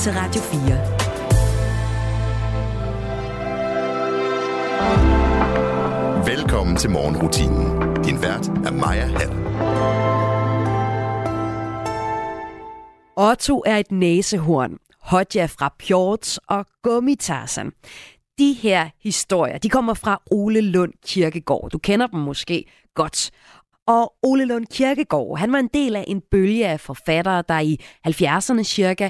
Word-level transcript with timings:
til 0.00 0.12
Radio 0.12 0.40
4. 0.40 0.60
Velkommen 6.26 6.76
til 6.76 6.90
morgenrutinen. 6.90 7.94
Din 8.04 8.22
vært 8.22 8.48
er 8.48 8.72
Maja 8.72 9.06
Hall. 9.06 9.30
Otto 13.16 13.62
er 13.66 13.76
et 13.76 13.92
næsehorn. 13.92 14.76
Hodja 15.00 15.46
fra 15.46 15.74
Pjorts 15.78 16.38
og 16.48 16.66
Gummitarsen. 16.82 17.72
De 18.38 18.52
her 18.52 18.88
historier, 19.02 19.58
de 19.58 19.68
kommer 19.68 19.94
fra 19.94 20.22
Ole 20.30 20.60
Lund 20.60 20.92
Kirkegård. 21.06 21.70
Du 21.70 21.78
kender 21.78 22.06
dem 22.06 22.20
måske 22.20 22.64
godt. 22.94 23.30
Og 23.86 24.12
Ole 24.22 24.44
Lund 24.44 24.66
Kirkegaard, 24.66 25.38
han 25.38 25.52
var 25.52 25.58
en 25.58 25.70
del 25.74 25.96
af 25.96 26.04
en 26.08 26.22
bølge 26.30 26.68
af 26.68 26.80
forfattere, 26.80 27.44
der 27.48 27.60
i 27.60 27.80
70'erne 28.08 28.62
cirka 28.62 29.08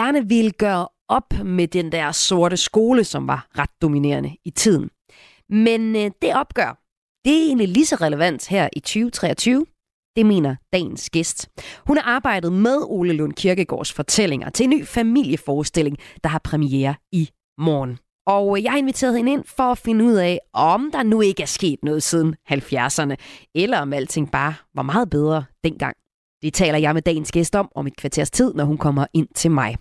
gerne 0.00 0.28
ville 0.28 0.50
gøre 0.50 0.88
op 1.08 1.32
med 1.44 1.68
den 1.68 1.92
der 1.92 2.12
sorte 2.12 2.56
skole, 2.56 3.04
som 3.04 3.28
var 3.28 3.46
ret 3.58 3.70
dominerende 3.82 4.36
i 4.44 4.50
tiden. 4.50 4.90
Men 5.48 5.96
øh, 5.96 6.10
det 6.22 6.34
opgør, 6.34 6.80
det 7.24 7.32
er 7.32 7.46
egentlig 7.46 7.68
lige 7.68 7.86
så 7.86 7.96
relevant 7.96 8.48
her 8.48 8.68
i 8.76 8.80
2023. 8.80 9.66
Det 10.16 10.26
mener 10.26 10.56
dagens 10.72 11.10
gæst. 11.10 11.48
Hun 11.86 11.96
har 11.96 12.04
arbejdet 12.04 12.52
med 12.52 12.76
Ole 12.82 13.12
Lund 13.12 13.32
Kirkegaards 13.32 13.92
fortællinger 13.92 14.50
til 14.50 14.64
en 14.64 14.70
ny 14.70 14.86
familieforestilling, 14.86 15.96
der 16.24 16.28
har 16.28 16.38
premiere 16.38 16.94
i 17.12 17.30
morgen. 17.58 17.98
Og 18.26 18.58
øh, 18.58 18.64
jeg 18.64 18.72
har 18.72 18.78
inviteret 18.78 19.16
hende 19.16 19.32
ind 19.32 19.44
for 19.44 19.62
at 19.62 19.78
finde 19.78 20.04
ud 20.04 20.14
af, 20.14 20.38
om 20.52 20.90
der 20.92 21.02
nu 21.02 21.20
ikke 21.20 21.42
er 21.42 21.46
sket 21.46 21.78
noget 21.82 22.02
siden 22.02 22.36
70'erne, 22.50 23.14
eller 23.54 23.78
om 23.78 23.92
alting 23.92 24.30
bare 24.30 24.54
var 24.74 24.82
meget 24.82 25.10
bedre 25.10 25.44
dengang. 25.64 25.96
Det 26.42 26.54
taler 26.54 26.78
jeg 26.78 26.94
med 26.94 27.02
dagens 27.02 27.32
gæst 27.32 27.54
om 27.54 27.68
om 27.74 27.86
et 27.86 27.96
kvarters 27.96 28.30
tid, 28.30 28.54
når 28.54 28.64
hun 28.64 28.78
kommer 28.78 29.06
ind 29.14 29.28
til 29.34 29.50
mig. 29.50 29.76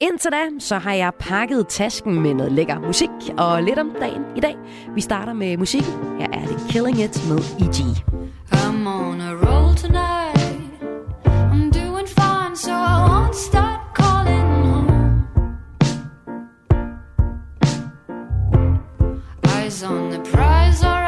Indtil 0.00 0.30
da, 0.30 0.44
så 0.58 0.78
har 0.78 0.92
jeg 0.92 1.12
pakket 1.18 1.68
tasken 1.68 2.20
med 2.20 2.34
noget 2.34 2.52
lækker 2.52 2.80
musik 2.80 3.10
og 3.38 3.62
lidt 3.62 3.78
om 3.78 3.96
dagen 4.00 4.22
i 4.36 4.40
dag. 4.40 4.56
Vi 4.94 5.00
starter 5.00 5.32
med 5.32 5.56
musikken. 5.56 5.92
Her 5.92 6.26
er 6.32 6.46
det 6.46 6.56
Killing 6.70 7.00
It 7.00 7.28
med 7.28 7.38
E.G. 7.38 7.78
I'm 8.52 8.86
on 8.86 9.20
a 9.20 9.32
roll 9.34 9.76
tonight. 9.76 10.60
I'm 11.24 11.70
doing 11.70 12.08
fine, 12.08 12.56
so 12.56 12.72
I 12.72 13.08
won't 13.08 13.36
stop. 13.36 13.80
eyes 19.70 19.82
on 19.82 20.10
the 20.10 20.18
prize, 20.30 20.99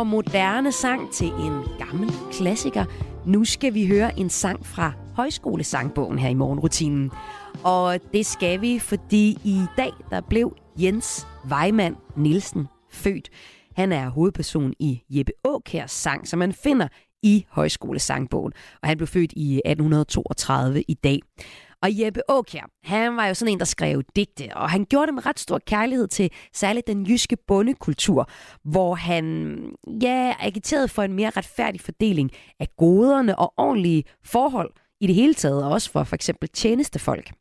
og 0.00 0.06
moderne 0.06 0.72
sang 0.72 1.12
til 1.12 1.26
en 1.26 1.62
gammel 1.78 2.10
klassiker. 2.32 2.84
Nu 3.26 3.44
skal 3.44 3.74
vi 3.74 3.86
høre 3.86 4.18
en 4.18 4.30
sang 4.30 4.66
fra 4.66 4.92
højskolesangbogen 5.16 6.18
her 6.18 6.28
i 6.28 6.34
morgenrutinen. 6.34 7.10
Og 7.64 7.98
det 8.12 8.26
skal 8.26 8.60
vi, 8.60 8.78
fordi 8.78 9.38
i 9.44 9.62
dag 9.76 9.92
der 10.10 10.20
blev 10.20 10.56
Jens 10.78 11.26
Weimann 11.50 11.96
Nielsen 12.16 12.68
født. 12.90 13.28
Han 13.76 13.92
er 13.92 14.08
hovedperson 14.08 14.72
i 14.78 15.02
Jeppe 15.10 15.32
Åkærs 15.44 15.90
sang, 15.90 16.28
som 16.28 16.38
man 16.38 16.52
finder 16.52 16.88
i 17.22 17.46
højskolesangbogen. 17.50 18.52
Og 18.82 18.88
han 18.88 18.96
blev 18.96 19.06
født 19.06 19.32
i 19.36 19.56
1832 19.64 20.82
i 20.88 20.94
dag. 20.94 21.20
Og 21.82 22.00
Jeppe 22.00 22.20
Aukjær, 22.28 22.70
han 22.82 23.16
var 23.16 23.26
jo 23.26 23.34
sådan 23.34 23.52
en, 23.52 23.58
der 23.58 23.64
skrev 23.64 24.02
digte, 24.16 24.48
og 24.56 24.70
han 24.70 24.84
gjorde 24.84 25.06
det 25.06 25.14
med 25.14 25.26
ret 25.26 25.40
stor 25.40 25.58
kærlighed 25.66 26.08
til 26.08 26.30
særligt 26.54 26.86
den 26.86 27.06
jyske 27.06 27.36
bondekultur, 27.46 28.30
hvor 28.64 28.94
han 28.94 29.56
ja, 30.02 30.34
agiterede 30.40 30.88
for 30.88 31.02
en 31.02 31.12
mere 31.12 31.30
retfærdig 31.30 31.80
fordeling 31.80 32.30
af 32.60 32.68
goderne 32.76 33.38
og 33.38 33.54
ordentlige 33.56 34.04
forhold 34.24 34.70
i 35.00 35.06
det 35.06 35.14
hele 35.14 35.34
taget, 35.34 35.64
og 35.64 35.70
også 35.70 35.90
for 35.90 36.04
for 36.04 36.14
eksempel 36.14 36.48
tjenestefolk. 36.48 37.32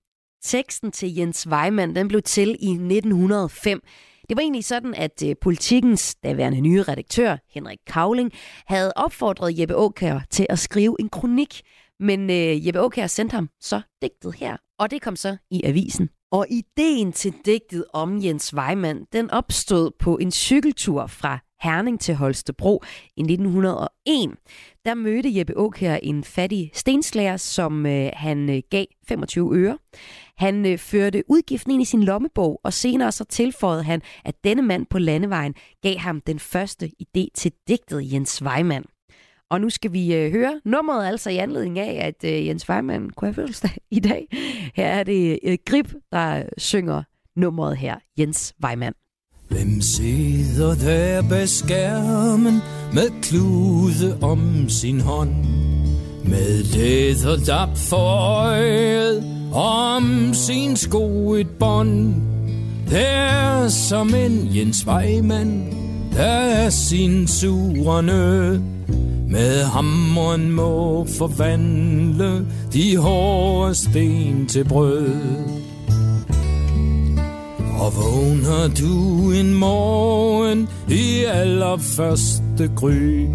Teksten 0.44 0.92
til 0.92 1.16
Jens 1.16 1.48
Weimann, 1.48 1.96
den 1.96 2.08
blev 2.08 2.22
til 2.22 2.50
i 2.50 2.70
1905. 2.72 3.82
Det 4.30 4.38
var 4.38 4.42
egentlig 4.42 4.66
sådan, 4.66 4.94
at 4.94 5.24
øh, 5.26 5.36
politikens 5.42 6.16
daværende 6.16 6.62
nye 6.62 6.84
redaktør, 6.84 7.38
Henrik 7.54 7.80
Kavling, 7.88 8.32
havde 8.66 8.94
opfordret 8.96 9.60
Jeppe 9.60 9.76
Åkær 9.76 10.20
til 10.30 10.46
at 10.50 10.60
skrive 10.60 10.96
en 11.00 11.10
kronik 11.10 11.62
men 12.00 12.30
øh, 12.30 12.68
Jeppe 12.68 12.80
Aukær 12.80 13.08
sendte 13.08 13.34
ham 13.34 13.50
så 13.62 13.82
digtet 14.02 14.36
her, 14.36 14.58
og 14.80 14.92
det 14.92 15.02
kom 15.02 15.16
så 15.16 15.38
i 15.52 15.64
avisen. 15.64 16.10
Og 16.32 16.46
ideen 16.50 17.12
til 17.12 17.34
digtet 17.46 17.86
om 17.94 18.24
Jens 18.24 18.54
Weimann, 18.54 19.06
den 19.14 19.32
opstod 19.32 19.92
på 20.00 20.18
en 20.18 20.32
cykeltur 20.32 21.08
fra 21.08 21.40
Herning 21.62 22.00
til 22.00 22.16
Holstebro 22.16 22.84
i 23.18 23.22
1901. 23.22 24.32
Der 24.86 24.94
mødte 24.94 25.38
Jeppe 25.38 25.54
Aukær 25.58 25.96
en 25.96 26.24
fattig 26.24 26.72
stenslager, 26.74 27.38
som 27.38 27.86
øh, 27.86 28.10
han 28.14 28.50
øh, 28.50 28.62
gav 28.70 28.86
25 29.08 29.56
øre. 29.56 29.78
Han 30.38 30.66
øh, 30.66 30.78
førte 30.78 31.24
udgiften 31.28 31.72
ind 31.72 31.82
i 31.82 31.86
sin 31.86 32.04
lommebog, 32.04 32.62
og 32.64 32.74
senere 32.74 33.12
så 33.12 33.24
tilføjede 33.24 33.84
han, 33.84 34.02
at 34.26 34.36
denne 34.44 34.62
mand 34.62 34.86
på 34.86 35.00
landevejen 35.00 35.56
gav 35.82 35.98
ham 35.98 36.22
den 36.22 36.40
første 36.40 36.92
idé 37.02 37.28
til 37.36 37.52
digtet 37.68 38.14
Jens 38.14 38.42
Weimann. 38.42 38.86
Og 39.52 39.62
nu 39.62 39.70
skal 39.70 39.94
vi 39.94 40.16
øh, 40.16 40.32
høre 40.32 40.62
nummeret 40.66 41.08
altså 41.08 41.30
i 41.30 41.38
anledning 41.38 41.80
af, 41.80 42.08
at 42.08 42.32
øh, 42.32 42.48
Jens 42.48 42.70
Weimann 42.70 43.10
kunne 43.10 43.28
have 43.28 43.34
fødselsdag 43.34 43.78
i 43.92 44.00
dag. 44.00 44.28
Her 44.76 44.88
er 44.88 45.04
det 45.04 45.40
øh, 45.44 45.58
Grip, 45.66 45.94
der 46.12 46.38
øh, 46.38 46.46
synger 46.58 47.04
nummeret 47.36 47.78
her. 47.78 47.96
Jens 48.20 48.54
Weimann. 48.64 48.96
Hvem 49.50 49.82
sidder 49.82 50.76
der 50.76 51.30
bag 51.30 51.50
skærmen 51.50 52.62
med 52.94 53.22
klude 53.22 54.18
om 54.22 54.70
sin 54.70 55.02
hånd? 55.02 55.36
Med 56.26 56.64
læderdap 56.64 57.78
for 57.78 58.16
øjet 58.48 59.24
om 59.54 60.34
sin 60.34 60.76
sko 60.76 61.34
et 61.34 61.50
bånd. 61.60 62.14
Der 62.90 63.68
som 63.68 64.16
en 64.16 64.56
Jens 64.56 64.88
Weimann, 64.88 65.74
der 66.14 66.24
er 66.24 66.70
sin 66.70 67.28
sure 67.28 68.04
nød. 68.04 68.79
Med 69.30 69.64
hammeren 69.64 70.52
må 70.52 71.06
forvandle 71.18 72.46
de 72.74 72.98
hårde 72.98 73.76
sten 73.76 74.48
til 74.48 74.64
brød. 74.66 75.10
Og 77.80 77.94
vågner 77.96 78.68
du 78.80 79.32
en 79.32 79.54
morgen 79.54 80.68
i 80.90 81.24
allerførste 81.24 82.72
gry 82.76 83.28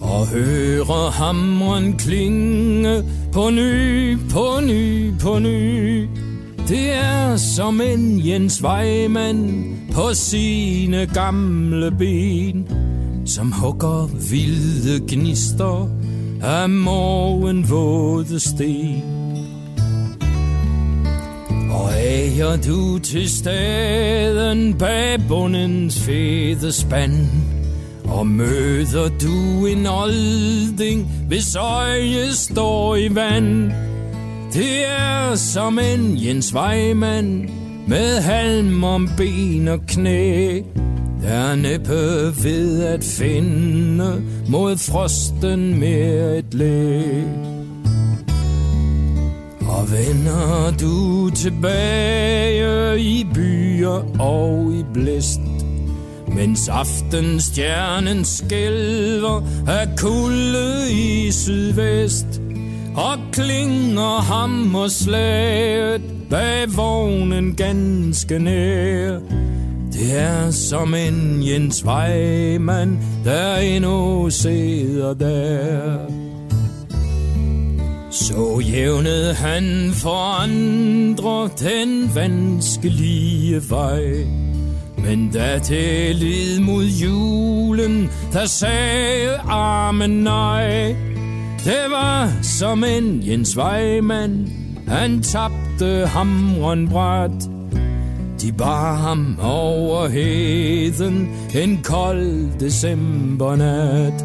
Og 0.00 0.26
hører 0.26 1.10
hamren 1.10 1.98
klinge 1.98 3.04
på 3.32 3.50
ny, 3.50 4.16
på 4.30 4.60
ny, 4.66 5.12
på 5.20 5.38
ny 5.38 6.08
Det 6.68 6.92
er 6.92 7.36
som 7.36 7.80
en 7.80 8.26
Jens 8.26 8.62
Weimann 8.64 9.76
på 9.92 10.14
sine 10.14 11.06
gamle 11.14 11.90
ben 11.90 12.89
som 13.34 13.52
hugger 13.52 14.06
vilde 14.30 15.00
gnister 15.08 15.88
af 16.42 16.70
morgenvåde 16.70 18.40
sten. 18.40 19.02
Og 21.70 21.90
æger 21.98 22.56
du 22.56 22.98
til 22.98 23.30
staden 23.30 24.74
bag 24.78 25.18
bundens 25.28 26.00
fede 26.00 26.72
spand 26.72 27.26
Og 28.04 28.26
møder 28.26 29.08
du 29.22 29.66
en 29.66 29.86
olding, 29.86 31.08
hvis 31.28 31.56
øje 31.56 32.32
står 32.32 32.96
i 32.96 33.14
vand? 33.14 33.72
Det 34.52 34.86
er 34.86 35.34
som 35.34 35.78
en 35.78 36.26
Jens 36.26 36.54
Weimann 36.54 37.50
med 37.88 38.20
halm 38.20 38.84
om 38.84 39.08
ben 39.16 39.68
og 39.68 39.80
knæ 39.88 40.60
der 41.22 41.54
næppe 41.54 42.44
ved 42.44 42.82
at 42.84 43.04
finde 43.04 44.22
mod 44.48 44.76
frosten 44.76 45.80
mere 45.80 46.38
et 46.38 46.54
læg 46.54 47.24
og 49.60 49.90
vender 49.90 50.72
du 50.80 51.30
tilbage 51.30 53.00
i 53.00 53.26
byer 53.34 54.20
og 54.20 54.72
i 54.72 54.84
blæst 54.94 55.40
Mens 56.28 56.68
aftenstjernen 56.68 58.24
skælver 58.24 59.42
af 59.68 59.88
kulde 59.98 60.92
i 60.92 61.30
sydvest 61.30 62.40
Og 62.96 63.18
klinger 63.32 64.20
hammerslaget 64.20 66.02
bag 66.30 66.76
vognen 66.76 67.54
ganske 67.54 68.38
nær. 68.38 69.18
Det 69.92 70.18
er 70.18 70.50
som 70.50 70.94
en 70.94 71.42
Jens 71.48 71.84
Weimann, 71.84 72.98
der 73.24 73.56
endnu 73.56 74.30
sidder 74.30 75.14
der 75.14 76.20
så 78.10 78.60
jævnede 78.60 79.34
han 79.34 79.90
for 79.94 80.42
andre 80.42 81.50
den 81.60 82.14
vanskelige 82.14 83.62
vej. 83.70 84.26
Men 84.98 85.30
da 85.30 85.58
det 85.58 86.16
led 86.16 86.60
mod 86.60 86.84
julen, 86.84 88.10
der 88.32 88.46
sagde 88.46 89.36
armen 89.38 90.10
nej. 90.10 90.96
Det 91.64 91.84
var 91.90 92.32
som 92.42 92.84
en 92.84 93.22
Jens 93.28 93.56
Weimann, 93.58 94.52
han 94.88 95.22
tabte 95.22 96.06
hamren 96.06 96.88
bræt. 96.88 97.59
De 98.42 98.52
bar 98.52 98.96
ham 98.96 99.38
over 99.42 100.08
heden 100.08 101.28
en 101.54 101.80
kold 101.82 102.58
decembernat. 102.60 104.24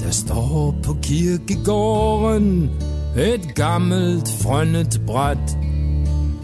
Der 0.00 0.10
står 0.10 0.74
på 0.82 0.96
kirkegården 1.02 2.70
et 3.18 3.54
gammelt 3.54 4.28
frønnet 4.42 5.00
bræt. 5.06 5.56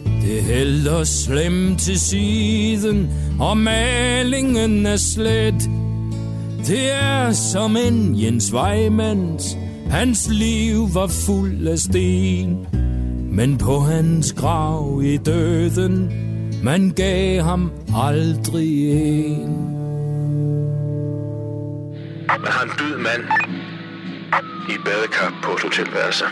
Det 0.05 0.43
hælder 0.43 1.05
slemt 1.05 1.81
til 1.81 2.01
siden, 2.01 3.09
og 3.41 3.57
malingen 3.57 4.87
er 4.87 4.97
slet. 4.97 5.71
Det 6.67 6.93
er 7.03 7.33
som 7.33 7.77
en 7.77 8.23
Jens 8.23 8.53
Weimanns, 8.55 9.57
hans 9.91 10.29
liv 10.31 10.95
var 10.95 11.07
fuld 11.07 11.69
af 11.69 11.79
sten. 11.79 12.67
Men 13.37 13.59
på 13.59 13.81
hans 13.81 14.33
grav 14.33 15.03
i 15.05 15.17
døden, 15.17 16.13
man 16.63 16.91
gav 16.91 17.43
ham 17.43 17.73
aldrig 17.97 18.91
en. 18.91 19.57
Man 22.29 22.47
har 22.47 22.65
en 22.65 22.71
død 22.79 22.99
mand 22.99 23.23
i 24.69 24.73
et 24.73 24.81
badekar 24.85 25.41
på 25.45 25.53
et 25.53 25.63
hotelværelse. 25.63 26.25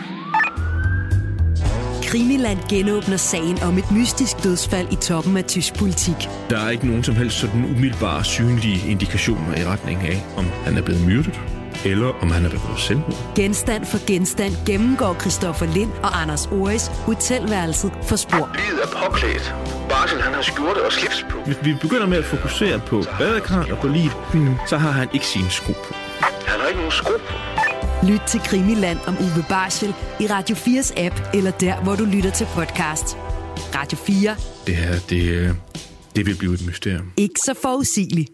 Krimiland 2.03 2.59
genåbner 2.69 3.17
sagen 3.17 3.57
om 3.63 3.77
et 3.77 3.91
mystisk 3.91 4.43
dødsfald 4.43 4.87
i 4.91 4.95
toppen 4.95 5.37
af 5.37 5.43
tysk 5.43 5.75
politik. 5.79 6.29
Der 6.49 6.59
er 6.59 6.69
ikke 6.69 6.87
nogen 6.87 7.03
som 7.03 7.15
helst 7.15 7.39
sådan 7.39 7.65
umiddelbare 7.65 8.23
synlige 8.23 8.91
indikationer 8.91 9.57
i 9.57 9.65
retning 9.65 9.99
af, 9.99 10.25
om 10.37 10.45
han 10.45 10.77
er 10.77 10.81
blevet 10.81 11.07
myrdet, 11.07 11.41
eller 11.85 12.07
om 12.21 12.31
han 12.31 12.45
er 12.45 12.49
begået 12.49 12.79
selvmord. 12.79 13.33
Genstand 13.35 13.85
for 13.85 14.07
genstand 14.07 14.53
gennemgår 14.65 15.17
Christoffer 15.21 15.65
Lind 15.65 15.91
og 16.03 16.21
Anders 16.21 16.45
Oris 16.47 16.87
hotelværelset 16.87 17.91
for 18.03 18.15
spor. 18.15 18.49
Livet 18.55 18.79
er 18.83 18.87
påklædt. 19.05 19.55
Barsel, 19.89 20.21
han 20.21 20.33
har 20.33 20.41
skjorte 20.41 20.85
og 20.85 20.91
slips 20.91 21.25
på. 21.29 21.37
Hvis 21.45 21.57
vi 21.63 21.73
begynder 21.81 22.07
med 22.07 22.17
at 22.17 22.25
fokusere 22.25 22.79
på 22.79 23.03
badekarret 23.19 23.71
og 23.71 23.77
på 23.77 23.87
livet, 23.87 24.13
så 24.67 24.77
har 24.77 24.91
han 24.91 25.07
ikke 25.13 25.25
sine 25.25 25.49
sko 25.49 25.71
på. 25.71 25.93
Han 26.21 26.59
har 26.59 26.67
ikke 26.67 26.79
nogen 26.79 26.91
sko 26.91 27.11
på. 27.29 27.33
Lyt 28.07 28.21
til 28.27 28.39
Krimiland 28.39 28.97
om 29.07 29.17
Uwe 29.19 29.45
Barschel 29.49 29.93
i 30.19 30.27
Radio 30.27 30.55
4's 30.55 30.99
app, 30.99 31.15
eller 31.33 31.51
der, 31.51 31.83
hvor 31.83 31.95
du 31.95 32.05
lytter 32.05 32.31
til 32.31 32.47
podcast. 32.55 33.17
Radio 33.75 33.97
4. 33.97 34.35
Det 34.67 34.75
her, 34.75 34.95
det, 35.09 35.23
øh, 35.29 35.49
det 36.15 36.25
vil 36.25 36.35
blive 36.37 36.53
et 36.53 36.65
mysterium. 36.67 37.11
Ikke 37.17 37.39
så 37.45 37.53
forudsigeligt. 37.61 38.29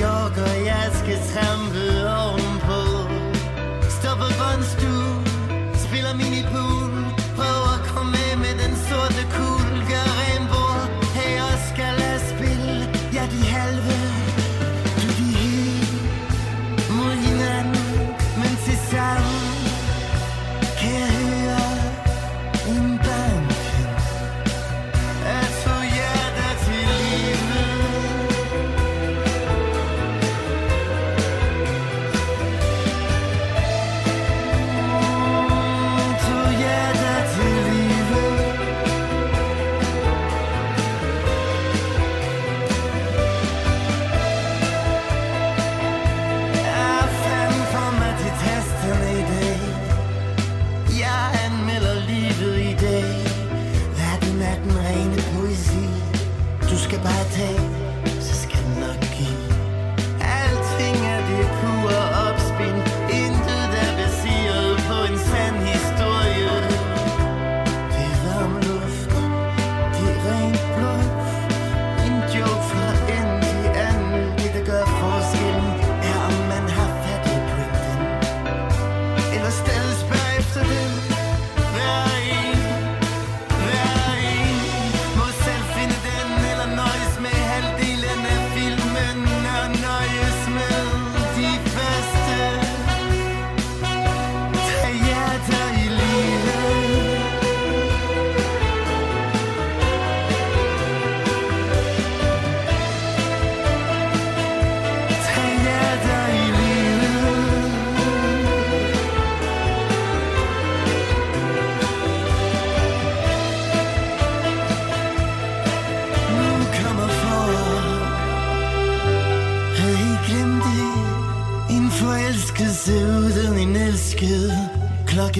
Yorker, 0.00 0.52
jeg 0.64 0.90
skal 0.92 1.18
trampe 1.32 1.84
ovenpå 2.18 2.53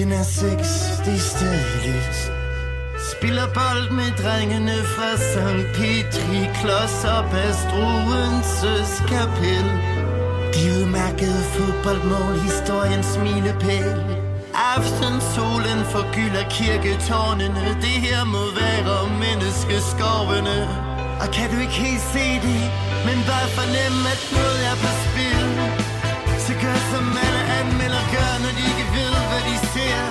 Klokken 0.05 0.19
er 0.19 0.31
seks, 0.47 0.71
det 1.05 1.13
er 1.13 1.25
stadig 1.35 1.77
lys 1.85 2.19
Spiller 3.11 3.47
bold 3.57 3.87
med 3.99 4.11
drengene 4.23 4.77
fra 4.95 5.09
St. 5.31 5.65
Petri 5.77 6.41
Klods 6.57 6.97
op 7.17 7.31
af 7.45 7.53
Struenses 7.63 8.91
kapel 9.11 9.67
De 10.55 10.63
udmærkede 10.77 11.41
fodboldmål, 11.55 12.33
historiens 12.47 13.11
milepæl. 13.25 13.99
Aftensolen 14.75 15.79
forgylder 15.95 16.45
kirketårnene. 16.57 17.63
Det 17.85 17.97
her 18.07 18.21
må 18.35 18.43
være 18.61 18.97
menneskeskovene. 19.23 20.57
Og 21.21 21.27
kan 21.35 21.47
du 21.51 21.57
ikke 21.65 21.77
helt 21.85 22.05
se 22.13 22.25
det, 22.47 22.63
men 23.07 23.17
bare 23.29 23.47
fornemme, 23.59 24.01
at 24.13 24.21
noget 24.37 24.59
er 24.69 24.75
på 24.83 24.91
spil 25.05 25.34
mennesker, 26.65 26.97
som 26.97 27.17
alle 27.25 27.43
anmelder 27.59 28.05
gør, 28.13 28.31
når 28.43 28.51
de 28.57 28.63
ikke 28.71 28.85
ved, 28.95 29.13
hvad 29.29 29.43
de 29.49 29.55
ser. 29.73 30.01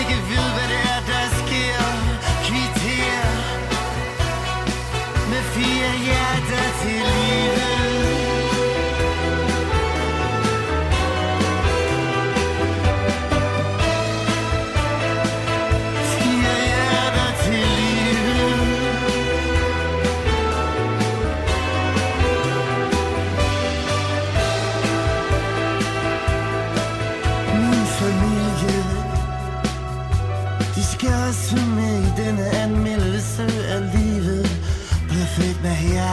Ikke 0.00 0.18
ved, 0.30 0.46
hvad 0.56 0.66
det 0.72 0.80
er, 0.94 1.00
der 1.10 1.24
sker. 1.40 1.82
Kvitterer 2.46 3.34
med 5.30 5.42
fire 5.54 5.90
hjerter 6.04 6.68
til 6.82 7.02
livet. 7.16 7.93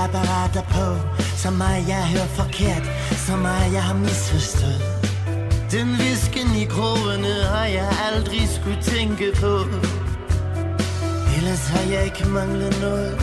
apparater 0.04 0.64
på 0.76 0.88
Så 1.44 1.52
meget 1.52 1.88
jeg 1.88 2.04
hører 2.14 2.32
forkert 2.42 2.86
Så 3.28 3.36
meget 3.36 3.74
jeg 3.74 3.84
har 3.84 3.94
misforstået. 3.94 4.82
Den 5.72 5.88
visken 6.00 6.48
i 6.64 6.66
krogene 6.66 7.34
har 7.54 7.66
jeg 7.66 7.90
aldrig 8.12 8.50
skulle 8.58 8.82
tænke 8.82 9.28
på. 9.44 9.54
Ellers 11.38 11.68
har 11.68 11.92
jeg 11.94 12.06
ikke 12.06 12.28
manglet 12.30 12.82
noget. 12.82 13.14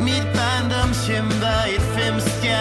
Mit 0.00 0.26
barndomshjem 0.36 1.28
var 1.44 1.62
et 1.74 1.84
femstjerne 1.96 2.51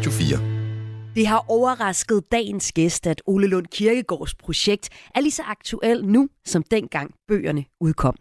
Radio 0.00 0.12
4. 0.12 1.14
Det 1.14 1.26
har 1.26 1.44
overrasket 1.48 2.32
dagens 2.32 2.72
gæst, 2.72 3.06
at 3.06 3.22
Ole 3.26 3.46
Lund 3.46 3.66
Kirkegaards 3.66 4.34
projekt 4.34 4.88
er 5.14 5.20
lige 5.20 5.30
så 5.30 5.42
aktuel 5.42 6.04
nu, 6.04 6.28
som 6.44 6.62
dengang 6.62 7.14
bøgerne 7.28 7.64
udkom. 7.80 8.16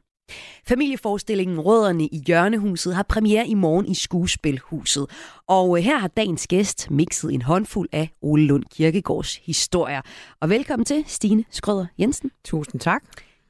Familieforestillingen 0.68 1.60
Rødderne 1.60 2.06
i 2.06 2.24
Hjørnehuset 2.28 2.96
har 2.96 3.04
premiere 3.04 3.48
i 3.48 3.54
morgen 3.54 3.86
i 3.86 3.96
Skuespilhuset. 3.96 5.06
Og 5.48 5.78
her 5.78 5.98
har 5.98 6.08
dagens 6.08 6.48
gæst 6.48 6.92
mixet 6.92 7.34
en 7.34 7.42
håndfuld 7.42 7.90
af 7.92 8.10
Ole 8.22 8.46
Lund 8.46 8.64
Kirkegaards 8.76 9.36
historier. 9.36 10.02
Og 10.40 10.50
velkommen 10.50 10.86
til, 10.86 11.04
Stine 11.08 11.44
Skrøder 11.52 11.86
Jensen. 12.00 12.32
Tusind 12.46 12.82
tak. 12.82 13.04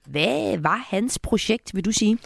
Hvad 0.07 0.57
var 0.57 0.85
hans 0.89 1.19
projekt, 1.19 1.75
vil 1.75 1.85
du 1.85 1.91
sige? 1.91 2.17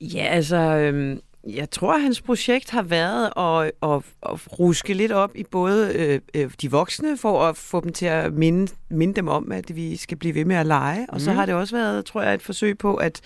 Ja, 0.00 0.24
altså, 0.24 0.56
øhm, 0.56 1.20
jeg 1.46 1.70
tror, 1.70 1.94
at 1.94 2.02
hans 2.02 2.22
projekt 2.22 2.70
har 2.70 2.82
været 2.82 3.32
at, 3.36 3.72
at, 3.90 4.02
at 4.32 4.58
ruske 4.58 4.94
lidt 4.94 5.12
op 5.12 5.30
i 5.34 5.44
både 5.44 5.92
øh, 5.94 6.20
øh, 6.34 6.50
de 6.60 6.70
voksne, 6.70 7.16
for 7.16 7.42
at 7.42 7.56
få 7.56 7.80
dem 7.80 7.92
til 7.92 8.06
at 8.06 8.32
minde, 8.32 8.72
minde 8.90 9.14
dem 9.14 9.28
om, 9.28 9.52
at 9.52 9.76
vi 9.76 9.96
skal 9.96 10.16
blive 10.16 10.34
ved 10.34 10.44
med 10.44 10.56
at 10.56 10.66
lege. 10.66 11.06
Og 11.08 11.20
så 11.20 11.32
har 11.32 11.46
det 11.46 11.54
også 11.54 11.76
været, 11.76 12.04
tror 12.04 12.22
jeg, 12.22 12.34
et 12.34 12.42
forsøg 12.42 12.78
på 12.78 12.94
at 12.94 13.20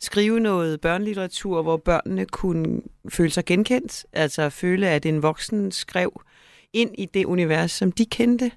skrive 0.00 0.40
noget 0.40 0.80
børnelitteratur, 0.80 1.62
hvor 1.62 1.76
børnene 1.76 2.26
kunne 2.26 2.82
føle 3.08 3.30
sig 3.30 3.44
genkendt. 3.44 4.06
Altså 4.12 4.50
føle, 4.50 4.88
at 4.88 5.06
en 5.06 5.22
voksen 5.22 5.72
skrev 5.72 6.22
ind 6.72 6.90
i 6.98 7.06
det 7.06 7.24
univers, 7.24 7.70
som 7.70 7.92
de 7.92 8.06
kendte. 8.06 8.50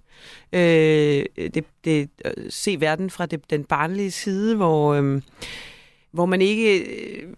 Øh, 0.54 1.26
det, 1.36 1.66
det, 1.84 2.10
øh, 2.26 2.32
se 2.50 2.82
verden 2.82 3.10
fra 3.10 3.26
det, 3.26 3.50
den 3.50 3.64
barnlige 3.64 4.12
side, 4.12 4.56
hvor, 4.56 4.94
øh, 4.94 5.22
hvor 6.12 6.26
man 6.26 6.42
ikke 6.42 6.80
øh, 6.80 7.34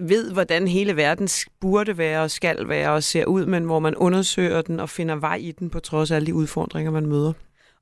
ved, 0.00 0.32
hvordan 0.32 0.68
hele 0.68 0.96
verden 0.96 1.28
burde 1.60 1.98
være 1.98 2.22
og 2.22 2.30
skal 2.30 2.68
være 2.68 2.92
og 2.92 3.02
ser 3.02 3.24
ud, 3.24 3.46
men 3.46 3.64
hvor 3.64 3.78
man 3.78 3.94
undersøger 3.94 4.62
den 4.62 4.80
og 4.80 4.88
finder 4.88 5.16
vej 5.16 5.36
i 5.36 5.52
den 5.52 5.70
på 5.70 5.80
trods 5.80 6.10
af 6.10 6.16
alle 6.16 6.26
de 6.26 6.34
udfordringer, 6.34 6.90
man 6.90 7.06
møder. 7.06 7.32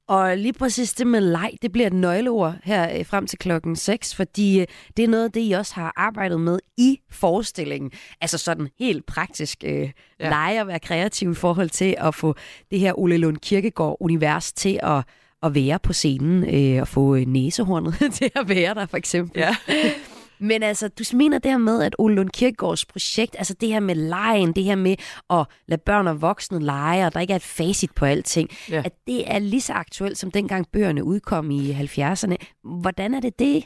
Og 0.09 0.37
lige 0.37 0.53
præcis 0.53 0.93
det 0.93 1.07
med 1.07 1.21
leg, 1.21 1.51
det 1.63 1.73
bliver 1.73 1.87
et 1.87 1.93
nøgleord 1.93 2.55
her 2.65 2.99
øh, 2.99 3.07
frem 3.07 3.27
til 3.27 3.39
klokken 3.39 3.77
6, 3.77 4.15
fordi 4.15 4.61
øh, 4.61 4.67
det 4.97 5.05
er 5.05 5.09
noget 5.09 5.25
af 5.25 5.33
det, 5.33 5.41
I 5.41 5.53
også 5.53 5.75
har 5.75 5.93
arbejdet 5.97 6.41
med 6.41 6.59
i 6.77 7.01
forestillingen. 7.11 7.91
Altså 8.21 8.39
sådan 8.39 8.69
helt 8.79 9.07
praktisk 9.07 9.65
øh, 9.65 9.91
ja. 10.21 10.29
lege 10.29 10.61
og 10.61 10.67
være 10.67 10.79
kreativ 10.79 11.31
i 11.31 11.35
forhold 11.35 11.71
til 11.71 11.95
at 11.99 12.15
få 12.15 12.35
det 12.71 12.81
her 12.81 12.99
Ole 12.99 13.17
Lund 13.17 13.37
Kirkegaard-univers 13.37 14.53
til 14.53 14.81
at, 14.83 15.05
at 15.43 15.55
være 15.55 15.79
på 15.79 15.93
scenen 15.93 16.55
øh, 16.55 16.81
og 16.81 16.89
få 16.89 17.15
øh, 17.15 17.27
næsehornet 17.27 17.95
til 18.19 18.31
at 18.37 18.49
være 18.49 18.75
der, 18.75 18.87
for 18.87 18.97
eksempel. 18.97 19.41
Ja. 19.41 19.57
Men 20.47 20.63
altså, 20.63 20.89
du 20.89 21.05
mener 21.17 21.39
det 21.39 21.51
her 21.51 21.59
med, 21.59 21.83
at 21.83 21.97
Ole 21.99 22.15
Lund 22.15 22.31
Kirkegaards 22.31 22.85
projekt, 22.87 23.37
altså 23.39 23.55
det 23.61 23.69
her 23.69 23.81
med 23.81 23.95
lejen, 23.95 24.53
det 24.53 24.65
her 24.65 24.75
med 24.77 24.97
at 25.31 25.47
lade 25.69 25.81
børn 25.87 26.07
og 26.07 26.23
voksne 26.23 26.61
lege, 26.65 27.07
og 27.07 27.15
der 27.15 27.21
ikke 27.21 27.33
er 27.33 27.37
et 27.37 27.43
facit 27.43 27.91
på 27.97 28.05
alting, 28.05 28.51
Ja. 28.71 28.83
at 28.85 28.93
det 29.07 29.31
er 29.31 29.39
lige 29.39 29.61
så 29.61 29.73
aktuelt, 29.73 30.19
som 30.19 30.31
dengang 30.31 30.67
bøgerne 30.73 31.05
udkom 31.05 31.51
i 31.51 31.73
70'erne. 31.73 32.37
Hvordan 32.81 33.15
er 33.15 33.21
det 33.21 33.39
det? 33.39 33.65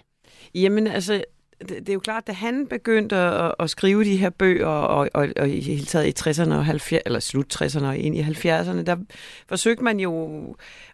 Jamen 0.54 0.86
altså, 0.86 1.22
det, 1.60 1.68
det 1.68 1.88
er 1.88 1.92
jo 1.92 2.00
klart, 2.00 2.26
da 2.26 2.32
han 2.32 2.66
begyndte 2.66 3.16
at, 3.16 3.54
at 3.58 3.70
skrive 3.70 4.04
de 4.04 4.16
her 4.16 4.30
bøger, 4.30 4.66
og, 4.66 5.08
og, 5.14 5.28
og 5.36 5.48
i 5.48 5.60
hele 5.60 5.84
taget 5.84 6.06
i 6.06 6.30
60'erne 6.30 6.52
og 6.54 6.66
70'erne, 6.66 6.98
eller 7.06 7.20
slut 7.20 7.62
60'erne 7.62 7.84
og 7.84 7.96
ind 7.96 8.16
i 8.16 8.22
70'erne, 8.22 8.82
der 8.82 8.96
forsøgte 9.48 9.84
man 9.84 10.00
jo 10.00 10.42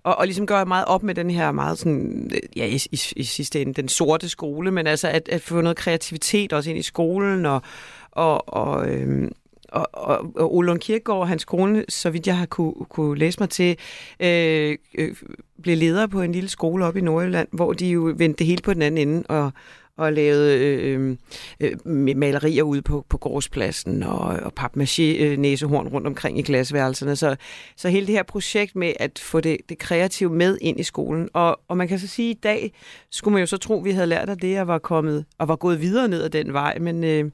at, 0.05 0.15
at 0.21 0.27
ligesom 0.27 0.47
gøre 0.47 0.67
meget 0.67 0.85
op 0.85 1.03
med 1.03 1.15
den 1.15 1.31
her 1.31 1.53
meget 1.53 1.79
sådan, 1.79 2.31
ja, 2.57 2.67
i, 2.67 2.81
i, 2.93 3.01
i 3.17 3.25
sidste 3.25 3.63
ende, 3.63 3.75
den 3.75 3.89
sorte 3.89 4.29
skole, 4.29 4.71
men 4.71 4.87
altså 4.87 5.09
at, 5.09 5.29
at 5.29 5.41
få 5.41 5.61
noget 5.61 5.77
kreativitet 5.77 6.53
også 6.53 6.71
ind 6.71 6.79
i 6.79 6.83
skolen, 6.83 7.47
og, 7.47 7.63
og, 8.11 8.55
og 8.55 8.89
øhm, 8.89 9.33
og, 9.69 9.89
og, 9.93 10.33
og 10.37 10.55
Ole 10.55 10.79
Kirkegaard 10.79 11.29
hans 11.29 11.45
kone, 11.45 11.85
så 11.89 12.11
vidt 12.11 12.27
jeg 12.27 12.39
har 12.39 12.47
kunne, 12.47 12.75
kunne 12.89 13.19
læse 13.19 13.41
mig 13.41 13.51
til, 13.51 13.77
øh, 14.21 14.79
øh, 14.99 15.17
blev 15.63 15.77
leder 15.77 16.07
på 16.07 16.23
en 16.23 16.33
lille 16.33 16.49
skole 16.49 16.85
op 16.85 16.97
i 16.97 17.01
Nordjylland, 17.01 17.49
hvor 17.53 17.73
de 17.73 17.87
jo 17.87 18.13
vendte 18.17 18.39
det 18.39 18.47
hele 18.47 18.63
på 18.63 18.75
den 18.75 18.83
anden 18.83 19.09
ende 19.09 19.23
og, 19.29 19.53
og 19.97 20.13
lavede 20.13 20.59
øh, 20.59 21.17
øh, 21.61 21.77
øh 21.87 22.17
malerier 22.17 22.63
ude 22.63 22.83
på, 22.83 23.07
på 23.09 23.19
gårdspladsen 23.19 24.03
og, 24.03 24.19
og 24.19 24.53
papmaché-næsehorn 24.57 25.87
øh, 25.87 25.93
rundt 25.93 26.07
omkring 26.07 26.39
i 26.39 26.43
glasværelserne. 26.43 27.17
Så, 27.17 27.37
så 27.77 27.89
hele 27.89 28.07
det 28.07 28.15
her 28.15 28.23
projekt 28.23 28.77
med 28.77 28.93
at 29.01 29.19
få 29.19 29.41
det, 29.41 29.57
det 29.69 29.79
kreative 29.79 30.31
med 30.31 30.59
ind 30.61 30.81
i 30.81 30.83
skolen. 30.83 31.29
Og, 31.33 31.61
og 31.69 31.77
man 31.77 31.89
kan 31.89 31.99
så 31.99 32.07
sige, 32.07 32.31
at 32.31 32.37
i 32.37 32.41
dag 32.41 32.73
skulle 33.11 33.33
man 33.33 33.41
jo 33.41 33.47
så 33.47 33.57
tro, 33.57 33.79
at 33.79 33.85
vi 33.85 33.91
havde 33.91 34.07
lært 34.07 34.29
af 34.29 34.39
det 34.39 34.61
og 34.61 34.67
var 34.67 34.79
kommet 34.79 35.25
og 35.39 35.49
var 35.49 35.57
gået 35.57 35.81
videre 35.81 36.09
ned 36.09 36.23
ad 36.23 36.31
den 36.31 36.53
vej. 36.53 36.79
Men, 36.79 37.05
øh, 37.05 37.31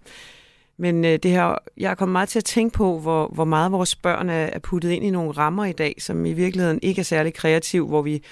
men 0.77 1.05
øh, 1.05 1.19
det 1.23 1.31
her, 1.31 1.55
jeg 1.77 1.91
er 1.91 1.95
kommet 1.95 2.13
meget 2.13 2.29
til 2.29 2.39
at 2.39 2.45
tænke 2.45 2.75
på, 2.75 2.99
hvor, 2.99 3.29
hvor 3.29 3.45
meget 3.45 3.73
vores 3.73 3.97
børn 3.97 4.29
er, 4.29 4.45
er 4.53 4.59
puttet 4.59 4.91
ind 4.91 5.05
i 5.05 5.11
nogle 5.11 5.31
rammer 5.31 5.65
i 5.65 5.73
dag, 5.73 5.95
som 5.99 6.27
i 6.27 6.33
virkeligheden 6.33 6.79
ikke 6.83 7.01
er 7.01 7.05
særlig 7.05 7.35
kreativ, 7.35 7.89
hvor 7.89 8.03
vi 8.03 8.23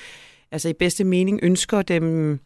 altså 0.52 0.68
i 0.68 0.72
bedste 0.72 1.04
mening 1.04 1.40
ønsker 1.42 1.82
dem 1.82 2.38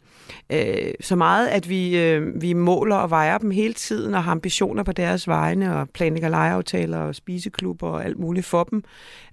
øh, 0.49 0.93
så 1.01 1.15
meget, 1.15 1.47
at 1.47 1.69
vi, 1.69 1.97
øh, 1.97 2.41
vi 2.41 2.53
måler 2.53 2.95
og 2.95 3.09
vejer 3.09 3.37
dem 3.37 3.51
hele 3.51 3.73
tiden 3.73 4.13
og 4.13 4.23
har 4.23 4.31
ambitioner 4.31 4.83
på 4.83 4.91
deres 4.91 5.27
vegne 5.27 5.75
og 5.75 5.89
planlægger 5.89 6.29
legeaftaler 6.29 6.97
og 6.97 7.15
spiseklubber 7.15 7.87
og 7.87 8.05
alt 8.05 8.19
muligt 8.19 8.45
for 8.45 8.63
dem, 8.63 8.83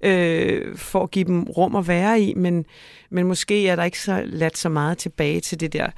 øh, 0.04 0.76
for 0.76 1.02
at 1.02 1.10
give 1.10 1.24
dem 1.24 1.42
rum 1.42 1.76
at 1.76 1.88
være 1.88 2.20
i, 2.20 2.34
men, 2.34 2.64
men 3.10 3.26
måske 3.26 3.68
er 3.68 3.76
der 3.76 3.84
ikke 3.84 4.00
så 4.00 4.22
ladt 4.24 4.58
så 4.58 4.68
meget 4.68 4.98
tilbage 4.98 5.40
til 5.40 5.60
det 5.60 5.72
der 5.72 5.90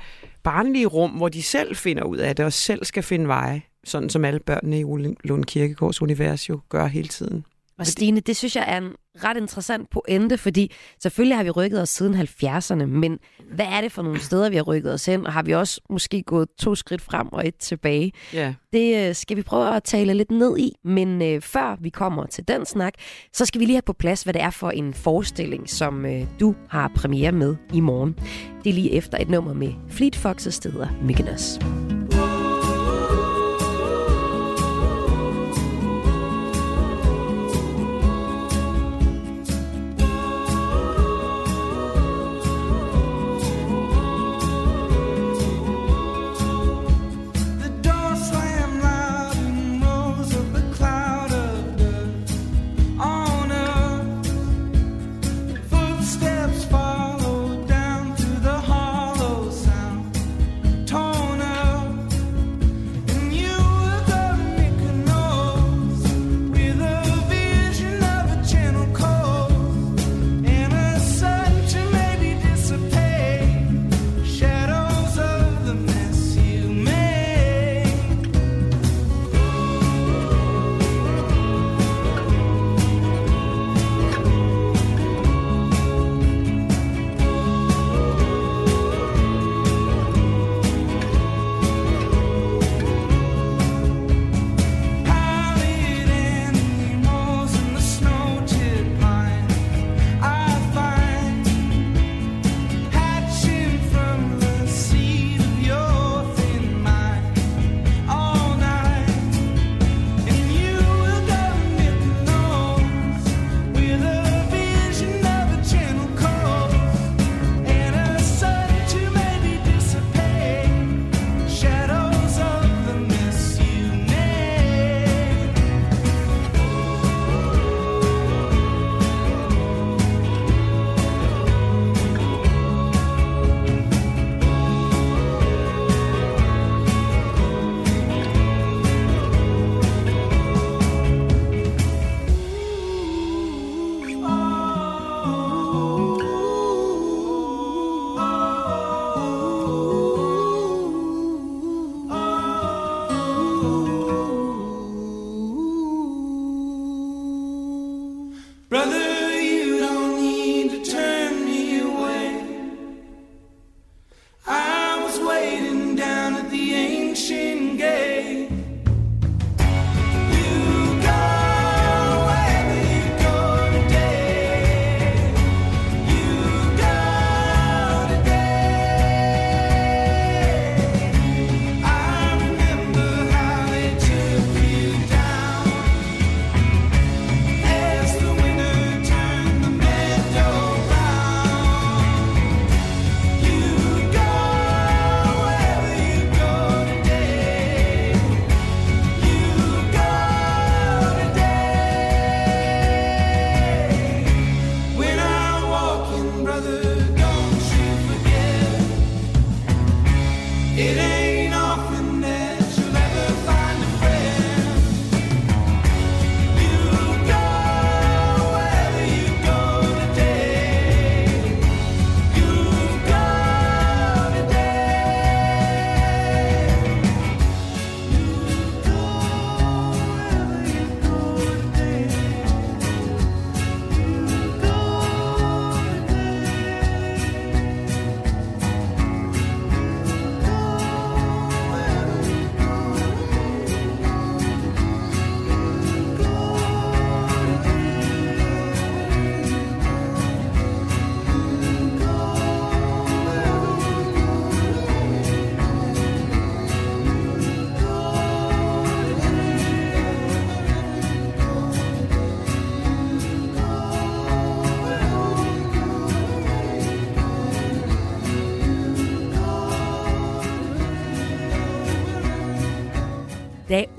barnlige 0.42 0.86
rum, 0.86 1.10
hvor 1.10 1.28
de 1.28 1.42
selv 1.42 1.76
finder 1.76 2.02
ud 2.02 2.16
af 2.16 2.36
det 2.36 2.44
og 2.44 2.52
selv 2.52 2.84
skal 2.84 3.02
finde 3.02 3.28
veje, 3.28 3.62
sådan 3.84 4.10
som 4.10 4.24
alle 4.24 4.40
børnene 4.40 4.80
i 4.80 4.84
Lund 5.24 5.44
Kirkegårds 5.44 6.02
univers 6.02 6.48
jo 6.48 6.60
gør 6.68 6.86
hele 6.86 7.08
tiden. 7.08 7.44
Og 7.78 7.86
Stine, 7.86 8.20
det 8.20 8.36
synes 8.36 8.56
jeg 8.56 8.64
er 8.68 8.78
en 8.78 8.92
ret 9.24 9.36
interessant 9.36 9.90
pointe, 9.90 10.38
fordi 10.38 10.72
selvfølgelig 11.02 11.36
har 11.36 11.44
vi 11.44 11.50
rykket 11.50 11.82
os 11.82 11.88
siden 11.88 12.14
70'erne, 12.14 12.84
men 12.84 13.18
hvad 13.54 13.66
er 13.66 13.80
det 13.80 13.92
for 13.92 14.02
nogle 14.02 14.20
steder, 14.20 14.50
vi 14.50 14.56
har 14.56 14.62
rykket 14.62 14.92
os 14.92 15.06
hen, 15.06 15.26
og 15.26 15.32
har 15.32 15.42
vi 15.42 15.54
også 15.54 15.80
måske 15.90 16.22
gået 16.22 16.48
to 16.58 16.74
skridt 16.74 17.02
frem 17.02 17.28
og 17.32 17.46
et 17.48 17.56
tilbage? 17.56 18.12
Ja. 18.32 18.54
Det 18.72 19.08
øh, 19.08 19.14
skal 19.14 19.36
vi 19.36 19.42
prøve 19.42 19.76
at 19.76 19.82
tale 19.84 20.14
lidt 20.14 20.30
ned 20.30 20.58
i, 20.58 20.72
men 20.84 21.22
øh, 21.22 21.40
før 21.40 21.76
vi 21.80 21.88
kommer 21.88 22.26
til 22.26 22.48
den 22.48 22.66
snak, 22.66 22.94
så 23.32 23.44
skal 23.44 23.60
vi 23.60 23.64
lige 23.64 23.76
have 23.76 23.82
på 23.82 23.92
plads, 23.92 24.22
hvad 24.22 24.34
det 24.34 24.42
er 24.42 24.50
for 24.50 24.70
en 24.70 24.94
forestilling, 24.94 25.70
som 25.70 26.06
øh, 26.06 26.26
du 26.40 26.54
har 26.68 26.92
premiere 26.96 27.32
med 27.32 27.56
i 27.72 27.80
morgen. 27.80 28.18
Det 28.64 28.70
er 28.70 28.74
lige 28.74 28.92
efter 28.92 29.18
et 29.18 29.30
nummer 29.30 29.52
med 29.52 29.72
Fleet 29.90 30.16
Foxes, 30.16 30.58
det 30.58 30.72
hedder 30.72 30.88
Myggenes. 31.02 31.58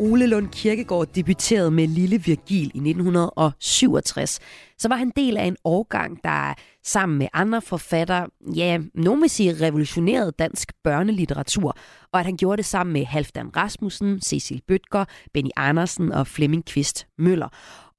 Ole 0.03 0.27
Lund 0.27 0.47
Kirkegaard 0.47 1.07
debuterede 1.07 1.71
med 1.71 1.87
Lille 1.87 2.17
Virgil 2.17 2.71
i 2.73 2.89
1967, 2.89 4.39
så 4.77 4.87
var 4.87 4.95
han 4.95 5.11
del 5.15 5.37
af 5.37 5.45
en 5.45 5.57
årgang, 5.63 6.23
der 6.23 6.53
sammen 6.83 7.17
med 7.17 7.27
andre 7.33 7.61
forfattere, 7.61 8.27
ja, 8.55 8.79
nogen 8.93 9.21
vil 9.21 9.29
sige 9.29 9.65
revolutionerede 9.65 10.31
dansk 10.39 10.71
børnelitteratur, 10.83 11.77
og 12.13 12.19
at 12.19 12.25
han 12.25 12.37
gjorde 12.37 12.57
det 12.57 12.65
sammen 12.65 12.93
med 12.93 13.05
Halfdan 13.05 13.57
Rasmussen, 13.57 14.21
Cecil 14.21 14.61
Bøtger, 14.67 15.05
Benny 15.33 15.49
Andersen 15.55 16.11
og 16.11 16.27
Flemming 16.27 16.65
Kvist 16.65 17.07
Møller. 17.17 17.49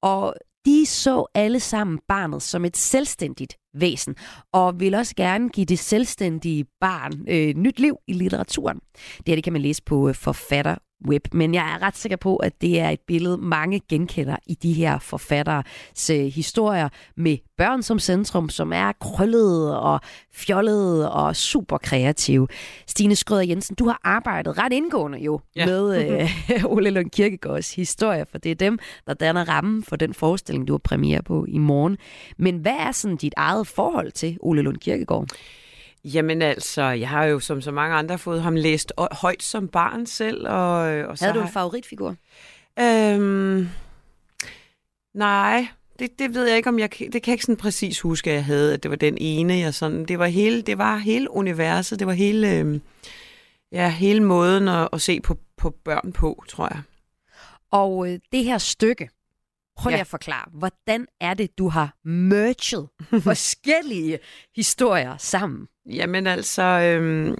Og 0.03 0.35
de 0.67 0.87
så 0.87 1.27
alle 1.35 1.61
sammen 1.61 1.99
barnet 2.09 2.43
som 2.43 2.65
et 2.65 2.77
selvstændigt 2.77 3.57
væsen, 3.75 4.17
og 4.53 4.81
vil 4.81 4.95
også 4.95 5.15
gerne 5.17 5.49
give 5.49 5.67
det 5.67 5.79
selvstændige 5.79 6.65
barn 6.81 7.13
øh, 7.29 7.55
nyt 7.55 7.81
liv 7.81 7.97
i 8.07 8.13
litteraturen. 8.13 8.79
Det 9.17 9.23
her 9.27 9.35
det 9.35 9.45
kan 9.45 9.53
man 9.53 9.63
læse 9.63 9.83
på 9.83 10.09
øh, 10.09 10.15
forfatter 10.15 10.75
web, 11.09 11.29
men 11.33 11.55
jeg 11.55 11.73
er 11.75 11.83
ret 11.83 11.97
sikker 11.97 12.17
på, 12.17 12.37
at 12.37 12.53
det 12.61 12.81
er 12.81 12.91
et 12.91 13.01
billede, 13.07 13.37
mange 13.39 13.81
genkender 13.89 14.37
i 14.47 14.55
de 14.55 14.73
her 14.73 14.99
forfatteres 14.99 16.11
øh, 16.11 16.25
historier 16.27 16.89
med 17.17 17.39
børn 17.57 17.83
som 17.83 17.99
centrum, 17.99 18.49
som 18.49 18.73
er 18.73 18.93
krøllede 19.01 19.81
og 19.81 20.01
fjollede 20.35 21.13
og 21.13 21.37
super 21.37 21.79
kreative. 21.79 22.49
Stine 22.87 23.17
Skrøder 23.17 23.43
Jensen, 23.43 23.77
du 23.77 23.87
har 23.87 24.01
arbejdet 24.05 24.59
ret 24.59 24.73
indgående 24.73 25.19
jo 25.19 25.41
Ja. 25.57 25.67
med 25.67 25.97
øh, 26.51 26.65
Ole 26.65 26.91
Lund 26.91 27.11
Kirkegaards 27.11 27.75
historie, 27.75 28.27
for 28.31 28.39
det 28.39 28.51
er 28.51 28.55
dem, 28.55 28.79
der 29.07 29.15
danner 29.15 29.49
rammen 29.49 29.83
for 29.83 29.97
den 29.97 30.15
forestilling, 30.15 30.69
du 30.69 30.73
har 30.73 30.79
premiere 30.79 31.23
på 31.23 31.45
i 31.49 31.59
morgen. 31.59 31.99
Men 32.39 32.59
hvad 32.59 32.73
er 32.79 32.93
sådan 32.93 33.17
dit 33.17 33.35
eget 33.37 33.64
forhold 33.65 34.13
til 34.13 34.37
Ole 34.41 34.63
Lund 34.63 34.77
Kirkegaard? 34.77 35.29
Jamen 36.05 36.43
altså, 36.43 36.83
jeg 36.83 37.09
har 37.09 37.25
jo 37.25 37.41
som 37.41 37.61
så 37.61 37.71
mange 37.71 37.97
andre 37.97 38.19
fået 38.19 38.43
ham 38.43 38.55
læst 38.55 38.93
højt 39.13 39.43
som 39.43 39.69
barn 39.69 40.07
selv. 40.07 40.49
Og, 40.49 40.93
øh, 40.93 41.09
og 41.09 41.19
så 41.19 41.25
Havde 41.25 41.39
du 41.39 41.43
en 41.43 41.53
favoritfigur? 41.53 42.17
Øhm, 42.81 43.69
nej, 45.15 45.67
det, 45.99 46.19
det 46.19 46.35
ved 46.35 46.49
jeg 46.49 46.57
ikke, 46.57 46.69
om 46.69 46.79
jeg 46.79 46.91
det 46.91 47.13
kan 47.13 47.23
jeg 47.27 47.35
ikke 47.35 47.45
sådan 47.45 47.57
præcis 47.57 48.01
huske, 48.01 48.31
at 48.31 48.37
jeg 48.37 48.45
havde, 48.45 48.75
at 48.75 48.83
det 48.83 48.91
var 48.91 48.97
den 48.97 49.19
ene, 49.21 49.55
jeg 49.55 49.75
sådan, 49.75 50.05
det 50.05 50.19
var 50.19 50.27
hele, 50.27 50.63
det 50.63 50.79
var 50.79 50.97
hele 50.97 51.31
universet, 51.31 51.99
det 51.99 52.07
var 52.07 52.13
hele, 52.13 52.59
øhm, 52.59 52.83
ja, 53.73 53.91
hele 53.91 54.25
måden 54.25 54.69
at, 54.69 54.89
at 54.93 55.01
se 55.01 55.21
på, 55.21 55.39
på 55.57 55.71
børn 55.85 56.13
på, 56.13 56.45
tror 56.49 56.69
jeg. 56.71 56.83
Og 57.71 58.13
øh, 58.13 58.19
det 58.33 58.45
her 58.45 58.59
stykke, 58.59 59.09
prøv 59.77 59.91
lige 59.91 59.97
Ja. 59.97 60.01
at 60.01 60.07
forklare, 60.07 60.45
hvordan 60.53 61.07
er 61.21 61.35
det, 61.35 61.59
du 61.59 61.69
har 61.69 61.95
merged 62.05 62.85
forskellige 63.31 64.19
historier 64.57 65.17
sammen? 65.19 65.67
Jamen 65.91 66.27
altså, 66.27 66.63
øhm, 66.63 67.35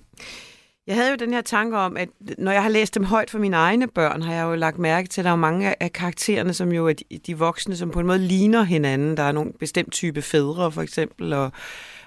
jeg 0.87 0.95
havde 0.97 1.11
jo 1.11 1.17
den 1.17 1.33
her 1.33 1.41
tanke 1.41 1.77
om, 1.79 1.97
at 1.97 2.09
når 2.39 2.53
jeg 2.53 2.63
har 2.63 2.69
læst 2.71 2.95
dem 2.95 3.05
højt 3.05 3.31
for 3.31 3.39
mine 3.39 3.57
egne 3.57 3.89
børn, 3.89 4.23
har 4.23 4.35
jeg 4.35 4.43
jo 4.43 4.55
lagt 4.55 4.79
mærke 4.79 5.09
til, 5.09 5.21
at 5.21 5.25
der 5.25 5.31
er 5.31 5.37
mange 5.37 5.69
af- 5.69 5.77
af 5.81 5.93
karaktererne, 5.93 6.55
som 6.55 6.73
jo 6.73 6.89
er 6.89 6.93
de, 6.93 7.05
de 7.27 7.39
voksne, 7.39 7.77
som 7.77 7.91
på 7.91 8.01
en 8.01 8.07
måde 8.07 8.19
ligner 8.19 8.63
hinanden. 8.63 9.17
Der 9.17 9.23
er 9.23 9.33
nogle 9.33 9.53
bestemt 9.61 9.93
type 9.93 10.23
fædre, 10.23 10.73
for 10.73 10.83
eksempel, 10.83 11.33
og, 11.33 11.53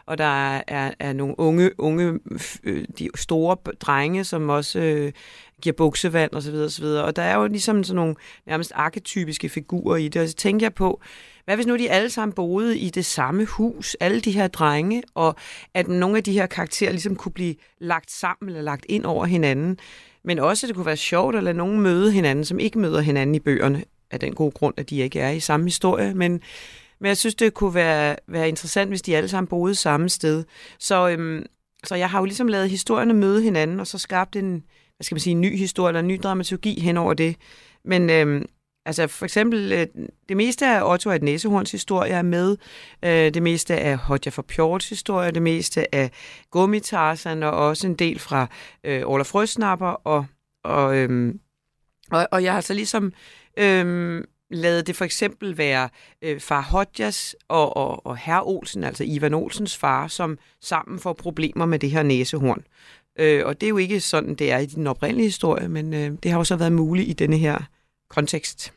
og 0.08 0.18
der 0.18 0.52
er, 0.54 0.62
er, 0.68 0.92
er 1.00 1.14
nogle 1.14 1.40
unge, 1.40 1.72
unge 1.78 2.20
øh, 2.64 2.86
de 3.00 3.10
store 3.16 3.56
drenge, 3.82 4.24
som 4.24 4.50
også 4.50 4.80
øh, 4.80 5.12
giver 5.62 5.74
buksevand 5.74 6.32
og 6.32 6.44
så 6.44 6.52
videre, 6.52 6.66
og 6.66 6.72
så 6.72 6.82
videre. 6.82 7.04
Og 7.04 7.16
der 7.16 7.22
er 7.22 7.36
jo 7.36 7.48
ligesom 7.48 7.84
sådan 7.84 7.96
nogle 7.96 8.16
nærmest 8.46 8.72
arketypiske 8.76 9.50
figurer 9.50 9.98
i 9.98 10.08
det. 10.08 10.22
Og 10.22 10.28
så 10.28 10.36
tænker 10.36 10.66
jeg 10.66 10.74
på, 10.74 11.02
hvad 11.46 11.56
hvis 11.56 11.68
nu 11.68 11.78
de 11.78 11.92
alle 11.92 12.10
sammen 12.10 12.34
boede 12.34 12.78
i 12.78 12.90
det 12.90 13.06
samme 13.06 13.46
hus, 13.46 13.98
alle 14.00 14.22
de 14.22 14.32
her 14.32 14.48
drenge, 14.48 15.04
og 15.16 15.36
at 15.74 15.88
nogle 15.88 16.18
af 16.18 16.24
de 16.24 16.34
her 16.34 16.46
karakterer 16.46 16.92
ligesom 16.92 17.16
kunne 17.16 17.32
blive 17.32 17.56
lagt 17.80 18.12
sammen 18.12 18.50
eller 18.50 18.62
lagt 18.62 18.86
ind 18.90 19.06
over 19.06 19.26
hinanden. 19.26 19.80
Men 20.24 20.40
også, 20.40 20.66
at 20.66 20.68
det 20.68 20.76
kunne 20.76 20.86
være 20.86 20.98
sjovt 20.98 21.36
at 21.36 21.44
lade 21.44 21.58
nogen 21.58 21.82
møde 21.82 22.12
hinanden, 22.12 22.46
som 22.46 22.60
ikke 22.60 22.80
møder 22.80 23.02
hinanden 23.02 23.36
i 23.36 23.40
bøgerne, 23.40 23.84
af 24.12 24.20
den 24.20 24.36
gode 24.36 24.52
grund, 24.52 24.74
at 24.78 24.90
de 24.90 24.98
ikke 24.98 25.20
er 25.20 25.30
i 25.30 25.40
samme 25.40 25.66
historie. 25.66 26.14
Men, 26.14 26.42
men 27.00 27.08
jeg 27.08 27.18
synes, 27.18 27.36
det 27.36 27.54
kunne 27.54 27.74
være, 27.74 28.16
være 28.28 28.50
interessant, 28.50 28.92
hvis 28.92 29.02
de 29.02 29.18
alle 29.18 29.30
sammen 29.30 29.48
boede 29.48 29.76
samme 29.76 30.10
sted. 30.10 30.44
Så, 30.80 31.10
øhm, 31.10 31.46
så 31.84 31.96
jeg 31.96 32.10
har 32.10 32.20
jo 32.20 32.26
ligesom 32.26 32.48
lavet 32.48 32.70
historierne 32.70 33.14
møde 33.14 33.42
hinanden, 33.42 33.80
og 33.80 33.88
så 33.88 33.98
skabt 33.98 34.36
en, 34.36 34.64
hvad 34.96 35.04
skal 35.04 35.16
man 35.16 35.20
sige, 35.20 35.32
en 35.32 35.42
ny 35.42 35.58
historie 35.58 35.90
eller 35.90 36.00
en 36.00 36.08
ny 36.08 36.20
dramaturgi 36.24 36.80
hen 36.80 36.98
over 36.98 37.14
det. 37.14 37.36
Men 37.86 38.10
øhm, 38.10 38.46
altså 38.86 39.08
for 39.08 39.26
eksempel, 39.26 39.72
øh, 39.72 39.88
det 40.30 40.38
meste 40.38 40.68
af 40.68 40.92
Otto 40.92 41.12
et 41.12 41.24
Næsehorns 41.24 41.72
historie 41.72 42.12
er 42.12 42.22
med, 42.22 42.58
øh, 43.04 43.34
det 43.34 43.44
meste 43.44 43.76
af 43.76 43.98
Hodja 43.98 44.30
for 44.30 44.42
Pjorts 44.42 44.90
historie, 44.90 45.32
det 45.32 45.42
meste 45.42 45.96
af 45.96 46.12
Gummitarsan, 46.52 47.44
og 47.44 47.52
også 47.52 47.88
en 47.88 47.96
del 47.96 48.20
fra 48.20 48.48
øh, 48.84 49.02
Olaf 49.06 49.26
Frøsnapper, 49.26 49.88
og, 49.88 50.26
og, 50.64 50.98
øhm, 50.98 51.40
og, 52.12 52.28
og 52.32 52.44
jeg 52.44 52.54
har 52.54 52.62
så 52.62 52.74
ligesom 52.74 53.14
øhm, 53.58 54.24
lavet 54.52 54.88
det 54.88 54.96
for 54.96 55.06
eksempel 55.06 55.58
være 55.58 55.90
øh, 56.22 56.40
far 56.40 56.62
Hodjas 56.62 57.36
og, 57.48 57.78
og, 57.78 58.06
og 58.06 58.18
herr 58.18 58.48
Olsen, 58.48 58.84
altså 58.84 59.04
Ivan 59.08 59.34
Olsens 59.34 59.78
far, 59.78 60.08
som 60.08 60.38
sammen 60.62 61.00
får 61.00 61.14
problemer 61.14 61.66
med 61.66 61.80
det 61.80 61.92
her 61.92 62.04
næsehorn. 62.04 62.64
Øh, 63.20 63.46
og 63.46 63.62
det 63.62 63.68
er 63.68 63.70
jo 63.70 63.78
ikke 63.78 64.00
sådan, 64.00 64.36
det 64.36 64.52
er 64.52 64.58
i 64.58 64.66
den 64.66 64.88
oprindelige 64.88 65.28
historie, 65.28 65.68
men 65.68 65.94
øh, 65.94 66.12
det 66.24 66.32
har 66.32 66.38
jo 66.40 66.44
så 66.44 66.56
været 66.56 66.72
muligt 66.72 67.10
i 67.10 67.14
denne 67.14 67.38
her 67.38 67.60
kontekst. 68.10 68.74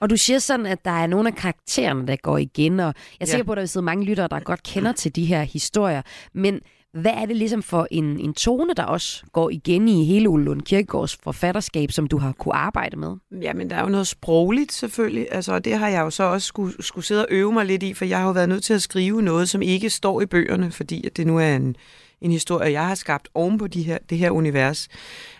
Og 0.00 0.10
du 0.10 0.16
siger 0.16 0.38
sådan, 0.38 0.66
at 0.66 0.84
der 0.84 0.90
er 0.90 1.06
nogle 1.06 1.28
af 1.28 1.34
karaktererne, 1.34 2.06
der 2.06 2.16
går 2.16 2.38
igen, 2.38 2.80
og 2.80 2.86
jeg 2.86 2.92
er 2.92 3.16
Ja. 3.20 3.24
sikker 3.24 3.44
på, 3.44 3.52
at 3.52 3.58
der 3.58 3.66
sidder 3.66 3.84
mange 3.84 4.04
lyttere, 4.04 4.28
der 4.28 4.40
godt 4.40 4.62
kender 4.62 4.92
til 4.92 5.16
de 5.16 5.24
her 5.24 5.42
historier. 5.42 6.02
Men 6.34 6.60
hvad 6.92 7.12
er 7.12 7.26
det 7.26 7.36
ligesom 7.36 7.62
for 7.62 7.88
en, 7.90 8.20
en 8.20 8.34
tone, 8.34 8.74
der 8.76 8.82
også 8.82 9.24
går 9.32 9.50
igen 9.50 9.88
i 9.88 10.04
hele 10.04 10.28
Ole 10.28 10.44
Lund 10.44 10.62
Kirkegaards 10.62 11.18
forfatterskab, 11.22 11.92
som 11.92 12.06
du 12.06 12.18
har 12.18 12.32
kunne 12.32 12.54
arbejde 12.54 12.96
med? 12.96 13.16
Jamen, 13.42 13.70
der 13.70 13.76
er 13.76 13.82
jo 13.82 13.88
noget 13.88 14.06
sprogligt 14.06 14.72
selvfølgelig, 14.72 15.26
altså, 15.30 15.52
og 15.52 15.64
det 15.64 15.78
har 15.78 15.88
jeg 15.88 16.00
jo 16.00 16.10
så 16.10 16.22
også 16.22 16.46
skulle, 16.46 16.84
skulle 16.84 17.04
sidde 17.04 17.20
og 17.20 17.28
øve 17.30 17.52
mig 17.52 17.66
lidt 17.66 17.82
i, 17.82 17.94
for 17.94 18.04
jeg 18.04 18.18
har 18.18 18.26
jo 18.26 18.32
været 18.32 18.48
nødt 18.48 18.64
til 18.64 18.74
at 18.74 18.82
skrive 18.82 19.22
noget, 19.22 19.48
som 19.48 19.62
ikke 19.62 19.90
står 19.90 20.20
i 20.20 20.26
bøgerne, 20.26 20.70
fordi 20.70 21.06
at 21.06 21.16
det 21.16 21.26
nu 21.26 21.38
er 21.38 21.56
en, 21.56 21.76
en 22.20 22.32
historie, 22.32 22.72
jeg 22.72 22.86
har 22.86 22.94
skabt 22.94 23.28
oven 23.34 23.58
på 23.58 23.66
de 23.66 23.82
her, 23.82 23.98
det 24.10 24.18
her 24.18 24.30
univers. 24.30 24.88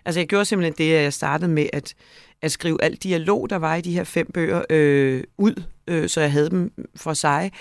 Altså, 0.05 0.21
jeg 0.21 0.29
gjorde 0.29 0.45
simpelthen 0.45 0.75
det, 0.79 0.95
at 0.95 1.03
jeg 1.03 1.13
startede 1.13 1.51
med 1.51 1.67
at, 1.73 1.95
at 2.43 2.53
skrive 2.53 2.83
alt 2.83 3.03
dialog, 3.03 3.51
der 3.51 3.57
var 3.57 3.75
i 3.75 3.81
de 3.81 3.93
her 3.93 4.05
fem 4.05 4.31
bøger, 4.35 4.63
øh, 4.71 5.25
ud, 5.39 5.63
øh, 5.87 6.09
så 6.09 6.21
jeg 6.21 6.33
havde 6.33 6.51
dem 6.51 6.73
for 6.97 7.15
sig. 7.15 7.53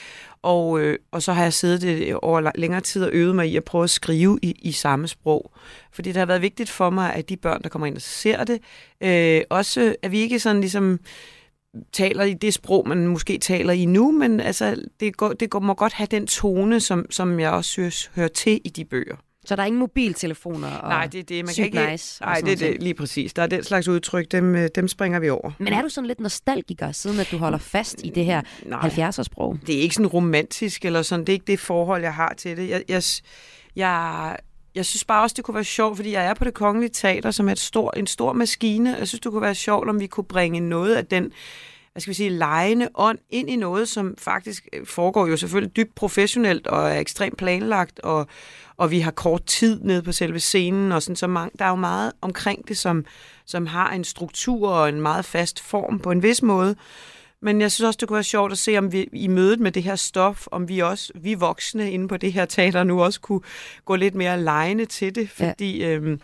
Og, 0.42 0.80
øh, 0.80 1.00
og 1.12 1.22
så 1.22 1.34
har 1.34 1.44
jeg 1.44 1.54
siddet 1.54 2.08
øh, 2.08 2.16
over 2.22 2.52
længere 2.56 2.82
tid 2.82 3.04
og 3.04 3.10
øvet 3.14 3.36
mig 3.36 3.50
i 3.50 3.56
at 3.56 3.64
prøve 3.64 3.84
at 3.84 3.90
skrive 3.90 4.40
i, 4.42 4.56
i 4.62 4.72
samme 4.72 5.08
sprog. 5.08 5.52
Fordi 5.92 6.10
det 6.10 6.18
har 6.18 6.26
været 6.26 6.42
vigtigt 6.42 6.70
for 6.70 6.90
mig, 6.90 7.14
at 7.14 7.30
de 7.30 7.38
børn, 7.38 7.62
der 7.64 7.70
kommer 7.70 7.86
ind 7.86 7.96
og 7.96 8.02
ser 8.02 8.44
det, 8.44 8.60
øh, 9.02 9.42
også, 9.50 9.96
at 10.02 10.12
vi 10.12 10.20
ikke 10.20 10.40
sådan 10.40 10.62
ligesom 10.62 11.00
taler 11.92 12.24
i 12.24 12.34
det 12.34 12.54
sprog, 12.54 12.88
man 12.88 13.08
måske 13.08 13.38
taler 13.38 13.74
i 13.74 13.86
nu, 13.86 14.12
men 14.12 14.40
altså, 14.40 14.84
det, 15.00 15.18
går, 15.18 15.34
det 15.34 15.50
går, 15.50 15.60
må 15.60 15.74
godt 15.74 15.94
have 15.94 16.08
den 16.12 16.28
tone, 16.28 16.80
som, 16.80 17.06
som 17.12 17.40
jeg 17.40 17.52
også 17.52 17.70
synes 17.72 18.12
hører 18.16 18.28
til 18.28 18.62
i 18.64 18.70
de 18.70 18.86
bøger. 18.86 19.16
Så 19.50 19.56
der 19.56 19.62
er 19.62 19.66
ingen 19.66 19.80
mobiltelefoner 19.80 20.72
og 20.72 20.90
Nej, 20.90 21.08
det 21.08 21.20
er 21.20 21.24
det. 21.24 21.46
Man 21.46 21.54
kan 21.56 21.66
ikke, 21.66 21.78
nej, 22.22 22.42
det 22.42 22.52
er 22.52 22.56
det, 22.56 22.84
lige 22.84 22.94
præcis. 22.94 23.34
Der 23.34 23.42
er 23.42 23.48
den 23.48 23.64
slags 23.64 23.88
udtryk, 23.88 24.32
dem, 24.32 24.56
øh, 24.56 24.70
dem 24.76 24.88
springer 24.88 25.20
vi 25.20 25.30
over. 25.30 25.52
Men 25.58 25.74
er 25.74 25.82
du 25.82 25.90
sådan 25.90 26.08
lidt 26.08 26.20
nostalgiker, 26.20 26.92
siden 26.92 27.20
at 27.20 27.28
du 27.32 27.38
holder 27.38 27.58
fast 27.58 27.96
i 28.04 28.10
det 28.10 28.26
her 28.26 28.42
Nej. 28.66 28.80
70'er-sprog? 28.80 29.60
det 29.68 29.78
er 29.78 29.82
ikke 29.82 29.96
sådan 29.96 30.08
romantisk 30.08 30.86
eller 30.86 31.02
sådan. 31.02 31.20
Det 31.26 31.30
er 31.30 31.34
ikke 31.34 31.48
det 31.48 31.60
forhold, 31.60 32.02
jeg 32.02 32.14
har 32.14 32.34
til 32.38 32.58
det. 32.58 32.70
Jeg, 32.70 32.84
jeg, 32.90 33.04
jeg, 33.76 34.38
jeg 34.76 34.86
synes 34.86 35.04
bare 35.04 35.24
også, 35.24 35.34
det 35.34 35.44
kunne 35.44 35.56
være 35.56 35.64
sjovt, 35.64 35.96
fordi 35.96 36.12
jeg 36.12 36.26
er 36.26 36.34
på 36.34 36.44
det 36.44 36.54
kongelige 36.54 36.92
teater, 36.94 37.32
som 37.32 37.48
er 37.48 37.52
et 37.52 37.60
stor, 37.60 37.94
en 37.98 38.08
stor 38.08 38.34
maskine. 38.34 38.96
Jeg 39.00 39.08
synes, 39.08 39.22
det 39.22 39.32
kunne 39.32 39.42
være 39.42 39.56
sjovt, 39.56 39.90
om 39.90 40.00
vi 40.00 40.08
kunne 40.08 40.24
bringe 40.24 40.60
noget 40.60 40.96
af 40.96 41.06
den 41.06 41.32
hvad 42.00 42.02
skal 42.02 42.12
vi 42.12 42.16
sige, 42.16 42.30
lejende 42.30 42.90
ånd 42.96 43.20
ind 43.30 43.50
i 43.50 43.56
noget, 43.56 43.88
som 43.88 44.16
faktisk 44.18 44.68
øh, 44.74 44.86
foregår 44.86 45.28
jo 45.28 45.38
selvfølgelig 45.38 45.76
dybt 45.76 45.96
professionelt 45.96 46.68
og 46.68 46.90
er 46.90 47.00
ekstremt 47.00 47.38
planlagt, 47.38 48.00
og, 48.00 48.28
og 48.78 48.92
vi 48.92 49.00
har 49.00 49.12
kort 49.12 49.46
tid 49.46 49.80
ned 49.84 50.02
på 50.02 50.12
selve 50.12 50.40
scenen, 50.40 50.92
og 50.92 51.02
sådan 51.02 51.16
så 51.16 51.28
mange, 51.28 51.52
der 51.60 51.66
er 51.66 51.70
jo 51.70 51.76
meget 51.76 52.12
omkring 52.22 52.68
det, 52.68 52.78
som, 52.78 53.06
som 53.46 53.68
har 53.68 53.92
en 53.92 54.04
struktur 54.04 54.70
og 54.70 54.90
en 54.90 55.02
meget 55.02 55.26
fast 55.26 55.60
form 55.60 56.00
på 56.00 56.12
en 56.12 56.24
vis 56.24 56.42
måde. 56.42 56.76
Men 57.42 57.62
jeg 57.62 57.72
synes 57.72 57.88
også, 57.88 57.98
det 58.00 58.08
kunne 58.08 58.16
være 58.16 58.24
sjovt 58.24 58.52
at 58.52 58.58
se, 58.58 58.78
om 58.78 58.92
vi 58.92 59.10
i 59.14 59.28
mødet 59.28 59.60
med 59.60 59.72
det 59.72 59.84
her 59.84 59.96
stof, 59.96 60.48
om 60.52 60.70
vi 60.70 60.80
også, 60.80 61.12
vi 61.16 61.34
voksne 61.34 61.92
inde 61.92 62.08
på 62.08 62.18
det 62.18 62.34
her 62.34 62.46
teater 62.46 62.84
nu 62.84 63.04
også 63.04 63.22
kunne 63.22 63.42
gå 63.86 63.96
lidt 63.96 64.16
mere 64.16 64.42
lejende 64.42 64.86
til 64.86 65.16
det, 65.16 65.30
fordi, 65.30 65.80
ja. 65.80 65.90
øhm, 65.90 66.22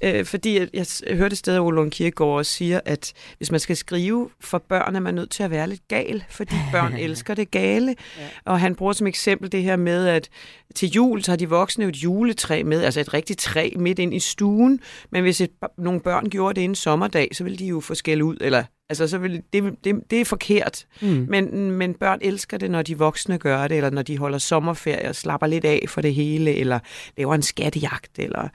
øh, 0.00 0.24
fordi 0.24 0.58
jeg, 0.58 0.68
jeg 0.72 1.16
hørte 1.16 1.32
et 1.32 1.38
sted, 1.38 1.54
at 1.54 1.60
Ole 1.60 1.90
Kirkegaard 1.90 2.30
også 2.30 2.52
siger, 2.52 2.80
at 2.84 3.12
hvis 3.36 3.50
man 3.50 3.60
skal 3.60 3.76
skrive 3.76 4.30
for 4.40 4.58
børn, 4.58 4.96
er 4.96 5.00
man 5.00 5.14
nødt 5.14 5.30
til 5.30 5.42
at 5.42 5.50
være 5.50 5.68
lidt 5.68 5.88
gal, 5.88 6.24
fordi 6.30 6.54
børn 6.72 6.92
elsker 6.92 7.34
det 7.34 7.50
gale. 7.50 7.96
Ja. 8.18 8.28
Og 8.44 8.60
han 8.60 8.74
bruger 8.74 8.92
som 8.92 9.06
eksempel 9.06 9.52
det 9.52 9.62
her 9.62 9.76
med, 9.76 10.06
at 10.06 10.28
til 10.74 10.88
jul, 10.88 11.22
så 11.22 11.30
har 11.30 11.36
de 11.36 11.48
voksne 11.48 11.84
et 11.84 11.96
juletræ 11.96 12.62
med, 12.62 12.82
altså 12.82 13.00
et 13.00 13.14
rigtigt 13.14 13.40
træ 13.40 13.70
midt 13.76 13.98
ind 13.98 14.14
i 14.14 14.20
stuen, 14.20 14.80
men 15.10 15.22
hvis 15.22 15.40
et, 15.40 15.50
nogle 15.78 16.00
børn 16.00 16.30
gjorde 16.30 16.54
det 16.54 16.64
en 16.64 16.74
sommerdag, 16.74 17.28
så 17.32 17.44
ville 17.44 17.58
de 17.58 17.66
jo 17.66 17.80
få 17.80 17.94
skæld 17.94 18.22
ud, 18.22 18.36
eller 18.40 18.64
Altså, 18.90 19.08
så 19.08 19.18
vil, 19.18 19.42
det, 19.52 19.74
det, 19.84 20.10
det 20.10 20.20
er 20.20 20.24
forkert. 20.24 20.86
Mm. 21.02 21.26
Men, 21.28 21.70
men 21.70 21.94
børn 21.94 22.18
elsker 22.22 22.58
det, 22.58 22.70
når 22.70 22.82
de 22.82 22.98
voksne 22.98 23.38
gør 23.38 23.68
det, 23.68 23.76
eller 23.76 23.90
når 23.90 24.02
de 24.02 24.18
holder 24.18 24.38
sommerferie 24.38 25.08
og 25.08 25.16
slapper 25.16 25.46
lidt 25.46 25.64
af 25.64 25.84
for 25.88 26.00
det 26.00 26.14
hele, 26.14 26.54
eller 26.54 26.78
laver 27.16 27.34
en 27.34 27.42
skattejagt, 27.42 28.18
eller 28.18 28.48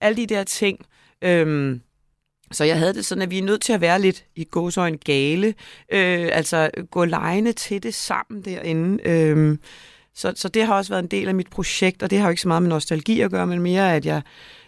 alle 0.00 0.16
de 0.16 0.26
der 0.26 0.44
ting. 0.44 0.78
Øhm, 1.22 1.80
så 2.52 2.64
jeg 2.64 2.78
havde 2.78 2.94
det 2.94 3.04
sådan, 3.04 3.22
at 3.22 3.30
vi 3.30 3.38
er 3.38 3.42
nødt 3.42 3.62
til 3.62 3.72
at 3.72 3.80
være 3.80 4.00
lidt 4.00 4.24
i 4.36 4.44
gåsøjne 4.44 4.96
gale, 4.96 5.48
øh, 5.92 6.28
altså 6.32 6.70
gå 6.90 7.04
lejende 7.04 7.52
til 7.52 7.82
det 7.82 7.94
sammen 7.94 8.42
derinde. 8.44 9.08
Øh, 9.08 9.58
så, 10.14 10.32
så 10.36 10.48
det 10.48 10.66
har 10.66 10.74
også 10.74 10.92
været 10.92 11.02
en 11.02 11.10
del 11.10 11.28
af 11.28 11.34
mit 11.34 11.50
projekt, 11.50 12.02
og 12.02 12.10
det 12.10 12.18
har 12.18 12.26
jo 12.26 12.30
ikke 12.30 12.42
så 12.42 12.48
meget 12.48 12.62
med 12.62 12.70
nostalgi 12.70 13.20
at 13.20 13.30
gøre, 13.30 13.46
men 13.46 13.60
mere, 13.60 13.96
at 13.96 14.06
jeg 14.06 14.22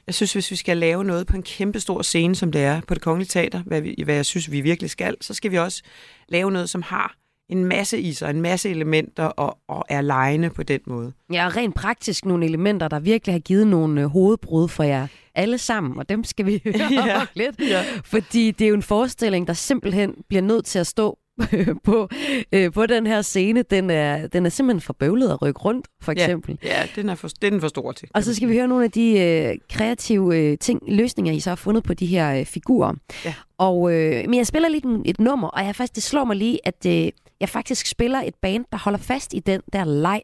jeg 0.06 0.14
synes, 0.14 0.32
hvis 0.32 0.50
vi 0.50 0.56
skal 0.56 0.76
lave 0.76 1.04
noget 1.04 1.26
på 1.26 1.36
en 1.36 1.42
kæmpe 1.42 1.80
stor 1.80 2.02
scene, 2.02 2.34
som 2.34 2.52
det 2.52 2.64
er 2.64 2.80
på 2.88 2.94
det 2.94 3.02
kongelige 3.02 3.28
teater, 3.28 3.62
hvad, 3.62 3.80
vi, 3.80 4.02
hvad 4.04 4.14
jeg 4.14 4.26
synes, 4.26 4.50
vi 4.50 4.60
virkelig 4.60 4.90
skal, 4.90 5.16
så 5.20 5.34
skal 5.34 5.50
vi 5.50 5.58
også 5.58 5.82
lave 6.28 6.50
noget, 6.50 6.70
som 6.70 6.82
har 6.82 7.14
en 7.48 7.64
masse 7.64 8.00
i 8.00 8.12
sig, 8.12 8.30
en 8.30 8.40
masse 8.40 8.70
elementer 8.70 9.24
og, 9.24 9.58
og 9.68 9.84
er 9.88 10.00
lejende 10.00 10.50
på 10.50 10.62
den 10.62 10.80
måde. 10.86 11.12
Ja, 11.32 11.46
og 11.46 11.56
rent 11.56 11.74
praktisk 11.74 12.24
nogle 12.24 12.46
elementer, 12.46 12.88
der 12.88 13.00
virkelig 13.00 13.34
har 13.34 13.40
givet 13.40 13.66
nogle 13.66 14.00
øh, 14.00 14.06
hovedbrud 14.06 14.68
for 14.68 14.82
jer 14.82 15.06
alle 15.34 15.58
sammen, 15.58 15.98
og 15.98 16.08
dem 16.08 16.24
skal 16.24 16.46
vi 16.46 16.62
høre 16.64 17.04
ja. 17.06 17.26
lidt. 17.34 17.60
Ja. 17.60 17.84
Fordi 18.04 18.50
det 18.50 18.64
er 18.64 18.68
jo 18.68 18.74
en 18.74 18.82
forestilling, 18.82 19.46
der 19.46 19.52
simpelthen 19.52 20.14
bliver 20.28 20.42
nødt 20.42 20.64
til 20.64 20.78
at 20.78 20.86
stå 20.86 21.18
på, 21.84 22.08
øh, 22.52 22.72
på 22.72 22.86
den 22.86 23.06
her 23.06 23.22
scene, 23.22 23.62
den 23.62 23.90
er, 23.90 24.26
den 24.26 24.46
er 24.46 24.50
simpelthen 24.50 24.80
for 24.80 24.92
bøvlet 24.92 25.30
at 25.30 25.42
rykke 25.42 25.60
rundt, 25.60 25.88
for 26.02 26.12
eksempel. 26.12 26.58
Ja, 26.62 26.80
ja 26.80 26.86
den 26.96 27.08
er 27.08 27.14
for, 27.14 27.28
den 27.42 27.54
er 27.54 27.60
for 27.60 27.68
stor 27.68 27.92
til. 27.92 28.08
Og 28.14 28.24
så 28.24 28.34
skal 28.34 28.48
vi 28.48 28.56
høre 28.56 28.68
nogle 28.68 28.84
af 28.84 28.90
de 28.90 29.20
øh, 29.20 29.58
kreative 29.70 30.38
øh, 30.38 30.58
ting, 30.58 30.80
løsninger, 30.88 31.32
I 31.32 31.40
så 31.40 31.50
har 31.50 31.56
fundet 31.56 31.84
på 31.84 31.94
de 31.94 32.06
her 32.06 32.38
øh, 32.38 32.46
figurer. 32.46 32.94
Ja. 33.24 33.34
Og, 33.58 33.92
øh, 33.92 34.24
men 34.28 34.34
jeg 34.34 34.46
spiller 34.46 34.68
lige 34.68 34.82
et 35.04 35.20
nummer, 35.20 35.48
og 35.48 35.64
jeg 35.64 35.76
faktisk, 35.76 35.94
det 35.94 36.02
slår 36.02 36.24
mig 36.24 36.36
lige, 36.36 36.58
at 36.64 36.86
øh, 36.86 37.08
jeg 37.40 37.48
faktisk 37.48 37.86
spiller 37.86 38.20
et 38.20 38.34
band, 38.42 38.64
der 38.72 38.78
holder 38.78 38.98
fast 38.98 39.34
i 39.34 39.38
den 39.38 39.60
der 39.72 39.84
leg, 39.84 40.22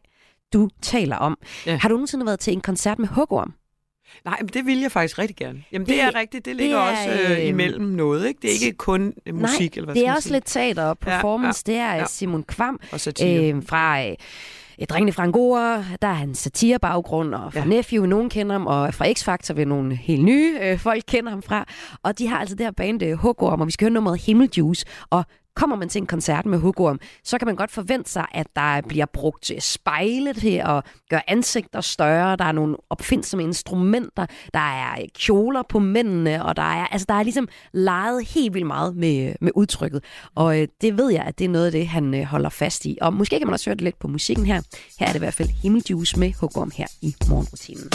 du 0.52 0.68
taler 0.82 1.16
om. 1.16 1.38
Ja. 1.66 1.76
Har 1.76 1.88
du 1.88 1.94
nogensinde 1.94 2.26
været 2.26 2.40
til 2.40 2.52
en 2.52 2.60
koncert 2.60 2.98
med 2.98 3.08
Hugorm? 3.08 3.54
Nej, 4.24 4.36
men 4.40 4.48
det 4.48 4.66
vil 4.66 4.80
jeg 4.80 4.92
faktisk 4.92 5.18
rigtig 5.18 5.36
gerne. 5.36 5.62
Jamen 5.72 5.86
det, 5.86 5.94
det 5.94 6.02
er 6.02 6.14
rigtigt, 6.14 6.44
det 6.44 6.56
ligger 6.56 6.76
det 6.76 6.86
er, 6.86 6.90
også 6.90 7.34
øh, 7.34 7.48
imellem 7.48 7.84
noget, 7.84 8.28
ikke? 8.28 8.38
Det 8.42 8.50
er 8.50 8.54
ikke 8.54 8.76
kun 8.76 9.12
øh, 9.26 9.34
musik, 9.34 9.60
nej, 9.60 9.68
eller 9.74 9.84
hvad 9.84 9.94
det 9.94 10.06
er 10.06 10.12
også 10.12 10.22
sige. 10.22 10.32
lidt 10.32 10.44
teater 10.46 10.84
og 10.84 10.98
performance. 10.98 11.64
Ja, 11.68 11.72
ja, 11.72 11.78
det 11.78 11.84
er 11.84 11.94
ja. 11.94 12.04
Simon 12.06 12.42
Kvam 12.42 12.80
øh, 12.92 13.62
fra... 13.66 14.06
Øh, 14.06 14.14
Drengene 14.88 15.12
fra 15.12 15.22
Angora, 15.22 15.84
der 16.02 16.08
er 16.08 16.22
en 16.22 16.34
satirebaggrund, 16.34 17.34
og 17.34 17.52
fra 17.52 17.60
ja. 17.60 17.66
Nephew, 17.66 18.06
nogen 18.06 18.30
kender 18.30 18.52
ham, 18.52 18.66
og 18.66 18.94
fra 18.94 19.06
X-Factor 19.06 19.54
vil 19.54 19.68
nogle 19.68 19.96
helt 19.96 20.24
nye 20.24 20.58
øh, 20.62 20.78
folk 20.78 21.02
kender 21.08 21.30
ham 21.30 21.42
fra. 21.42 21.64
Og 22.02 22.18
de 22.18 22.28
har 22.28 22.38
altså 22.38 22.54
det 22.54 22.66
her 22.66 22.70
band 22.70 23.02
øh, 23.02 23.12
Hugorm, 23.12 23.60
og 23.60 23.66
vi 23.66 23.72
skal 23.72 23.84
høre 23.84 23.92
nummeret 23.94 24.20
Himmeljuice. 24.20 24.86
Og 25.10 25.24
kommer 25.60 25.76
man 25.76 25.88
til 25.88 26.00
en 26.00 26.06
koncert 26.06 26.46
med 26.46 26.58
hugorm, 26.58 27.00
så 27.24 27.38
kan 27.38 27.46
man 27.46 27.56
godt 27.56 27.70
forvente 27.70 28.10
sig, 28.10 28.26
at 28.34 28.46
der 28.56 28.80
bliver 28.88 29.06
brugt 29.06 29.50
øh, 29.50 29.60
spejle 29.60 30.34
til 30.34 30.62
at 30.64 30.84
gøre 31.10 31.30
ansigter 31.30 31.80
større. 31.80 32.36
Der 32.36 32.44
er 32.44 32.52
nogle 32.52 32.76
opfindsomme 32.90 33.42
instrumenter. 33.42 34.26
Der 34.54 34.60
er 34.60 34.92
øh, 34.92 35.08
kjoler 35.14 35.62
på 35.68 35.78
mændene, 35.78 36.44
og 36.44 36.56
der 36.56 36.62
er, 36.62 36.86
altså, 36.86 37.06
der 37.08 37.14
er 37.14 37.22
ligesom 37.22 37.48
leget 37.72 38.26
helt 38.28 38.54
vildt 38.54 38.66
meget 38.66 38.96
med, 38.96 39.28
øh, 39.28 39.34
med 39.40 39.52
udtrykket. 39.54 40.04
Og 40.34 40.60
øh, 40.60 40.68
det 40.80 40.98
ved 40.98 41.10
jeg, 41.10 41.22
at 41.22 41.38
det 41.38 41.44
er 41.44 41.48
noget 41.48 41.66
af 41.66 41.72
det, 41.72 41.88
han 41.88 42.14
øh, 42.14 42.24
holder 42.24 42.48
fast 42.48 42.84
i. 42.84 42.98
Og 43.00 43.14
måske 43.14 43.38
kan 43.38 43.46
man 43.46 43.52
også 43.52 43.70
høre 43.70 43.74
det 43.74 43.84
lidt 43.84 43.98
på 43.98 44.08
musikken 44.08 44.46
her. 44.46 44.62
Her 44.98 45.06
er 45.06 45.10
det 45.10 45.16
i 45.16 45.18
hvert 45.18 45.34
fald 45.34 45.48
Himmeljuice 45.48 46.18
med 46.18 46.32
hugorm 46.40 46.70
her 46.74 46.86
i 47.02 47.14
morgenrutinen. 47.28 47.90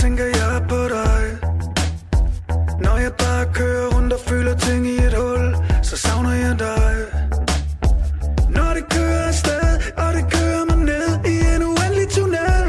Tænker 0.00 0.24
jeg 0.24 0.62
på 0.68 0.80
dig. 0.96 1.22
Når 2.84 2.96
jeg 2.98 3.12
bare 3.12 3.44
kører 3.54 3.86
rundt 3.94 4.12
og 4.12 4.20
føler 4.26 4.54
ting 4.56 4.86
i 4.86 4.96
et 5.06 5.14
hul 5.14 5.56
Så 5.82 5.96
savner 5.96 6.32
jeg 6.32 6.58
dig. 6.58 6.94
Når 8.56 8.70
det 8.76 8.84
kører 8.94 9.22
afsted, 9.28 9.68
og 9.96 10.14
det 10.16 10.24
kører 10.34 10.64
mig 10.70 10.78
ned 10.92 11.08
i 11.32 11.36
en 11.54 11.62
uendelig 11.70 12.08
tunnel. 12.16 12.66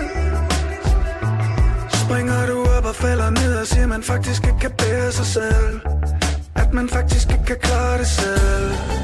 Springer 2.04 2.46
du 2.46 2.58
op 2.78 2.86
og 2.86 2.96
falder 2.96 3.30
ned 3.30 3.54
og 3.62 3.68
siger 3.68 3.88
man 3.88 4.04
faktisk 4.04 4.42
ikke 4.48 4.60
kan 4.60 4.72
bære 4.72 5.12
sig 5.12 5.26
selv. 5.26 5.80
At 6.56 6.74
man 6.74 6.90
faktisk 6.90 7.32
ikke 7.32 7.46
kan 7.46 7.58
klare 7.62 7.98
det 7.98 8.08
selv. 8.08 9.01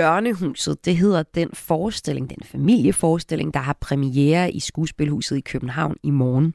Hjørnehuset, 0.00 0.84
det 0.84 0.96
hedder 0.96 1.22
den 1.22 1.50
forestilling, 1.52 2.30
den 2.30 2.38
familieforestilling, 2.44 3.54
der 3.54 3.60
har 3.60 3.76
premiere 3.80 4.52
i 4.52 4.60
Skuespilhuset 4.60 5.36
i 5.36 5.40
København 5.40 5.96
i 6.02 6.10
morgen. 6.10 6.54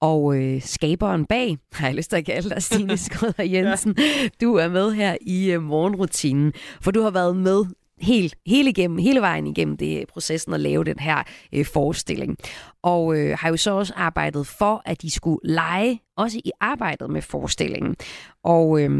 Og 0.00 0.36
øh, 0.36 0.62
skaberen 0.62 1.26
bag, 1.26 1.58
har 1.72 1.86
jeg 1.86 1.96
lyst 1.96 2.10
til 2.10 2.16
at 2.16 2.24
kalde 2.24 2.50
dig, 2.50 2.62
Stine 2.62 2.96
Skrøder 3.06 3.42
Jensen, 3.42 3.94
ja. 3.98 4.28
du 4.40 4.54
er 4.54 4.68
med 4.68 4.92
her 4.92 5.16
i 5.20 5.52
øh, 5.52 5.62
morgenrutinen, 5.62 6.52
for 6.80 6.90
du 6.90 7.02
har 7.02 7.10
været 7.10 7.36
med 7.36 7.64
helt, 8.00 8.34
hele, 8.46 8.70
igennem, 8.70 8.98
hele 8.98 9.20
vejen 9.20 9.46
igennem 9.46 9.76
det 9.76 10.08
processen 10.08 10.54
at 10.54 10.60
lave 10.60 10.84
den 10.84 10.98
her 10.98 11.22
øh, 11.52 11.64
forestilling. 11.66 12.36
Og 12.82 13.18
øh, 13.18 13.36
har 13.40 13.48
jo 13.48 13.56
så 13.56 13.70
også 13.70 13.92
arbejdet 13.96 14.46
for, 14.46 14.82
at 14.84 15.02
de 15.02 15.10
skulle 15.10 15.38
lege, 15.44 16.00
også 16.16 16.38
i 16.44 16.50
arbejdet 16.60 17.10
med 17.10 17.22
forestillingen. 17.22 17.96
Og 18.42 18.80
øh, 18.80 18.90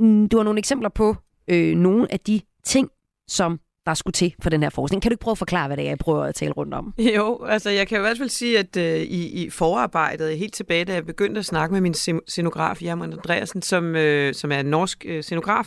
du 0.00 0.36
har 0.36 0.42
nogle 0.42 0.58
eksempler 0.58 0.88
på 0.88 1.16
øh, 1.48 1.76
nogle 1.76 2.12
af 2.12 2.20
de 2.20 2.40
ting, 2.64 2.88
som 3.32 3.60
der 3.86 3.94
skulle 3.94 4.12
til 4.12 4.34
for 4.42 4.50
den 4.50 4.62
her 4.62 4.70
forskning. 4.70 5.02
Kan 5.02 5.10
du 5.10 5.12
ikke 5.12 5.22
prøve 5.22 5.32
at 5.32 5.38
forklare, 5.38 5.66
hvad 5.66 5.76
det 5.76 5.84
er, 5.84 5.88
jeg 5.88 5.98
prøver 5.98 6.24
at 6.24 6.34
tale 6.34 6.52
rundt 6.52 6.74
om? 6.74 6.94
Jo, 7.16 7.44
altså 7.44 7.70
jeg 7.70 7.88
kan 7.88 7.98
i 7.98 8.00
hvert 8.00 8.18
fald 8.18 8.28
sige, 8.28 8.58
at 8.58 8.76
øh, 8.76 9.00
i, 9.00 9.44
i 9.44 9.50
forarbejdet, 9.50 10.38
helt 10.38 10.54
tilbage, 10.54 10.84
da 10.84 10.94
jeg 10.94 11.06
begyndte 11.06 11.38
at 11.38 11.44
snakke 11.44 11.72
med 11.72 11.80
min 11.80 11.94
scenograf, 12.28 12.82
Jermund 12.82 13.12
Andreasen, 13.12 13.62
som, 13.62 13.96
øh, 13.96 14.34
som 14.34 14.52
er 14.52 14.60
en 14.60 14.66
norsk 14.66 15.04
øh, 15.08 15.22
scenograf, 15.22 15.66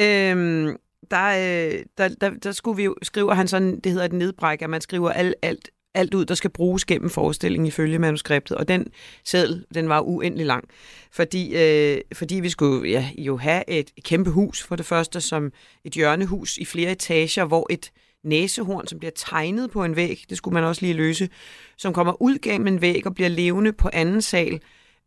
øh, 0.00 0.74
der, 1.10 1.28
øh, 1.28 1.82
der, 1.98 2.08
der, 2.20 2.30
der 2.30 2.52
skulle 2.52 2.76
vi 2.76 2.84
jo, 2.84 2.94
skriver 3.02 3.34
han 3.34 3.48
sådan, 3.48 3.80
det 3.80 3.92
hedder 3.92 4.04
et 4.04 4.12
nedbræk, 4.12 4.62
at 4.62 4.70
man 4.70 4.80
skriver 4.80 5.10
alt, 5.10 5.34
alt, 5.42 5.70
alt 5.94 6.14
ud, 6.14 6.24
der 6.24 6.34
skal 6.34 6.50
bruges 6.50 6.84
gennem 6.84 7.10
forestillingen 7.10 7.66
ifølge 7.66 7.98
manuskriptet, 7.98 8.56
og 8.56 8.68
den 8.68 8.86
sædel, 9.24 9.64
den 9.74 9.88
var 9.88 10.00
uendelig 10.00 10.46
lang, 10.46 10.68
fordi, 11.12 11.56
øh, 11.56 12.00
fordi 12.14 12.34
vi 12.34 12.48
skulle 12.48 12.90
ja, 12.90 13.08
jo 13.18 13.36
have 13.36 13.70
et 13.70 13.90
kæmpe 14.04 14.30
hus, 14.30 14.62
for 14.62 14.76
det 14.76 14.86
første 14.86 15.20
som 15.20 15.52
et 15.84 15.92
hjørnehus 15.92 16.58
i 16.58 16.64
flere 16.64 16.92
etager, 16.92 17.44
hvor 17.44 17.66
et 17.70 17.90
næsehorn, 18.24 18.86
som 18.86 18.98
bliver 18.98 19.12
tegnet 19.16 19.70
på 19.70 19.84
en 19.84 19.96
væg, 19.96 20.24
det 20.28 20.36
skulle 20.36 20.54
man 20.54 20.64
også 20.64 20.82
lige 20.82 20.94
løse, 20.94 21.28
som 21.76 21.92
kommer 21.92 22.22
ud 22.22 22.38
gennem 22.38 22.66
en 22.66 22.80
væg 22.80 23.06
og 23.06 23.14
bliver 23.14 23.28
levende 23.28 23.72
på 23.72 23.90
anden 23.92 24.22
sal, 24.22 24.60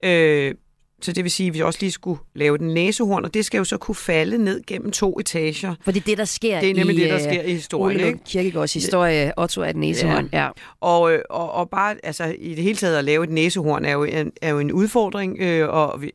øh, 0.06 0.56
så 1.02 1.12
det 1.12 1.24
vil 1.24 1.32
sige, 1.32 1.48
at 1.48 1.54
vi 1.54 1.62
også 1.62 1.80
lige 1.82 1.92
skulle 1.92 2.20
lave 2.36 2.58
den 2.58 2.68
næsehorn, 2.68 3.26
og 3.26 3.34
det 3.34 3.46
skal 3.46 3.58
jo 3.58 3.64
så 3.64 3.78
kunne 3.78 3.96
falde 3.96 4.38
ned 4.38 4.62
gennem 4.68 4.92
to 4.92 5.20
etager. 5.20 5.76
For 5.82 5.92
det 5.92 6.00
er 6.00 6.06
det, 6.06 6.18
der 6.18 6.26
sker 6.26 6.60
Det 6.60 6.70
er 6.70 6.74
nemlig 6.74 6.98
i, 6.98 7.02
det, 7.02 7.10
der 7.10 7.20
sker 7.20 7.42
i 7.42 7.54
historien. 7.54 8.00
Ole 8.00 8.08
Ikke? 8.08 8.20
Kirkegaards 8.26 8.74
historie, 8.74 9.34
Otto 9.38 9.62
er 9.62 9.66
et 9.66 9.76
næsehorn. 9.76 10.30
Ja. 10.34 10.44
ja. 10.44 10.50
Og, 10.82 11.14
øh, 11.14 11.20
og, 11.30 11.52
og 11.52 11.70
bare 11.70 11.96
altså, 12.04 12.36
i 12.40 12.56
det 12.56 12.64
hele 12.64 12.76
taget 12.76 12.98
at 12.98 13.04
lave 13.04 13.24
et 13.24 13.30
næsehorn 13.30 13.86
er 13.86 13.92
jo 13.92 14.04
en, 14.04 14.32
er 14.42 14.50
jo 14.50 14.60
en 14.60 14.72
udfordring, 14.72 15.38
øh, 15.40 15.70
og 15.70 16.02
vi, 16.02 16.12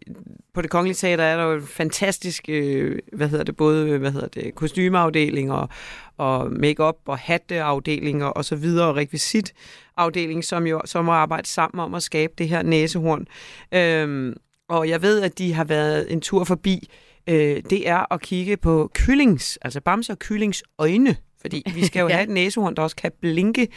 på 0.54 0.62
det 0.62 0.70
kongelige 0.70 0.94
teater 0.94 1.24
er 1.24 1.36
der 1.36 1.44
jo 1.44 1.54
en 1.54 1.66
fantastisk, 1.66 2.44
øh, 2.48 2.98
hvad 3.12 3.28
hedder 3.28 3.44
det, 3.44 3.56
både 3.56 3.98
hvad 3.98 4.12
hedder 4.12 4.28
det, 4.28 4.54
kostymeafdeling 4.54 5.52
og, 5.52 5.68
og 6.16 6.52
make-up 6.52 6.96
og 7.06 7.18
hatteafdelinger 7.18 8.26
og 8.26 8.44
så 8.44 8.56
videre, 8.56 8.88
og 8.88 8.96
rekvisitafdeling, 8.96 10.44
som 10.44 10.66
jo 10.66 10.80
som 10.84 11.04
må 11.04 11.12
arbejde 11.12 11.48
sammen 11.48 11.80
om 11.80 11.94
at 11.94 12.02
skabe 12.02 12.32
det 12.38 12.48
her 12.48 12.62
næsehorn. 12.62 13.26
Øhm, 13.74 14.34
og 14.72 14.88
jeg 14.88 15.02
ved, 15.02 15.20
at 15.20 15.38
de 15.38 15.52
har 15.52 15.64
været 15.64 16.12
en 16.12 16.20
tur 16.20 16.44
forbi, 16.44 16.88
øh, 17.26 17.62
det 17.70 17.88
er 17.88 18.12
at 18.12 18.20
kigge 18.20 18.56
på 18.56 18.90
kyllings, 18.94 19.58
altså 19.62 19.80
bamser 19.80 20.14
og 20.14 20.18
kyllings 20.18 20.62
øjne, 20.78 21.16
fordi 21.40 21.62
vi 21.74 21.86
skal 21.86 22.00
jo 22.00 22.08
ja. 22.08 22.14
have 22.14 22.22
et 22.22 22.28
næsehorn, 22.30 22.74
der 22.76 22.82
også 22.82 22.96
kan 22.96 23.12
blinke, 23.20 23.68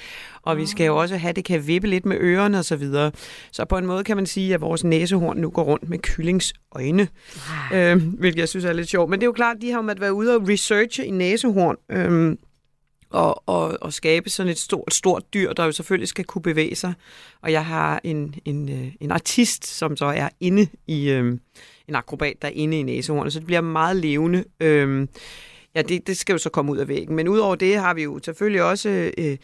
og 0.42 0.58
vi 0.58 0.66
skal 0.66 0.86
jo 0.86 0.98
også 0.98 1.18
have, 1.18 1.34
det 1.34 1.46
kan 1.46 1.68
vippe 1.68 1.88
lidt 1.88 2.06
med 2.06 2.18
ørerne 2.20 2.60
og 2.60 2.66
så 2.66 2.76
videre. 2.76 3.12
Så 3.52 3.66
på 3.66 3.78
en 3.78 3.86
måde 3.86 4.04
kan 4.04 4.18
man 4.18 4.26
sige, 4.26 4.54
at 4.54 4.62
vores 4.62 4.84
næsehorn 4.84 5.38
nu 5.38 5.50
går 5.50 5.64
rundt 5.64 5.90
med 5.90 6.00
kyllings 6.00 6.54
øjne, 6.72 7.08
wow. 7.72 7.80
øh, 7.80 8.02
hvilket 8.20 8.40
jeg 8.40 8.50
synes 8.50 8.66
er 8.66 8.74
lidt 8.74 8.90
sjovt. 8.90 9.10
Men 9.10 9.20
det 9.20 9.24
er 9.24 9.28
jo 9.28 9.34
klart, 9.34 9.58
de 9.62 9.72
har 9.72 9.84
jo 9.84 9.94
været 10.00 10.12
ude 10.12 10.36
og 10.36 10.50
researche 10.50 11.06
i 11.06 11.12
næsehorn, 11.12 11.76
øh, 11.92 12.38
og, 13.16 13.44
og, 13.46 13.78
og 13.82 13.94
skabe 13.94 14.30
sådan 14.30 14.52
et 14.52 14.58
stort, 14.58 14.94
stort 14.94 15.34
dyr, 15.34 15.54
der 15.54 15.66
jo 15.66 15.72
selvfølgelig 15.72 16.08
skal 16.08 16.26
kunne 16.26 16.42
bevæge 16.42 16.76
sig. 16.76 16.94
Og 17.42 17.52
jeg 17.52 17.66
har 17.66 18.02
en, 18.04 18.36
en, 18.46 18.70
øh, 18.70 18.88
en 19.00 19.12
artist, 19.12 19.66
som 19.66 19.98
så 19.98 20.06
er 20.06 20.30
inde 20.40 20.68
i, 20.88 21.10
øh, 21.10 21.38
en 21.88 21.96
akrobat, 21.96 22.36
der 22.42 22.48
er 22.48 22.52
inde 22.52 22.80
i 22.80 22.84
næsehornet, 22.84 23.34
så 23.34 23.40
det 23.40 23.46
bliver 23.46 23.62
meget 23.62 23.96
levende. 23.96 24.44
Øh, 24.60 25.08
ja, 25.76 25.82
det, 25.82 26.08
det 26.08 26.18
skal 26.18 26.34
jo 26.34 26.38
så 26.38 26.50
komme 26.50 26.72
ud 26.72 26.78
af 26.78 26.88
væggen. 26.88 27.16
Men 27.16 27.28
udover 27.28 27.56
det 27.56 27.78
har 27.78 27.94
vi 27.94 28.04
jo 28.04 28.20
selvfølgelig 28.24 28.64
også 28.64 29.12
øh, 29.18 29.38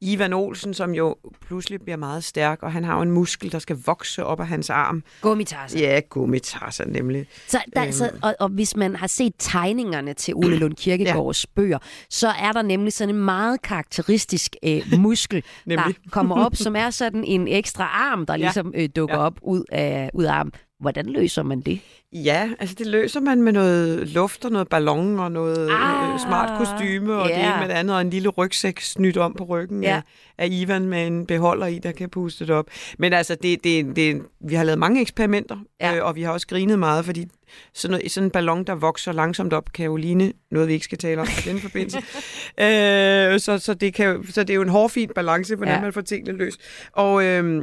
Ivan 0.00 0.32
Olsen, 0.32 0.74
som 0.74 0.94
jo 0.94 1.16
pludselig 1.46 1.80
bliver 1.80 1.96
meget 1.96 2.24
stærk, 2.24 2.62
og 2.62 2.72
han 2.72 2.84
har 2.84 2.96
jo 2.96 3.02
en 3.02 3.10
muskel, 3.10 3.52
der 3.52 3.58
skal 3.58 3.76
vokse 3.86 4.24
op 4.24 4.40
af 4.40 4.46
hans 4.46 4.70
arm. 4.70 5.02
Gummitarser. 5.20 5.78
Ja, 5.78 6.00
gummitarser 6.08 6.84
nemlig. 6.84 7.26
Så, 7.46 7.58
der, 7.74 7.82
øhm. 7.82 7.92
så, 7.92 8.10
og, 8.22 8.36
og 8.40 8.48
hvis 8.48 8.76
man 8.76 8.96
har 8.96 9.06
set 9.06 9.32
tegningerne 9.38 10.14
til 10.14 10.34
Ole 10.34 10.56
Lund 10.56 10.74
Kirkegaards 10.82 11.44
ja. 11.44 11.50
bøger, 11.54 11.78
så 12.10 12.28
er 12.28 12.52
der 12.52 12.62
nemlig 12.62 12.92
sådan 12.92 13.14
en 13.14 13.20
meget 13.20 13.62
karakteristisk 13.62 14.56
øh, 14.62 14.82
muskel, 14.98 15.44
der 15.68 15.92
kommer 16.10 16.44
op, 16.44 16.56
som 16.56 16.76
er 16.76 16.90
sådan 16.90 17.24
en 17.24 17.48
ekstra 17.48 17.84
arm, 17.84 18.26
der 18.26 18.34
ja. 18.36 18.38
ligesom 18.38 18.72
øh, 18.76 18.88
dukker 18.96 19.16
ja. 19.16 19.22
op 19.22 19.38
ud 19.42 19.64
af, 19.72 20.10
ud 20.14 20.24
af 20.24 20.32
armen. 20.32 20.52
Hvordan 20.80 21.06
løser 21.06 21.42
man 21.42 21.60
det? 21.60 21.80
Ja, 22.12 22.50
altså 22.58 22.74
det 22.78 22.86
løser 22.86 23.20
man 23.20 23.42
med 23.42 23.52
noget 23.52 24.08
luft 24.08 24.44
og 24.44 24.50
noget 24.50 24.68
ballon 24.68 25.18
og 25.18 25.32
noget 25.32 25.70
ah, 25.70 26.12
øh, 26.12 26.20
smart 26.20 26.58
kostyme 26.58 27.14
og 27.14 27.28
yeah. 27.28 27.38
det 27.38 27.46
ene 27.46 27.60
med 27.60 27.68
det 27.68 27.74
andet, 27.74 27.96
og 27.96 28.00
en 28.00 28.10
lille 28.10 28.28
rygsæk 28.28 28.80
snydt 28.80 29.16
om 29.16 29.34
på 29.34 29.44
ryggen 29.44 29.84
yeah. 29.84 29.96
af, 29.96 30.02
af 30.38 30.48
Ivan 30.50 30.86
med 30.86 31.06
en 31.06 31.26
beholder 31.26 31.66
i, 31.66 31.78
der 31.78 31.92
kan 31.92 32.10
puste 32.10 32.46
det 32.46 32.54
op. 32.54 32.66
Men 32.98 33.12
altså, 33.12 33.34
det, 33.34 33.64
det, 33.64 33.96
det, 33.96 34.22
vi 34.40 34.54
har 34.54 34.64
lavet 34.64 34.78
mange 34.78 35.00
eksperimenter, 35.00 35.56
ja. 35.80 35.96
øh, 35.96 36.04
og 36.04 36.16
vi 36.16 36.22
har 36.22 36.32
også 36.32 36.46
grinet 36.46 36.78
meget, 36.78 37.04
fordi 37.04 37.26
sådan, 37.74 37.92
noget, 37.92 38.10
sådan 38.10 38.26
en 38.26 38.30
ballon, 38.30 38.64
der 38.64 38.74
vokser 38.74 39.12
langsomt 39.12 39.52
op, 39.52 39.72
kan 39.72 39.84
jo 39.84 39.96
ligne 39.96 40.32
noget, 40.50 40.68
vi 40.68 40.72
ikke 40.72 40.84
skal 40.84 40.98
tale 40.98 41.20
om 41.20 41.26
i 41.26 41.48
den 41.48 41.60
forbindelse. 41.60 41.98
øh, 42.64 43.40
så, 43.40 43.58
så, 43.58 43.74
det 43.80 43.94
kan, 43.94 44.26
så 44.30 44.40
det 44.40 44.50
er 44.50 44.54
jo 44.54 44.62
en 44.62 44.68
hårfin 44.68 45.10
balance, 45.14 45.56
hvordan 45.56 45.74
ja. 45.74 45.80
man 45.80 45.92
får 45.92 46.00
tingene 46.00 46.38
løst. 46.38 46.60
Og... 46.92 47.24
Øh, 47.24 47.62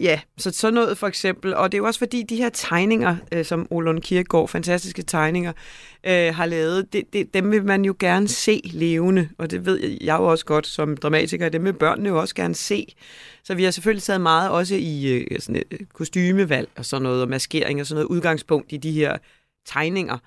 Ja, 0.00 0.20
så 0.38 0.50
sådan 0.50 0.74
noget 0.74 0.98
for 0.98 1.06
eksempel. 1.06 1.54
Og 1.54 1.72
det 1.72 1.78
er 1.78 1.80
jo 1.80 1.86
også 1.86 1.98
fordi, 1.98 2.22
de 2.22 2.36
her 2.36 2.48
tegninger, 2.48 3.16
øh, 3.32 3.44
som 3.44 3.66
Olund 3.70 4.00
Kirkegaard, 4.00 4.48
fantastiske 4.48 5.02
tegninger, 5.02 5.52
øh, 6.04 6.34
har 6.34 6.46
lavet, 6.46 6.92
det, 6.92 7.12
det, 7.12 7.34
dem 7.34 7.50
vil 7.50 7.64
man 7.64 7.84
jo 7.84 7.94
gerne 7.98 8.28
se 8.28 8.60
levende. 8.64 9.28
Og 9.38 9.50
det 9.50 9.66
ved 9.66 9.78
jeg 10.00 10.18
jo 10.18 10.24
også 10.24 10.44
godt 10.44 10.66
som 10.66 10.96
dramatiker, 10.96 11.48
dem 11.48 11.64
vil 11.64 11.72
børnene 11.72 12.08
jo 12.08 12.20
også 12.20 12.34
gerne 12.34 12.54
se. 12.54 12.94
Så 13.44 13.54
vi 13.54 13.64
har 13.64 13.70
selvfølgelig 13.70 14.02
taget 14.02 14.20
meget 14.20 14.50
også 14.50 14.74
i 14.74 15.12
øh, 15.12 15.40
sådan 15.40 15.62
et 15.70 15.78
kostymevalg 15.92 16.68
og 16.76 16.84
sådan 16.84 17.02
noget, 17.02 17.22
og 17.22 17.28
maskering 17.28 17.80
og 17.80 17.86
sådan 17.86 17.96
noget 17.96 18.16
udgangspunkt 18.16 18.72
i 18.72 18.76
de 18.76 18.92
her 18.92 19.16
tegninger. 19.66 20.18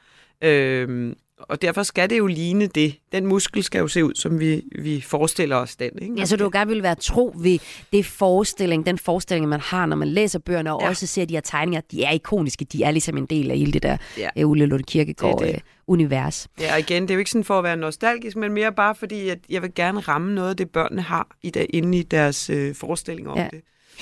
Øh, 0.44 1.14
og 1.50 1.62
derfor 1.62 1.84
skal 1.84 2.10
det 2.10 2.18
jo 2.18 2.28
ligne 2.28 2.68
det. 2.68 2.96
Den 3.12 3.26
muskel 3.26 3.64
skal 3.64 3.80
jo 3.80 3.88
se 3.88 4.06
ud, 4.06 4.16
som 4.16 4.40
vi, 4.40 4.64
vi 4.80 5.02
forestiller 5.02 5.56
os 5.56 5.76
den. 5.76 5.92
Ikke? 6.02 6.16
Ja, 6.18 6.26
så 6.26 6.38
du 6.38 6.50
gerne 6.54 6.72
vil 6.72 6.84
være 6.84 6.96
tro 6.96 7.36
ved 7.38 7.60
det 7.94 8.06
forestilling, 8.06 8.86
den 8.86 8.98
forestilling, 8.98 9.50
man 9.50 9.60
har, 9.60 9.86
når 9.86 9.96
man 9.96 10.08
læser 10.08 10.40
bøgerne, 10.40 10.74
og 10.74 10.82
ja. 10.82 10.90
også 10.90 11.08
ser 11.08 11.26
de 11.26 11.34
her 11.34 11.42
tegninger. 11.42 11.82
De 11.92 12.04
er 12.04 12.12
ikoniske, 12.12 12.66
de 12.66 12.84
er 12.84 12.92
ligesom 12.92 13.18
en 13.18 13.26
del 13.26 13.52
af 13.52 13.58
hele 13.58 13.72
det 13.72 13.84
der 13.84 13.98
ja. 14.18 14.30
Øh, 14.38 14.50
Ulle 14.50 14.66
Lund 14.66 14.84
Kirkegaard-univers. 14.84 16.48
Ja, 16.60 16.74
og 16.74 16.80
igen, 16.80 17.04
det 17.04 17.12
er 17.12 17.16
jo 17.16 17.20
ikke 17.20 17.32
sådan 17.32 17.44
for 17.44 17.58
at 17.58 17.64
være 17.64 17.78
nostalgisk, 17.78 18.38
men 18.38 18.54
mere 18.54 18.72
bare 18.72 18.96
fordi, 18.96 19.30
at 19.30 19.40
jeg 19.50 19.62
vil 19.62 19.72
gerne 19.76 20.00
ramme 20.00 20.36
noget 20.36 20.50
af 20.50 20.58
det, 20.58 20.70
børnene 20.70 21.02
har 21.02 21.28
i 21.44 21.50
der, 21.50 21.66
inde 21.70 21.98
i 21.98 22.04
deres 22.04 22.50
øh, 22.50 22.76
forestilling 22.76 23.30
om 23.30 23.38
ja. 23.38 23.48
det. 23.52 23.62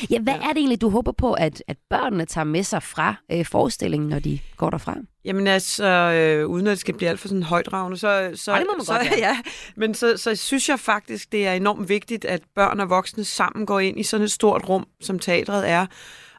Ja, 0.09 0.19
hvad 0.19 0.33
ja. 0.33 0.39
er 0.39 0.47
det 0.47 0.57
egentlig, 0.57 0.81
du 0.81 0.89
håber 0.89 1.11
på, 1.11 1.33
at, 1.33 1.63
at 1.67 1.77
børnene 1.89 2.25
tager 2.25 2.45
med 2.45 2.63
sig 2.63 2.83
fra 2.83 3.15
øh, 3.31 3.45
forestillingen, 3.45 4.09
når 4.09 4.19
de 4.19 4.39
går 4.57 4.69
derfra? 4.69 4.97
Jamen 5.25 5.47
altså, 5.47 5.85
øh, 5.85 6.47
uden 6.47 6.67
at 6.67 6.71
det 6.71 6.79
skal 6.79 6.93
blive 6.93 7.09
alt 7.09 7.19
for 7.19 7.27
sådan 7.27 7.43
højdragende, 7.43 7.97
så, 7.97 8.31
så, 8.35 8.51
Ej, 8.51 8.63
så, 8.79 8.93
godt, 8.93 9.05
ja. 9.05 9.17
ja. 9.27 9.37
Men 9.75 9.93
så, 9.93 10.17
så 10.17 10.35
synes 10.35 10.69
jeg 10.69 10.79
faktisk, 10.79 11.31
det 11.31 11.47
er 11.47 11.53
enormt 11.53 11.89
vigtigt, 11.89 12.25
at 12.25 12.41
børn 12.55 12.79
og 12.79 12.89
voksne 12.89 13.23
sammen 13.23 13.65
går 13.65 13.79
ind 13.79 13.99
i 13.99 14.03
sådan 14.03 14.23
et 14.23 14.31
stort 14.31 14.69
rum, 14.69 14.87
som 15.01 15.19
teatret 15.19 15.69
er. 15.69 15.85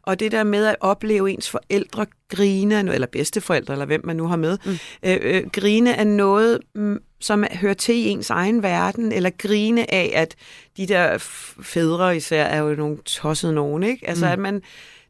Og 0.02 0.20
det 0.20 0.32
der 0.32 0.44
med 0.44 0.66
at 0.66 0.76
opleve 0.80 1.30
ens 1.30 1.50
forældre 1.50 2.06
grine, 2.28 2.94
eller 2.94 3.06
bedsteforældre, 3.06 3.74
eller 3.74 3.86
hvem 3.86 4.06
man 4.06 4.16
nu 4.16 4.26
har 4.26 4.36
med, 4.36 4.58
mm. 4.64 4.72
øh, 5.02 5.18
øh, 5.22 5.50
grine 5.52 5.96
af 5.96 6.06
noget, 6.06 6.60
mm, 6.74 6.98
som 7.20 7.44
hører 7.52 7.74
til 7.74 7.94
i 7.94 8.08
ens 8.08 8.30
egen 8.30 8.62
verden, 8.62 9.12
eller 9.12 9.30
grine 9.30 9.94
af, 9.94 10.12
at 10.14 10.34
de 10.76 10.86
der 10.86 11.18
fædre 11.62 12.16
især 12.16 12.44
er 12.44 12.58
jo 12.58 12.74
nogle 12.74 12.96
tossede 12.96 13.52
nogen, 13.52 13.82
ikke? 13.82 14.08
Altså, 14.08 14.26
mm. 14.26 14.32
at 14.32 14.38
man... 14.38 14.62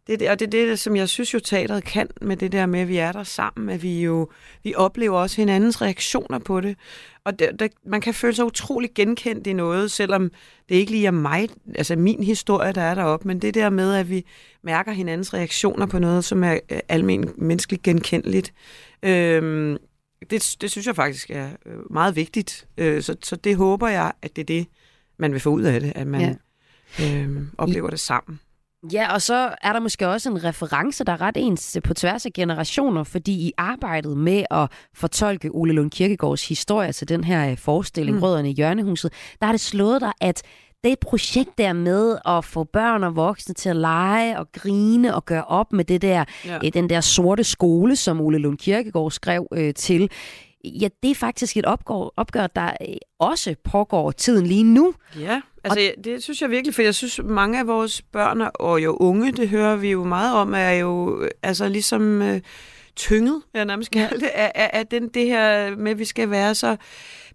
Det, 0.06 0.30
og 0.30 0.40
det 0.40 0.46
er 0.46 0.50
det, 0.50 0.78
som 0.78 0.96
jeg 0.96 1.08
synes 1.08 1.34
jo 1.34 1.40
teateret 1.40 1.84
kan 1.84 2.08
med 2.20 2.36
det 2.36 2.52
der 2.52 2.66
med, 2.66 2.80
at 2.80 2.88
vi 2.88 2.96
er 2.96 3.12
der 3.12 3.22
sammen, 3.22 3.68
at 3.68 3.82
vi 3.82 4.02
jo 4.02 4.28
vi 4.64 4.74
oplever 4.74 5.18
også 5.18 5.36
hinandens 5.36 5.82
reaktioner 5.82 6.38
på 6.38 6.60
det. 6.60 6.76
Og 7.24 7.38
det, 7.38 7.50
det, 7.58 7.72
man 7.86 8.00
kan 8.00 8.14
føle 8.14 8.34
sig 8.34 8.44
utrolig 8.44 8.90
genkendt 8.94 9.46
i 9.46 9.52
noget, 9.52 9.90
selvom 9.90 10.30
det 10.68 10.74
ikke 10.74 10.90
lige 10.90 11.06
er 11.06 11.10
mig, 11.10 11.48
altså 11.74 11.96
min 11.96 12.22
historie, 12.22 12.72
der 12.72 12.82
er 12.82 12.94
deroppe, 12.94 13.28
men 13.28 13.38
det 13.42 13.54
der 13.54 13.70
med, 13.70 13.94
at 13.94 14.10
vi 14.10 14.24
mærker 14.62 14.92
hinandens 14.92 15.34
reaktioner 15.34 15.86
på 15.86 15.98
noget, 15.98 16.24
som 16.24 16.44
er 16.44 16.58
øh, 16.70 16.78
almen 16.88 17.32
menneskeligt 17.38 17.82
genkendeligt, 17.82 18.52
øhm, 19.02 19.78
det, 20.30 20.56
det 20.60 20.70
synes 20.70 20.86
jeg 20.86 20.96
faktisk 20.96 21.30
er 21.30 21.48
øh, 21.66 21.92
meget 21.92 22.16
vigtigt. 22.16 22.66
Øh, 22.78 23.02
så, 23.02 23.16
så 23.22 23.36
det 23.36 23.56
håber 23.56 23.88
jeg, 23.88 24.12
at 24.22 24.36
det 24.36 24.42
er 24.42 24.46
det, 24.46 24.66
man 25.16 25.32
vil 25.32 25.40
få 25.40 25.50
ud 25.50 25.62
af 25.62 25.80
det, 25.80 25.92
at 25.94 26.06
man 26.06 26.38
ja. 26.98 27.22
øhm, 27.22 27.50
oplever 27.58 27.90
det 27.90 28.00
sammen. 28.00 28.40
Ja, 28.92 29.12
og 29.14 29.22
så 29.22 29.54
er 29.62 29.72
der 29.72 29.80
måske 29.80 30.08
også 30.08 30.30
en 30.30 30.44
reference, 30.44 31.04
der 31.04 31.12
er 31.12 31.20
ret 31.20 31.36
ens 31.36 31.78
på 31.84 31.94
tværs 31.94 32.26
af 32.26 32.32
generationer, 32.32 33.04
fordi 33.04 33.32
i 33.32 33.52
arbejdet 33.58 34.16
med 34.16 34.44
at 34.50 34.70
fortolke 34.94 35.50
Ole 35.52 35.72
Lund 35.72 35.90
Kirkegaards 35.90 36.48
historie 36.48 36.92
til 36.92 37.08
den 37.08 37.24
her 37.24 37.50
øh, 37.50 37.58
forestilling, 37.58 38.16
mm. 38.16 38.22
Rødderne 38.22 38.50
i 38.50 38.54
Hjørnehuset, 38.54 39.12
der 39.40 39.46
har 39.46 39.52
det 39.52 39.60
slået 39.60 40.00
dig, 40.00 40.12
at 40.20 40.42
det 40.84 40.98
projekt 40.98 41.58
der 41.58 41.72
med 41.72 42.18
at 42.26 42.44
få 42.44 42.64
børn 42.64 43.04
og 43.04 43.16
voksne 43.16 43.54
til 43.54 43.68
at 43.68 43.76
lege 43.76 44.38
og 44.38 44.52
grine 44.52 45.14
og 45.14 45.24
gøre 45.24 45.44
op 45.44 45.72
med 45.72 45.84
det 45.84 46.02
der, 46.02 46.24
Ja. 46.44 46.58
ja. 46.62 46.68
den 46.68 46.88
der 46.90 47.00
sorte 47.00 47.44
skole, 47.44 47.96
som 47.96 48.20
Ole 48.20 48.38
Lund 48.38 48.58
Kirkegaard 48.58 49.10
skrev 49.10 49.46
øh, 49.52 49.74
til, 49.74 50.10
ja, 50.64 50.88
det 51.02 51.10
er 51.10 51.14
faktisk 51.14 51.56
et 51.56 51.64
opgør, 51.66 52.12
opgør 52.16 52.46
der 52.46 52.70
øh, 52.88 52.96
også 53.18 53.54
pågår 53.64 54.10
tiden 54.10 54.46
lige 54.46 54.64
nu. 54.64 54.94
Ja, 55.18 55.40
altså 55.64 55.92
og... 55.98 56.04
det 56.04 56.22
synes 56.22 56.42
jeg 56.42 56.50
virkelig, 56.50 56.74
for 56.74 56.82
jeg 56.82 56.94
synes, 56.94 57.20
mange 57.24 57.58
af 57.58 57.66
vores 57.66 58.02
børn 58.02 58.42
og 58.54 58.84
jo 58.84 58.96
unge, 58.96 59.32
det 59.32 59.48
hører 59.48 59.76
vi 59.76 59.90
jo 59.90 60.04
meget 60.04 60.36
om, 60.36 60.54
er 60.54 60.70
jo 60.70 61.22
øh, 61.22 61.30
altså 61.42 61.68
ligesom 61.68 62.22
øh, 62.22 62.40
tynget, 62.96 63.42
jeg 63.54 63.64
nærmest 63.64 63.90
kalde 63.90 64.20
det, 64.20 64.30
af, 64.34 64.52
af, 64.54 64.70
af 64.72 64.86
den, 64.86 65.08
det 65.08 65.26
her 65.26 65.76
med, 65.76 65.90
at 65.90 65.98
vi 65.98 66.04
skal 66.04 66.30
være 66.30 66.54
så 66.54 66.76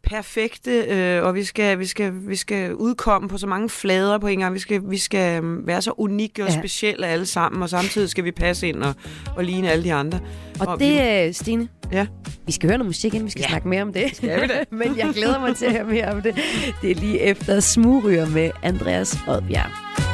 perfekte, 0.03 0.71
øh, 0.71 1.23
og 1.23 1.35
vi 1.35 1.43
skal, 1.43 1.79
vi, 1.79 1.85
skal, 1.85 2.13
vi 2.27 2.35
skal 2.35 2.75
udkomme 2.75 3.29
på 3.29 3.37
så 3.37 3.47
mange 3.47 3.69
flader 3.69 4.17
på 4.17 4.27
en 4.27 4.39
gang. 4.39 4.53
Vi 4.53 4.59
skal, 4.59 4.81
vi 4.89 4.97
skal 4.97 5.43
øh, 5.43 5.67
være 5.67 5.81
så 5.81 5.91
unikke 5.97 6.43
og 6.43 6.49
Ja. 6.49 6.59
specielle 6.59 7.07
alle 7.07 7.25
sammen, 7.25 7.61
og 7.63 7.69
samtidig 7.69 8.09
skal 8.09 8.23
vi 8.23 8.31
passe 8.31 8.67
ind 8.67 8.83
og, 8.83 8.93
og 9.35 9.43
ligne 9.43 9.71
alle 9.71 9.83
de 9.83 9.93
andre. 9.93 10.19
Og 10.59 10.79
vi- 10.79 10.85
det, 10.85 11.27
øh, 11.27 11.33
Stine, 11.33 11.67
Ja. 11.91 12.05
vi 12.45 12.51
skal 12.51 12.69
høre 12.69 12.77
noget 12.77 12.89
musik, 12.89 13.13
inden 13.13 13.25
vi 13.25 13.31
skal 13.31 13.41
Ja. 13.41 13.49
snakke 13.49 13.67
mere 13.67 13.81
om 13.81 13.93
det. 13.93 14.15
Skal 14.15 14.41
vi 14.41 14.47
det? 14.47 14.71
Men 14.79 14.97
jeg 14.97 15.09
glæder 15.13 15.39
mig 15.39 15.55
til 15.55 15.65
at 15.65 15.71
høre 15.71 15.83
mere 15.83 16.11
om 16.11 16.21
det. 16.21 16.35
Det 16.81 16.91
er 16.91 16.95
lige 16.95 17.19
efter 17.19 17.59
Smugryger 17.59 18.29
med 18.29 18.51
Andreas 18.63 19.17
Oddbjerg. 19.27 20.06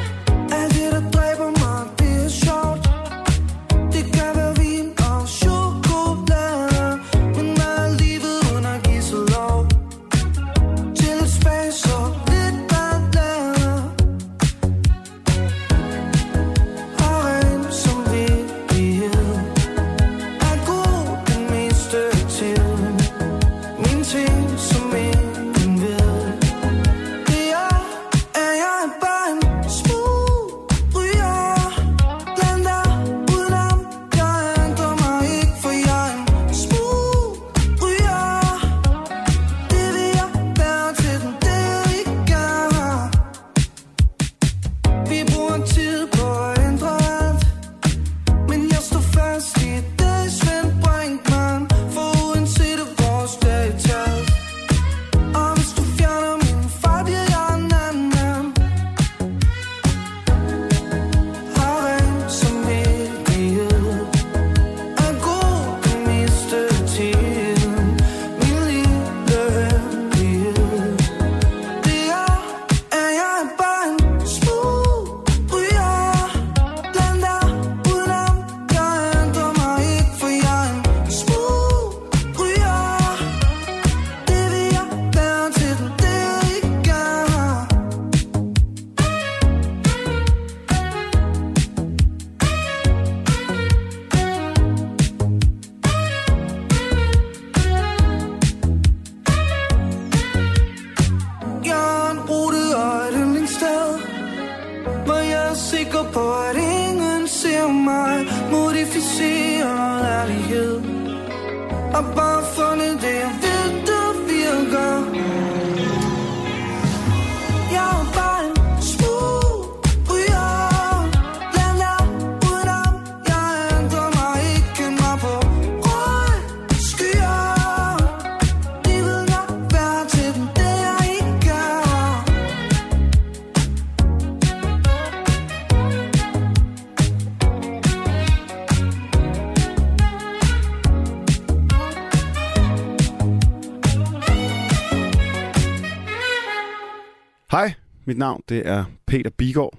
Mit 148.06 148.18
navn 148.18 148.42
det 148.48 148.62
er 148.68 148.84
Peter 149.06 149.30
Bigård. 149.30 149.78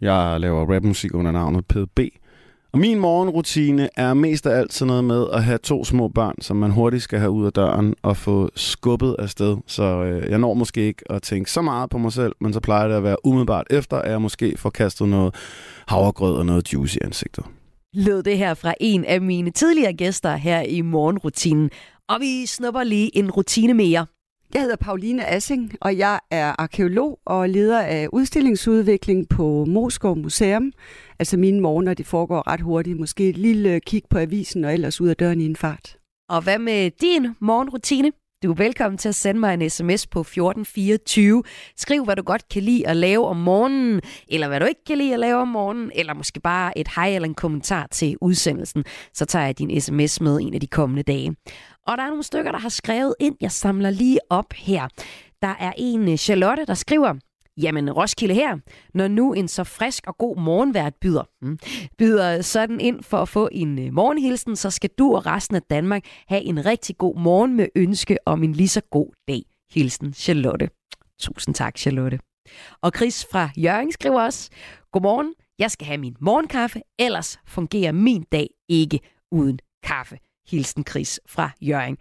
Jeg 0.00 0.40
laver 0.40 0.74
rapmusik 0.74 1.14
under 1.14 1.32
navnet 1.32 1.66
PDB. 1.66 2.00
Og 2.72 2.78
min 2.80 2.98
morgenrutine 2.98 3.88
er 3.96 4.14
mest 4.14 4.46
af 4.46 4.58
alt 4.58 4.72
sådan 4.72 4.86
noget 4.86 5.04
med 5.04 5.26
at 5.32 5.44
have 5.44 5.58
to 5.58 5.84
små 5.84 6.08
børn, 6.08 6.34
som 6.40 6.56
man 6.56 6.70
hurtigt 6.70 7.02
skal 7.02 7.18
have 7.18 7.30
ud 7.30 7.46
af 7.46 7.52
døren 7.52 7.94
og 8.02 8.16
få 8.16 8.50
skubbet 8.54 9.16
afsted. 9.18 9.56
Så 9.66 9.82
øh, 9.82 10.30
jeg 10.30 10.38
når 10.38 10.54
måske 10.54 10.86
ikke 10.86 11.12
at 11.12 11.22
tænke 11.22 11.50
så 11.50 11.62
meget 11.62 11.90
på 11.90 11.98
mig 11.98 12.12
selv, 12.12 12.32
men 12.40 12.52
så 12.52 12.60
plejer 12.60 12.88
det 12.88 12.94
at 12.94 13.02
være 13.02 13.26
umiddelbart 13.26 13.66
efter, 13.70 13.96
at 13.96 14.10
jeg 14.10 14.22
måske 14.22 14.54
får 14.56 14.70
kastet 14.70 15.08
noget 15.08 15.34
havregrød 15.88 16.36
og 16.36 16.46
noget 16.46 16.72
juice 16.72 16.98
i 17.02 17.04
ansigtet. 17.04 17.44
lød 17.94 18.22
det 18.22 18.38
her 18.38 18.54
fra 18.54 18.74
en 18.80 19.04
af 19.04 19.20
mine 19.20 19.50
tidligere 19.50 19.92
gæster 19.92 20.36
her 20.36 20.60
i 20.62 20.80
morgenrutinen. 20.80 21.70
Og 22.08 22.20
vi 22.20 22.46
snupper 22.46 22.82
lige 22.82 23.16
en 23.16 23.30
rutine 23.30 23.74
mere. 23.74 24.06
Jeg 24.54 24.62
hedder 24.62 24.76
Pauline 24.76 25.26
Assing, 25.26 25.72
og 25.80 25.98
jeg 25.98 26.20
er 26.30 26.54
arkeolog 26.58 27.18
og 27.24 27.48
leder 27.48 27.80
af 27.80 28.08
udstillingsudvikling 28.12 29.28
på 29.28 29.64
Moskov 29.64 30.16
Museum. 30.16 30.72
Altså 31.18 31.36
mine 31.36 31.60
morgener, 31.60 31.94
det 31.94 32.06
foregår 32.06 32.48
ret 32.50 32.60
hurtigt. 32.60 33.00
Måske 33.00 33.28
et 33.28 33.36
lille 33.36 33.74
øh, 33.74 33.80
kig 33.80 34.02
på 34.10 34.18
avisen 34.18 34.64
og 34.64 34.72
ellers 34.74 35.00
ud 35.00 35.08
af 35.08 35.16
døren 35.16 35.40
i 35.40 35.46
en 35.46 35.56
fart. 35.56 35.96
Og 36.28 36.42
hvad 36.42 36.58
med 36.58 36.90
din 36.90 37.34
morgenrutine? 37.40 38.12
Du 38.42 38.50
er 38.50 38.54
velkommen 38.54 38.98
til 38.98 39.08
at 39.08 39.14
sende 39.14 39.40
mig 39.40 39.54
en 39.54 39.70
sms 39.70 40.06
på 40.06 40.20
1424. 40.20 41.42
Skriv, 41.76 42.04
hvad 42.04 42.16
du 42.16 42.22
godt 42.22 42.48
kan 42.48 42.62
lide 42.62 42.88
at 42.88 42.96
lave 42.96 43.26
om 43.26 43.36
morgenen, 43.36 44.00
eller 44.28 44.48
hvad 44.48 44.60
du 44.60 44.66
ikke 44.66 44.84
kan 44.86 44.98
lide 44.98 45.14
at 45.14 45.20
lave 45.20 45.40
om 45.40 45.48
morgenen, 45.48 45.90
eller 45.94 46.14
måske 46.14 46.40
bare 46.40 46.78
et 46.78 46.88
hej 46.96 47.14
eller 47.14 47.28
en 47.28 47.34
kommentar 47.34 47.88
til 47.90 48.16
udsendelsen. 48.20 48.84
Så 49.14 49.24
tager 49.24 49.44
jeg 49.44 49.58
din 49.58 49.80
sms 49.80 50.20
med 50.20 50.38
en 50.40 50.54
af 50.54 50.60
de 50.60 50.66
kommende 50.66 51.02
dage. 51.02 51.36
Og 51.86 51.96
der 51.96 52.02
er 52.02 52.08
nogle 52.08 52.22
stykker, 52.22 52.52
der 52.52 52.58
har 52.58 52.68
skrevet 52.68 53.14
ind. 53.20 53.36
Jeg 53.40 53.52
samler 53.52 53.90
lige 53.90 54.18
op 54.30 54.52
her. 54.52 54.88
Der 55.42 55.54
er 55.60 55.72
en 55.76 56.08
øh, 56.08 56.16
Charlotte, 56.16 56.64
der 56.66 56.74
skriver, 56.74 57.14
Jamen, 57.62 57.92
Roskilde 57.92 58.34
her, 58.34 58.58
når 58.94 59.08
nu 59.08 59.32
en 59.32 59.48
så 59.48 59.64
frisk 59.64 60.06
og 60.06 60.18
god 60.18 60.36
morgenvært 60.36 60.94
byder, 61.00 61.22
mm, 61.42 61.58
byder 61.98 62.42
sådan 62.42 62.80
ind 62.80 63.02
for 63.02 63.18
at 63.18 63.28
få 63.28 63.48
en 63.52 63.78
øh, 63.78 63.92
morgenhilsen, 63.92 64.56
så 64.56 64.70
skal 64.70 64.90
du 64.98 65.16
og 65.16 65.26
resten 65.26 65.56
af 65.56 65.62
Danmark 65.62 66.04
have 66.28 66.42
en 66.42 66.66
rigtig 66.66 66.98
god 66.98 67.16
morgen 67.18 67.56
med 67.56 67.68
ønske 67.76 68.18
om 68.26 68.42
en 68.42 68.52
lige 68.52 68.68
så 68.68 68.80
god 68.90 69.12
dag. 69.28 69.42
Hilsen 69.70 70.14
Charlotte. 70.14 70.70
Tusind 71.20 71.54
tak, 71.54 71.78
Charlotte. 71.78 72.18
Og 72.82 72.92
Chris 72.96 73.26
fra 73.32 73.50
Jørgen 73.56 73.92
skriver 73.92 74.22
også, 74.22 74.50
Godmorgen, 74.92 75.34
jeg 75.58 75.70
skal 75.70 75.86
have 75.86 75.98
min 75.98 76.16
morgenkaffe, 76.20 76.80
ellers 76.98 77.38
fungerer 77.46 77.92
min 77.92 78.22
dag 78.32 78.48
ikke 78.68 79.00
uden 79.32 79.58
kaffe. 79.82 80.18
Hilsen 80.48 80.84
Chris 80.88 81.20
fra 81.28 81.50
Jørgen. 81.60 81.96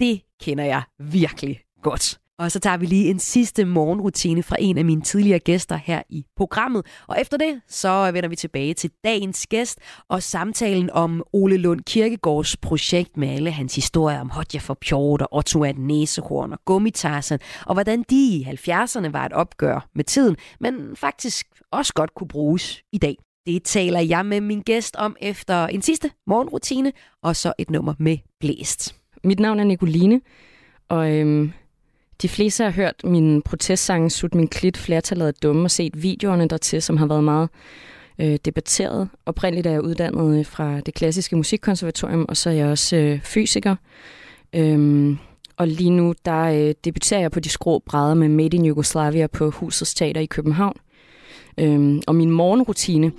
Det 0.00 0.22
kender 0.40 0.64
jeg 0.64 0.82
virkelig 0.98 1.60
godt. 1.82 2.20
Og 2.40 2.52
så 2.52 2.60
tager 2.60 2.76
vi 2.76 2.86
lige 2.86 3.10
en 3.10 3.18
sidste 3.18 3.64
morgenrutine 3.64 4.42
fra 4.42 4.56
en 4.58 4.78
af 4.78 4.84
mine 4.84 5.02
tidligere 5.02 5.38
gæster 5.38 5.76
her 5.76 6.02
i 6.08 6.24
programmet. 6.36 6.86
Og 7.06 7.20
efter 7.20 7.36
det, 7.36 7.60
så 7.68 8.10
vender 8.12 8.28
vi 8.28 8.36
tilbage 8.36 8.74
til 8.74 8.90
dagens 9.04 9.46
gæst 9.46 9.78
og 10.08 10.22
samtalen 10.22 10.90
om 10.90 11.22
Ole 11.32 11.56
Lund 11.56 11.80
Kirkegårds 11.80 12.56
projekt 12.56 13.16
med 13.16 13.28
alle 13.28 13.50
hans 13.50 13.74
historier 13.74 14.20
om 14.20 14.30
Hodja 14.30 14.58
for 14.60 14.74
Pjort 14.74 15.22
og 15.22 15.28
Otto 15.32 15.64
af 15.64 15.74
Næsehorn 15.74 16.52
og 16.52 16.58
Gummitarsen, 16.64 17.38
og 17.66 17.74
hvordan 17.74 18.04
de 18.10 18.16
i 18.16 18.44
70'erne 18.44 19.10
var 19.10 19.26
et 19.26 19.32
opgør 19.32 19.88
med 19.94 20.04
tiden, 20.04 20.36
men 20.60 20.96
faktisk 20.96 21.46
også 21.72 21.92
godt 21.94 22.14
kunne 22.14 22.28
bruges 22.28 22.82
i 22.92 22.98
dag. 22.98 23.16
Det 23.46 23.62
taler 23.62 24.00
jeg 24.00 24.26
med 24.26 24.40
min 24.40 24.60
gæst 24.60 24.96
om 24.96 25.16
efter 25.20 25.66
en 25.66 25.82
sidste 25.82 26.10
morgenrutine, 26.26 26.92
og 27.22 27.36
så 27.36 27.52
et 27.58 27.70
nummer 27.70 27.94
med 27.98 28.18
blæst. 28.40 28.94
Mit 29.24 29.40
navn 29.40 29.60
er 29.60 29.64
Nicoline, 29.64 30.20
og 30.88 31.12
øhm, 31.12 31.52
de 32.22 32.28
fleste 32.28 32.64
har 32.64 32.70
hørt 32.70 32.94
min 33.04 33.42
protestsange 33.42 34.10
Sut 34.10 34.34
min 34.34 34.48
klit, 34.48 34.76
flertallet 34.76 35.28
er 35.28 35.32
dumme, 35.42 35.64
og 35.64 35.70
set 35.70 36.02
videoerne 36.02 36.48
dertil, 36.48 36.82
som 36.82 36.96
har 36.96 37.06
været 37.06 37.24
meget 37.24 37.48
øh, 38.18 38.38
debatteret. 38.44 39.08
Oprindeligt 39.26 39.66
er 39.66 39.70
jeg 39.70 39.82
uddannet 39.82 40.38
øh, 40.38 40.46
fra 40.46 40.80
det 40.80 40.94
klassiske 40.94 41.36
musikkonservatorium, 41.36 42.26
og 42.28 42.36
så 42.36 42.50
er 42.50 42.54
jeg 42.54 42.66
også 42.66 42.96
øh, 42.96 43.20
fysiker. 43.22 43.76
Øhm, 44.52 45.18
og 45.56 45.68
lige 45.68 45.90
nu, 45.90 46.14
der 46.24 46.42
øh, 46.42 46.74
debuterer 46.84 47.20
jeg 47.20 47.30
på 47.30 47.40
de 47.40 47.48
skrå 47.48 47.78
brædder 47.78 48.14
med 48.14 48.28
Made 48.28 48.56
in 48.56 48.66
Yugoslavia 48.66 49.26
på 49.26 49.50
Husets 49.50 49.94
Teater 49.94 50.20
i 50.20 50.26
København. 50.26 50.76
Øhm, 51.58 52.02
og 52.06 52.14
min 52.14 52.30
morgenrutine, 52.30 53.12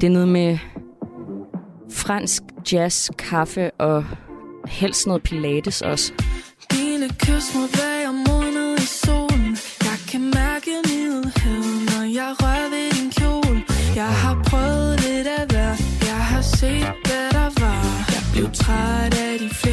det 0.00 0.06
er 0.06 0.10
noget 0.10 0.28
med 0.28 0.58
fransk 1.90 2.42
jazz, 2.72 3.10
kaffe 3.18 3.70
og 3.70 4.04
helst 4.68 5.06
noget 5.06 5.22
pilates 5.22 5.82
også. 5.82 6.12
Dine 6.72 7.08
kys 7.08 7.54
mod 7.54 7.68
vej 7.76 8.06
og 8.08 8.14
modnet 8.14 8.78
i 8.78 8.86
solen. 8.86 9.56
Jeg 9.88 9.98
kan 10.10 10.20
mærke 10.20 10.70
nyheden, 10.88 11.78
når 11.90 12.04
jeg 12.18 12.30
rører 12.42 12.68
ved 12.74 12.90
din 12.96 13.10
kjole. 13.10 13.62
Jeg 13.96 14.12
har 14.22 14.42
prøvet 14.50 15.00
lidt 15.06 15.26
af 15.38 15.46
hver 15.46 15.72
Jeg 16.10 16.22
har 16.32 16.42
set, 16.42 16.92
hvad 17.06 17.26
der 17.38 17.50
var. 17.60 17.82
Jeg 18.14 18.22
blev 18.32 18.46
træt 18.52 19.14
af 19.14 19.38
de 19.38 19.48
fleste, 19.48 19.67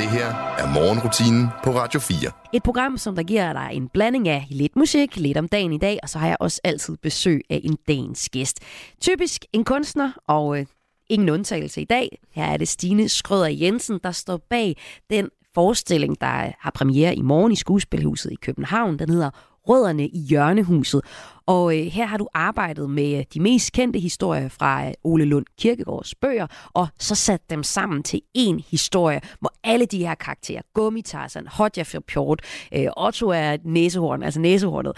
Det 0.00 0.10
her 0.10 0.26
er 0.58 0.74
morgenrutinen 0.74 1.48
på 1.64 1.70
Radio 1.70 2.00
4. 2.00 2.30
Et 2.52 2.62
program, 2.62 2.98
som 2.98 3.16
der 3.16 3.22
giver 3.22 3.52
dig 3.52 3.70
en 3.72 3.88
blanding 3.88 4.28
af 4.28 4.46
lidt 4.50 4.76
musik, 4.76 5.16
lidt 5.16 5.36
om 5.36 5.48
dagen 5.48 5.72
i 5.72 5.78
dag, 5.78 5.98
og 6.02 6.08
så 6.08 6.18
har 6.18 6.26
jeg 6.28 6.36
også 6.40 6.60
altid 6.64 6.96
besøg 6.96 7.40
af 7.50 7.60
en 7.64 7.78
dagens 7.88 8.28
gæst. 8.28 8.60
Typisk 9.00 9.44
en 9.52 9.64
kunstner, 9.64 10.12
og 10.26 10.58
øh, 10.58 10.66
ingen 11.08 11.28
undtagelse 11.28 11.80
i 11.80 11.84
dag. 11.84 12.18
Her 12.32 12.44
er 12.44 12.56
det 12.56 12.68
Stine 12.68 13.08
Skrøder 13.08 13.48
Jensen, 13.48 14.00
der 14.04 14.10
står 14.10 14.36
bag 14.50 14.76
den 15.10 15.28
forestilling, 15.54 16.20
der 16.20 16.52
har 16.60 16.70
premiere 16.74 17.14
i 17.14 17.22
morgen 17.22 17.52
i 17.52 17.56
Skuespilhuset 17.56 18.32
i 18.32 18.38
København. 18.42 18.98
Den 18.98 19.10
hedder 19.10 19.30
Rødderne 19.70 20.08
i 20.08 20.18
Hjørnehuset. 20.18 21.00
Og 21.46 21.78
øh, 21.78 21.84
her 21.84 22.06
har 22.06 22.16
du 22.16 22.28
arbejdet 22.34 22.90
med 22.90 23.18
øh, 23.18 23.24
de 23.34 23.40
mest 23.40 23.72
kendte 23.72 23.98
historier 23.98 24.48
fra 24.48 24.86
øh, 24.86 24.92
Ole 25.04 25.24
Lund 25.24 25.46
Kirkegaards 25.58 26.14
bøger, 26.14 26.46
og 26.72 26.88
så 26.98 27.14
sat 27.14 27.50
dem 27.50 27.62
sammen 27.62 28.02
til 28.02 28.20
en 28.34 28.60
historie, 28.70 29.20
hvor 29.40 29.52
alle 29.64 29.86
de 29.86 29.98
her 29.98 30.14
karakterer, 30.14 30.62
Gummitarsen, 30.74 31.46
Hodja 31.46 31.82
for 31.82 32.00
Pjort, 32.00 32.42
øh, 32.74 32.86
Otto 32.96 33.28
er 33.28 33.56
næsehorn, 33.64 34.22
altså 34.22 34.40
næsehornet, 34.40 34.92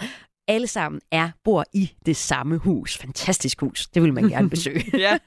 alle 0.47 0.67
sammen 0.67 1.01
er 1.11 1.29
bor 1.43 1.63
i 1.73 1.91
det 2.05 2.17
samme 2.17 2.57
hus. 2.57 2.97
Fantastisk 2.97 3.61
hus. 3.61 3.87
Det 3.87 4.01
vil 4.01 4.13
man 4.13 4.29
gerne 4.29 4.49
besøge. 4.55 4.83
Ja. 4.93 5.17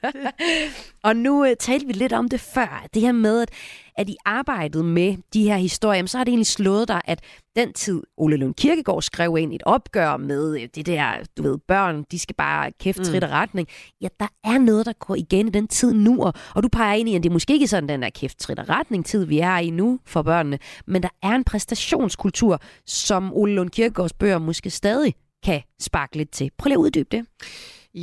og 1.07 1.15
nu 1.15 1.41
uh, 1.41 1.47
talte 1.59 1.87
vi 1.87 1.93
lidt 1.93 2.13
om 2.13 2.29
det 2.29 2.39
før. 2.39 2.85
Det 2.93 3.01
her 3.01 3.11
med, 3.11 3.41
at, 3.41 3.49
at 3.97 4.09
I 4.09 4.15
arbejdede 4.25 4.83
med 4.83 5.15
de 5.33 5.43
her 5.43 5.57
historier, 5.57 6.05
så 6.05 6.17
har 6.17 6.23
det 6.23 6.31
egentlig 6.31 6.47
slået 6.47 6.87
dig, 6.87 7.01
at 7.05 7.19
den 7.55 7.73
tid, 7.73 8.01
Ole 8.17 8.37
Lund 8.37 8.53
Kirkegaard 8.53 9.01
skrev 9.01 9.37
ind 9.39 9.53
et 9.53 9.63
opgør 9.65 10.17
med 10.17 10.61
øh, 10.61 10.67
det 10.75 10.85
der, 10.85 11.11
du 11.37 11.43
ved, 11.43 11.57
børn, 11.67 12.03
de 12.11 12.19
skal 12.19 12.35
bare 12.35 12.71
kæft, 12.71 12.99
trit 13.03 13.23
og 13.23 13.29
retning. 13.29 13.67
Ja, 14.01 14.07
der 14.19 14.27
er 14.43 14.57
noget, 14.57 14.85
der 14.85 14.93
går 14.93 15.15
igen 15.15 15.47
i 15.47 15.51
den 15.51 15.67
tid 15.67 15.93
nu, 15.93 16.23
og, 16.23 16.33
og 16.55 16.63
du 16.63 16.67
peger 16.67 16.93
ind 16.93 17.09
i, 17.09 17.15
at 17.15 17.23
det 17.23 17.29
er 17.29 17.33
måske 17.33 17.53
ikke 17.53 17.67
sådan 17.67 17.89
den 17.89 18.01
der 18.01 18.09
kæft, 18.09 18.39
trit 18.39 18.59
og 18.59 18.69
retning 18.69 19.05
tid, 19.05 19.25
vi 19.25 19.39
er 19.39 19.57
i 19.57 19.69
nu 19.69 19.99
for 20.05 20.21
børnene, 20.21 20.59
men 20.87 21.03
der 21.03 21.09
er 21.23 21.31
en 21.31 21.43
præstationskultur, 21.43 22.61
som 22.85 23.33
Ole 23.33 23.53
Lund 23.53 23.69
Kirkegaards 23.69 24.13
bøger 24.13 24.39
måske 24.39 24.69
stadig 24.69 25.15
kan 25.43 25.61
sparke 25.81 26.17
lidt 26.17 26.31
til. 26.31 26.51
Prøv 26.57 26.67
lige 26.67 26.75
at 26.75 26.81
uddybe 26.81 27.09
det. 27.11 27.25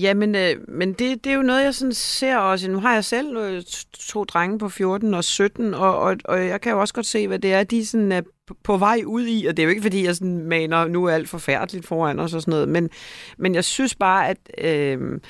Jamen, 0.01 0.35
øh, 0.35 0.57
men 0.69 0.93
det, 0.93 1.25
det 1.25 1.33
er 1.33 1.37
jo 1.37 1.43
noget, 1.43 1.65
jeg 1.65 1.75
sådan 1.75 1.93
ser 1.95 2.37
også. 2.37 2.71
Nu 2.71 2.81
har 2.81 2.95
jeg 2.95 3.05
selv 3.05 3.37
øh, 3.37 3.63
to 3.99 4.25
drenge 4.25 4.59
på 4.59 4.69
14 4.69 5.15
og 5.15 5.25
17, 5.25 5.75
og, 5.75 5.99
og, 5.99 6.17
og 6.25 6.47
jeg 6.47 6.61
kan 6.61 6.73
jo 6.73 6.81
også 6.81 6.95
godt 6.95 7.07
se, 7.07 7.29
hvad 7.29 7.39
det 7.39 7.53
er, 7.53 7.65
de 7.65 7.87
sådan 7.87 8.13
er 8.13 8.21
på- 8.47 8.57
på 8.63 8.77
vej 8.77 9.03
ud 9.07 9.27
i. 9.27 9.47
Og 9.47 9.57
det 9.57 9.63
er 9.63 9.65
jo 9.65 9.71
ikke, 9.71 9.83
fordi 9.83 10.05
jeg 10.05 10.17
sådan 10.17 10.45
maner, 10.49 10.89
nu 10.89 11.05
er 11.05 11.13
alt 11.13 11.29
forfærdeligt 11.29 11.87
foran 11.87 12.19
os 12.19 12.35
og 12.35 12.41
sådan 12.41 12.53
noget, 12.53 12.69
men, 12.69 12.91
men 13.39 13.55
jeg 13.55 13.65
synes 13.65 13.95
bare, 13.95 14.29
at 14.29 14.39
øh, 14.59 15.21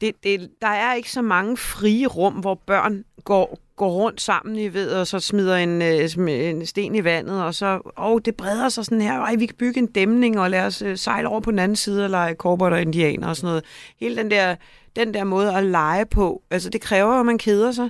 det, 0.00 0.12
det, 0.22 0.50
der 0.62 0.68
er 0.68 0.94
ikke 0.94 1.12
så 1.12 1.22
mange 1.22 1.56
frie 1.56 2.06
rum, 2.06 2.34
hvor 2.34 2.54
børn 2.66 3.04
går 3.24 3.58
går 3.78 3.90
rundt 3.90 4.20
sammen, 4.20 4.56
I 4.56 4.74
ved, 4.74 4.90
og 4.90 5.06
så 5.06 5.20
smider 5.20 5.56
en, 5.56 5.82
øh, 5.82 6.28
en 6.28 6.66
sten 6.66 6.94
i 6.94 7.04
vandet, 7.04 7.44
og 7.44 7.54
så, 7.54 7.92
åh, 7.98 8.20
det 8.24 8.36
breder 8.36 8.68
sig 8.68 8.84
sådan 8.84 9.00
her, 9.00 9.20
ej, 9.20 9.34
vi 9.34 9.46
kan 9.46 9.56
bygge 9.58 9.78
en 9.78 9.86
dæmning, 9.86 10.40
og 10.40 10.50
lad 10.50 10.66
os 10.66 10.82
øh, 10.82 10.96
sejle 10.96 11.28
over 11.28 11.40
på 11.40 11.50
den 11.50 11.58
anden 11.58 11.76
side 11.76 12.04
og 12.04 12.10
lege 12.10 12.34
korbot 12.34 12.72
og 12.72 12.80
indianer 12.82 13.28
og 13.28 13.36
sådan 13.36 13.48
noget. 13.48 13.64
Hele 14.00 14.16
den 14.16 14.30
der, 14.30 14.56
den 14.96 15.14
der 15.14 15.24
måde 15.24 15.54
at 15.54 15.64
lege 15.64 16.06
på, 16.06 16.42
altså 16.50 16.70
det 16.70 16.80
kræver, 16.80 17.12
at 17.12 17.26
man 17.26 17.38
keder 17.38 17.72
sig. 17.72 17.88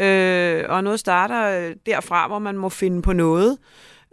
Øh, 0.00 0.64
og 0.68 0.84
noget 0.84 1.00
starter 1.00 1.60
øh, 1.60 1.74
derfra, 1.86 2.26
hvor 2.26 2.38
man 2.38 2.56
må 2.56 2.68
finde 2.68 3.02
på 3.02 3.12
noget. 3.12 3.58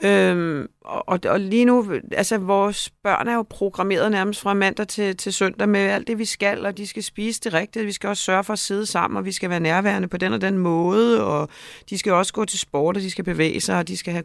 Øhm, 0.02 0.68
og, 0.82 1.20
og, 1.26 1.40
lige 1.40 1.66
nu, 1.66 1.94
altså 2.12 2.38
vores 2.38 2.90
børn 3.04 3.28
er 3.28 3.36
jo 3.36 3.42
programmeret 3.50 4.12
nærmest 4.12 4.42
fra 4.42 4.54
mandag 4.54 4.88
til, 4.88 5.18
til 5.18 5.34
søndag 5.34 5.70
med 5.70 5.80
alt 5.80 6.08
det, 6.08 6.18
vi 6.20 6.26
skal, 6.26 6.66
og 6.66 6.78
de 6.78 6.88
skal 6.88 7.04
spise 7.04 7.42
det 7.44 7.54
rigtige, 7.54 7.86
Vi 7.86 7.92
skal 7.92 8.10
også 8.10 8.24
sørge 8.24 8.44
for 8.44 8.54
at 8.54 8.60
sidde 8.60 8.86
sammen, 8.86 9.18
og 9.18 9.26
vi 9.26 9.32
skal 9.32 9.50
være 9.50 9.60
nærværende 9.60 10.08
på 10.08 10.18
den 10.18 10.34
og 10.34 10.42
den 10.42 10.58
måde, 10.58 11.26
og 11.26 11.50
de 11.90 11.98
skal 11.98 12.14
også 12.14 12.34
gå 12.34 12.46
til 12.46 12.60
sport, 12.60 12.98
og 12.98 13.04
de 13.04 13.12
skal 13.12 13.24
bevæge 13.24 13.62
sig, 13.62 13.78
og 13.78 13.88
de 13.88 13.98
skal, 13.98 14.14
have, 14.14 14.24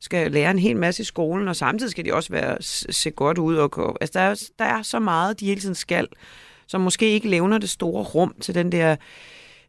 skal 0.00 0.32
lære 0.32 0.50
en 0.50 0.58
hel 0.58 0.76
masse 0.76 1.00
i 1.02 1.04
skolen, 1.04 1.48
og 1.48 1.56
samtidig 1.56 1.90
skal 1.90 2.04
de 2.04 2.14
også 2.14 2.32
være, 2.32 2.56
se 2.92 3.10
godt 3.10 3.38
ud. 3.38 3.56
Og, 3.56 3.70
gå- 3.70 3.96
altså, 4.00 4.18
der, 4.18 4.24
er, 4.24 4.48
der 4.58 4.64
er 4.64 4.82
så 4.82 4.98
meget, 4.98 5.40
de 5.40 5.46
hele 5.46 5.60
tiden 5.60 5.74
skal, 5.74 6.08
som 6.66 6.80
måske 6.80 7.10
ikke 7.10 7.28
levner 7.28 7.58
det 7.58 7.70
store 7.70 8.04
rum 8.04 8.34
til 8.40 8.54
den 8.54 8.72
der 8.72 8.96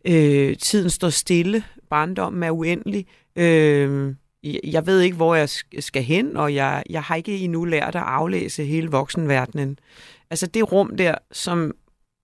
øh, 0.07 0.57
tiden 0.57 0.89
står 0.89 1.09
stille, 1.09 1.63
barndommen 1.89 2.43
er 2.43 2.51
uendelig. 2.51 3.05
Øh, 3.35 4.15
jeg 4.63 4.85
ved 4.85 5.01
ikke, 5.01 5.15
hvor 5.15 5.35
jeg 5.35 5.49
sk- 5.49 5.79
skal 5.81 6.03
hen, 6.03 6.37
og 6.37 6.55
jeg, 6.55 6.83
jeg 6.89 7.03
har 7.03 7.15
ikke 7.15 7.37
endnu 7.37 7.65
lært 7.65 7.95
at 7.95 8.03
aflæse 8.05 8.65
hele 8.65 8.91
voksenverdenen. 8.91 9.79
Altså 10.29 10.47
det 10.47 10.71
rum 10.71 10.97
der, 10.97 11.15
som, 11.31 11.71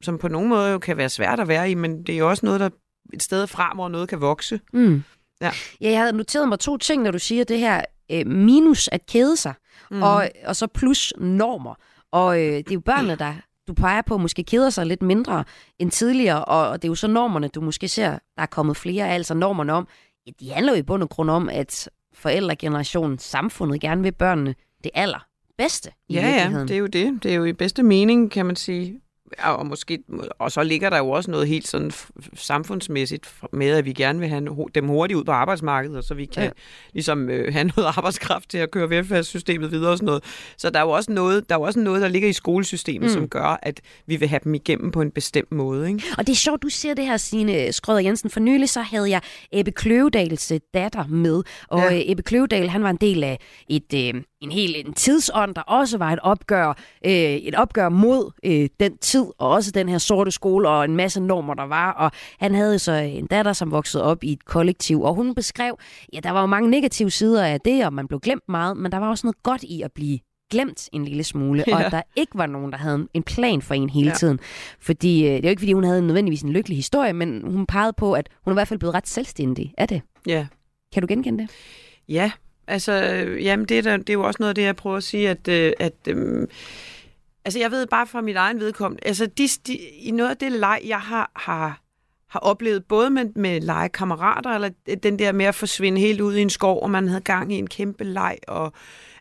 som 0.03 0.17
på 0.17 0.27
nogen 0.27 0.49
måde 0.49 0.71
jo 0.71 0.79
kan 0.79 0.97
være 0.97 1.09
svært 1.09 1.39
at 1.39 1.47
være 1.47 1.71
i, 1.71 1.73
men 1.73 2.03
det 2.03 2.15
er 2.15 2.19
jo 2.19 2.29
også 2.29 2.45
noget, 2.45 2.59
der 2.59 2.69
et 3.13 3.23
sted 3.23 3.47
fra, 3.47 3.71
hvor 3.75 3.89
noget 3.89 4.09
kan 4.09 4.21
vokse. 4.21 4.59
Mm. 4.73 5.03
Ja. 5.41 5.51
Ja, 5.81 5.89
jeg 5.89 5.99
havde 5.99 6.13
noteret 6.13 6.49
mig 6.49 6.59
to 6.59 6.77
ting, 6.77 7.03
når 7.03 7.11
du 7.11 7.19
siger 7.19 7.43
det 7.43 7.59
her 7.59 7.81
øh, 8.11 8.27
minus 8.27 8.89
at 8.91 9.05
kede 9.05 9.37
sig, 9.37 9.53
mm. 9.91 10.03
og, 10.03 10.29
og 10.45 10.55
så 10.55 10.67
plus 10.67 11.13
normer. 11.17 11.75
Og 12.11 12.39
øh, 12.39 12.53
det 12.57 12.69
er 12.69 12.75
jo 12.75 12.79
børnene, 12.79 13.15
der 13.15 13.33
du 13.67 13.73
peger 13.73 14.01
på, 14.01 14.17
måske 14.17 14.43
keder 14.43 14.69
sig 14.69 14.85
lidt 14.85 15.01
mindre 15.01 15.43
end 15.79 15.91
tidligere, 15.91 16.45
og, 16.45 16.69
og 16.69 16.81
det 16.81 16.87
er 16.87 16.91
jo 16.91 16.95
så 16.95 17.07
normerne, 17.07 17.47
du 17.47 17.61
måske 17.61 17.87
ser, 17.87 18.09
der 18.09 18.41
er 18.41 18.45
kommet 18.45 18.77
flere 18.77 19.09
af, 19.09 19.13
altså 19.13 19.33
normerne 19.33 19.73
om, 19.73 19.87
ja, 20.27 20.31
de 20.39 20.51
handler 20.51 20.73
jo 20.73 20.79
i 20.79 20.81
bund 20.81 21.03
og 21.03 21.09
grund 21.09 21.29
om, 21.29 21.49
at 21.49 21.89
forældregenerationen, 22.21 23.19
samfundet 23.19 23.81
gerne 23.81 24.01
vil 24.01 24.11
børnene 24.11 24.55
det 24.83 24.91
allerbedste 24.93 25.91
i 26.09 26.13
Ja, 26.13 26.19
ja, 26.21 26.33
virkeligheden. 26.33 26.67
det 26.67 26.73
er 26.75 26.79
jo 26.79 26.87
det. 26.87 27.23
Det 27.23 27.31
er 27.31 27.35
jo 27.35 27.45
i 27.45 27.53
bedste 27.53 27.83
mening, 27.83 28.31
kan 28.31 28.45
man 28.45 28.55
sige. 28.55 28.99
Ja, 29.39 29.51
Og, 29.53 29.65
måske, 29.65 29.99
og 30.39 30.51
så 30.51 30.63
ligger 30.63 30.89
der 30.89 30.97
jo 30.97 31.09
også 31.09 31.31
noget 31.31 31.47
helt 31.47 31.67
sådan 31.67 31.91
samfundsmæssigt 32.35 33.33
med, 33.53 33.67
at 33.69 33.85
vi 33.85 33.93
gerne 33.93 34.19
vil 34.19 34.29
have 34.29 34.47
dem 34.75 34.87
hurtigt 34.87 35.17
ud 35.17 35.23
på 35.23 35.31
arbejdsmarkedet, 35.31 35.97
og 35.97 36.03
så 36.03 36.13
vi 36.13 36.25
kan 36.25 36.43
Ja. 36.43 36.49
ligesom 36.93 37.29
øh, 37.29 37.53
have 37.53 37.71
noget 37.75 37.87
arbejdskraft 37.97 38.49
til 38.49 38.57
at 38.57 38.71
køre 38.71 38.89
velfærdssystemet 38.89 39.71
videre 39.71 39.91
og 39.91 39.97
sådan 39.97 40.05
noget. 40.05 40.23
Så 40.57 40.69
der 40.69 40.79
er 40.79 40.83
jo 40.83 40.89
også 40.89 41.11
noget, 41.11 41.49
der, 41.49 41.55
er 41.55 41.59
jo 41.59 41.63
også 41.63 41.79
noget, 41.79 42.01
der 42.01 42.07
ligger 42.07 42.29
i 42.29 42.33
skolesystemet, 42.33 43.01
Mm. 43.09 43.13
som 43.13 43.27
gør, 43.29 43.59
at 43.61 43.81
vi 44.07 44.15
vil 44.15 44.27
have 44.27 44.39
dem 44.43 44.53
igennem 44.53 44.91
på 44.91 45.01
en 45.01 45.11
bestemt 45.11 45.51
måde. 45.51 45.87
Ikke? 45.87 46.03
Og 46.17 46.27
det 46.27 46.33
er 46.33 46.37
sjovt, 46.37 46.63
du 46.63 46.69
siger 46.69 46.93
det 46.93 47.05
her, 47.05 47.17
Signe 47.17 47.71
Skrøder 47.73 47.99
Jensen. 47.99 48.29
For 48.29 48.39
nylig 48.39 48.69
så 48.69 48.81
havde 48.81 49.09
jeg 49.09 49.21
Ebbe 49.51 49.71
Kløvedals 49.71 50.51
øh, 50.51 50.59
datter 50.73 51.07
med. 51.07 51.43
Og 51.67 51.79
Ja. 51.79 51.93
ja. 51.93 52.01
Ebbe 52.11 52.23
Kløvedal, 52.23 52.69
han 52.69 52.83
var 52.83 52.89
en 52.89 52.95
del 53.01 53.23
af 53.23 53.39
et, 53.69 53.93
øh, 53.93 54.21
en 54.41 54.51
hel 54.51 54.75
en 54.85 54.93
tidsånd, 54.93 55.55
der 55.55 55.61
også 55.61 55.97
var 55.97 56.11
et 56.13 56.19
opgør, 56.23 56.77
øh, 57.05 57.11
et 57.11 57.55
opgør 57.55 57.89
mod 57.89 58.31
øh, 58.45 58.69
den 58.79 58.97
tid, 58.97 59.20
og 59.37 59.49
også 59.49 59.71
den 59.71 59.89
her 59.89 59.97
sorte 59.97 60.31
skole, 60.31 60.69
og 60.69 60.85
en 60.85 60.95
masse 60.95 61.21
normer, 61.21 61.53
der 61.53 61.63
var. 61.63 61.91
Og 61.91 62.11
han 62.39 62.55
havde 62.55 62.79
så 62.79 62.91
en 62.91 63.25
datter, 63.25 63.53
som 63.53 63.71
voksede 63.71 64.03
op 64.03 64.23
i 64.23 64.31
et 64.33 64.45
kollektiv, 64.45 65.01
og 65.01 65.15
hun 65.15 65.35
beskrev, 65.35 65.77
ja, 66.13 66.19
der 66.19 66.31
var 66.31 66.41
jo 66.41 66.45
mange 66.47 66.69
negative 66.69 67.09
sider 67.11 67.45
af 67.45 67.61
det, 67.61 67.85
og 67.85 67.93
man 67.93 68.07
blev 68.07 68.19
glemt 68.19 68.43
meget, 68.49 68.77
men 68.77 68.91
der 68.91 68.97
var 68.97 69.09
også 69.09 69.27
noget 69.27 69.43
godt 69.43 69.63
i 69.63 69.81
at 69.81 69.91
blive 69.91 70.19
glemt 70.51 70.89
en 70.93 71.05
lille 71.05 71.23
smule, 71.23 71.63
og 71.63 71.79
Ja. 71.79 71.85
at 71.85 71.91
der 71.91 72.01
ikke 72.15 72.31
var 72.35 72.45
nogen, 72.45 72.71
der 72.71 72.77
havde 72.77 73.07
en- 73.13 73.23
plan 73.23 73.61
for 73.61 73.73
en 73.73 73.89
hele 73.89 74.07
Ja. 74.09 74.13
tiden. 74.15 74.39
Fordi 74.79 75.23
øh, 75.25 75.29
det 75.29 75.37
er 75.37 75.41
jo 75.43 75.49
ikke, 75.49 75.59
fordi 75.59 75.73
hun 75.73 75.83
havde 75.83 76.01
nødvendigvis 76.01 76.41
en 76.41 76.51
lykkelig 76.51 76.77
historie, 76.77 77.13
men 77.13 77.41
hun 77.51 77.65
pegede 77.65 77.93
på, 77.97 78.13
at 78.13 78.29
hun 78.43 78.53
i 78.53 78.55
hvert 78.55 78.67
fald 78.67 78.79
blevet 78.79 78.95
ret 78.95 79.07
selvstændig 79.07 79.73
af 79.77 79.87
det. 79.87 80.01
Ja. 80.27 80.47
Kan 80.93 81.01
du 81.01 81.07
genkende 81.07 81.43
det? 81.43 81.49
Ja, 82.09 82.31
altså, 82.67 82.91
øh, 83.13 83.43
jamen 83.45 83.65
det 83.65 83.77
er, 83.77 83.81
der, 83.81 83.97
det 83.97 84.09
er 84.09 84.13
jo 84.13 84.23
også 84.23 84.37
noget 84.39 84.49
af 84.49 84.55
det, 84.55 84.61
jeg 84.61 84.75
prøver 84.75 84.97
at 84.97 85.03
sige, 85.03 85.29
at, 85.29 85.47
øh, 85.47 85.73
at 85.79 85.93
øh, 86.07 86.47
altså 87.45 87.59
jeg 87.59 87.71
ved 87.71 87.87
bare 87.87 88.07
fra 88.07 88.21
mit 88.21 88.35
egen 88.35 88.59
vedkommende, 88.59 89.07
altså 89.07 89.25
de, 89.25 89.47
de, 89.67 89.77
i 89.77 90.11
noget 90.11 90.29
af 90.29 90.37
det 90.37 90.51
leg, 90.51 90.81
jeg 90.85 90.99
har, 90.99 91.31
har, 91.35 91.81
har 92.29 92.39
oplevet, 92.39 92.85
både 92.85 93.09
med, 93.09 93.25
med 93.35 93.61
legekammerater, 93.61 94.49
eller 94.49 94.69
den 95.03 95.19
der 95.19 95.31
med 95.31 95.45
at 95.45 95.55
forsvinde 95.55 96.01
helt 96.01 96.21
ud 96.21 96.35
i 96.35 96.41
en 96.41 96.49
skov, 96.49 96.83
og 96.83 96.91
man 96.91 97.07
havde 97.07 97.21
gang 97.21 97.53
i 97.53 97.57
en 97.57 97.67
kæmpe 97.67 98.03
leg, 98.03 98.37
og 98.47 98.73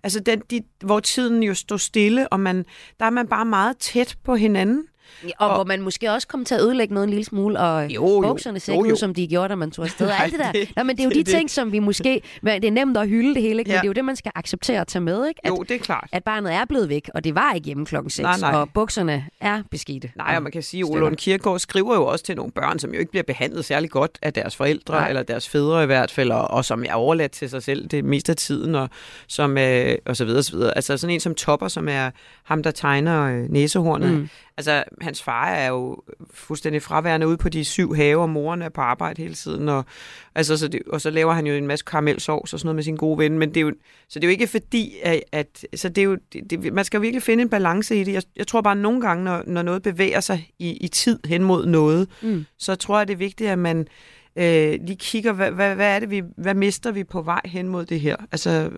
altså 0.02 0.20
den, 0.20 0.42
de, 0.50 0.62
hvor 0.84 1.00
tiden 1.00 1.42
jo 1.42 1.54
stod 1.54 1.78
stille, 1.78 2.28
og 2.28 2.40
man, 2.40 2.64
der 3.00 3.06
er 3.06 3.10
man 3.10 3.28
bare 3.28 3.44
meget 3.44 3.78
tæt 3.78 4.16
på 4.24 4.34
hinanden. 4.34 4.84
Ja, 5.24 5.28
og, 5.38 5.48
og 5.48 5.54
hvor 5.54 5.64
man 5.64 5.82
måske 5.82 6.10
også 6.12 6.28
kom 6.28 6.44
til 6.44 6.54
at 6.54 6.60
ødelægge 6.60 6.94
noget 6.94 7.04
en 7.04 7.10
lille 7.10 7.24
smule, 7.24 7.58
og 7.60 7.90
Jo, 7.90 8.20
bukserne 8.22 8.60
jo. 8.88 8.96
som 8.96 9.14
de 9.14 9.26
gjorde, 9.28 9.48
da 9.48 9.54
man 9.54 9.70
tog 9.70 9.84
afsted. 9.84 10.06
og 10.10 10.20
alt 10.22 10.32
det 10.32 10.40
der. 10.40 10.52
det- 10.52 10.70
Nå, 10.76 10.82
men 10.82 10.96
det 10.96 11.02
er 11.02 11.04
jo 11.04 11.10
det 11.10 11.26
de 11.26 11.32
ting, 11.32 11.50
som 11.50 11.72
vi 11.72 11.78
måske... 11.78 12.22
Det 12.44 12.64
er 12.64 12.70
nemt 12.70 12.96
at 12.96 13.08
hylde 13.08 13.34
det 13.34 13.42
hele, 13.42 13.58
ikke? 13.58 13.68
men 13.68 13.72
Ja. 13.74 13.76
det 13.78 13.84
er 13.84 13.88
jo 13.88 13.92
det, 13.92 14.04
man 14.04 14.16
skal 14.16 14.32
acceptere 14.34 14.80
at 14.80 14.86
tage 14.86 15.02
med. 15.02 15.28
Ikke? 15.28 15.40
At, 15.44 15.50
Jo, 15.50 15.56
det 15.68 15.74
er 15.74 15.78
klart. 15.78 16.08
at 16.12 16.24
barnet 16.24 16.52
er 16.54 16.64
blevet 16.64 16.88
væk, 16.88 17.10
og 17.14 17.24
det 17.24 17.34
var 17.34 17.52
ikke 17.52 17.66
hjemme 17.66 17.86
klokken 17.86 18.10
6, 18.10 18.22
Nej, 18.22 18.38
nej. 18.40 18.60
og 18.60 18.68
bukserne 18.74 19.24
er 19.40 19.62
beskidte. 19.70 20.10
Nej, 20.16 20.36
og 20.36 20.42
man 20.42 20.52
kan 20.52 20.62
sige, 20.62 20.80
at. 20.80 21.02
Ole 21.02 21.16
Kirkegaard 21.16 21.58
skriver 21.58 21.94
jo 21.94 22.06
også 22.06 22.24
til 22.24 22.36
nogle 22.36 22.52
børn, 22.52 22.78
som 22.78 22.92
jo 22.94 22.98
ikke 23.00 23.10
bliver 23.10 23.22
behandlet 23.24 23.64
særlig 23.64 23.90
godt 23.90 24.18
af 24.22 24.32
deres 24.32 24.56
forældre. 24.56 24.94
Nej. 24.94 25.08
eller 25.08 25.22
deres 25.22 25.48
fædre 25.48 25.82
i 25.82 25.86
hvert 25.86 26.10
fald, 26.10 26.30
og, 26.30 26.50
og 26.50 26.64
som 26.64 26.84
er 26.88 26.94
overladt 26.94 27.32
til 27.32 27.50
sig 27.50 27.62
selv 27.62 27.86
det 27.88 28.04
meste 28.04 28.32
af 28.32 28.36
tiden, 28.36 28.74
og, 28.74 28.88
som, 29.26 29.58
øh, 29.58 29.94
og 30.06 30.16
så 30.16 30.24
videre, 30.24 30.42
så 30.42 30.52
videre. 30.56 30.76
Altså 30.76 30.96
sådan 30.96 31.14
en 31.14 31.20
som 31.20 31.34
Topper, 31.34 31.68
som 31.68 31.88
er 31.88 32.10
ham, 32.44 32.62
der 32.62 32.70
tegner 32.70 33.22
øh, 33.22 33.48
næsehornet. 33.52 34.10
Mm. 34.12 34.28
Altså, 34.60 34.84
hans 35.00 35.22
far 35.22 35.48
er 35.48 35.68
jo 35.68 36.02
fuldstændig 36.34 36.82
fraværende 36.82 37.28
ude 37.28 37.36
på 37.36 37.48
de 37.48 37.64
syv 37.64 37.94
have, 37.94 38.20
og 38.22 38.30
moren 38.30 38.62
er 38.62 38.68
på 38.68 38.80
arbejde 38.80 39.22
hele 39.22 39.34
tiden, 39.34 39.68
og, 39.68 39.84
altså, 40.34 40.56
så 40.56 40.68
det, 40.68 40.82
og 40.86 41.00
så 41.00 41.10
laver 41.10 41.32
han 41.32 41.46
jo 41.46 41.54
en 41.54 41.66
masse 41.66 41.84
karamelsovs 41.84 42.52
og 42.52 42.58
sådan 42.58 42.66
noget 42.66 42.74
med 42.74 42.82
sin 42.82 42.96
gode 42.96 43.18
ven, 43.18 43.38
men 43.38 43.48
det 43.48 43.56
er 43.56 43.60
jo, 43.60 43.72
så 44.08 44.18
det 44.18 44.24
er 44.24 44.28
jo 44.28 44.32
ikke 44.32 44.46
fordi, 44.46 44.94
at, 45.02 45.22
at 45.32 45.64
så 45.74 45.88
det 45.88 45.98
er 45.98 46.04
jo, 46.04 46.18
det, 46.32 46.50
det, 46.50 46.72
man 46.72 46.84
skal 46.84 46.98
jo 46.98 47.00
virkelig 47.00 47.22
finde 47.22 47.42
en 47.42 47.48
balance 47.48 47.96
i 48.00 48.04
det. 48.04 48.12
Jeg, 48.12 48.22
jeg 48.36 48.46
tror 48.46 48.60
bare, 48.60 48.72
at 48.72 48.78
nogle 48.78 49.00
gange, 49.00 49.24
når, 49.24 49.42
når 49.46 49.62
noget 49.62 49.82
bevæger 49.82 50.20
sig 50.20 50.50
i, 50.58 50.70
i 50.70 50.88
tid 50.88 51.18
hen 51.26 51.42
mod 51.42 51.66
noget, 51.66 52.08
Mm. 52.22 52.44
så 52.58 52.74
tror 52.74 52.98
jeg, 52.98 53.08
det 53.08 53.12
er 53.14 53.18
vigtigt, 53.18 53.50
at 53.50 53.58
man 53.58 53.86
øh, 54.36 54.78
lige 54.86 54.96
kigger, 54.96 55.32
hvad, 55.32 55.50
hvad, 55.50 55.74
hvad 55.74 55.94
er 55.94 55.98
det, 55.98 56.10
vi, 56.10 56.22
hvad 56.36 56.54
mister 56.54 56.92
vi 56.92 57.04
på 57.04 57.22
vej 57.22 57.40
hen 57.44 57.68
mod 57.68 57.86
det 57.86 58.00
her? 58.00 58.16
Altså, 58.32 58.70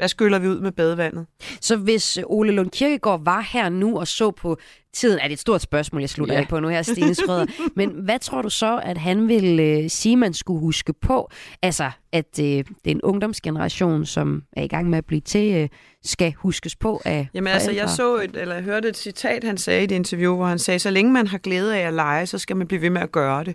hvad 0.00 0.08
skyller 0.08 0.38
vi 0.38 0.48
ud 0.48 0.60
med 0.60 0.72
badevandet? 0.72 1.26
Så 1.60 1.76
hvis 1.76 2.16
øh, 2.16 2.24
Ole 2.26 2.52
Lund 2.52 2.70
Kirkegaard 2.70 3.24
var 3.24 3.40
her 3.52 3.68
nu 3.68 3.98
og 3.98 4.08
så 4.08 4.30
på 4.30 4.56
tiden, 4.94 5.18
er 5.18 5.24
det 5.24 5.32
et 5.32 5.38
stort 5.38 5.62
spørgsmål, 5.62 6.02
jeg 6.02 6.10
slutter 6.10 6.34
Ja. 6.34 6.40
af 6.40 6.48
på 6.48 6.60
nu 6.60 6.68
her, 6.68 6.82
Stine 6.82 7.14
Skrøder. 7.14 7.46
Men 7.76 7.90
hvad 7.90 8.18
tror 8.18 8.42
du 8.42 8.50
så, 8.50 8.80
at 8.84 8.98
han 8.98 9.28
vil 9.28 9.60
øh, 9.60 9.90
sige, 9.90 10.16
man 10.16 10.34
skulle 10.34 10.60
huske 10.60 10.92
på? 10.92 11.30
Altså, 11.62 11.90
at 12.12 12.38
øh, 12.40 12.44
det 12.44 12.64
er 12.86 12.90
en 12.90 13.02
ungdomsgeneration, 13.02 14.06
som 14.06 14.42
er 14.52 14.62
i 14.62 14.66
gang 14.68 14.90
med 14.90 14.98
at 14.98 15.04
blive 15.06 15.20
til, 15.20 15.54
øh, 15.54 15.68
skal 16.04 16.32
huskes 16.32 16.76
på 16.76 17.00
af 17.04 17.28
Jamen 17.34 17.52
altså, 17.52 17.70
jeg 17.70 17.78
forældre? 17.80 17.96
så 17.96 18.16
et, 18.16 18.36
eller 18.42 18.54
jeg 18.54 18.64
hørte 18.64 18.88
et 18.88 18.96
citat, 18.96 19.44
han 19.44 19.58
sagde 19.58 19.80
i 19.80 19.84
et 19.84 19.90
interview, 19.92 20.36
hvor 20.36 20.46
han 20.46 20.58
sagde, 20.58 20.78
så 20.78 20.90
længe 20.90 21.12
man 21.12 21.26
har 21.26 21.38
glæde 21.38 21.76
af 21.78 21.86
at 21.86 21.94
lege, 21.94 22.26
så 22.26 22.38
skal 22.38 22.56
man 22.56 22.66
blive 22.66 22.82
ved 22.82 22.90
med 22.90 23.00
at 23.00 23.12
gøre 23.12 23.44
det. 23.44 23.54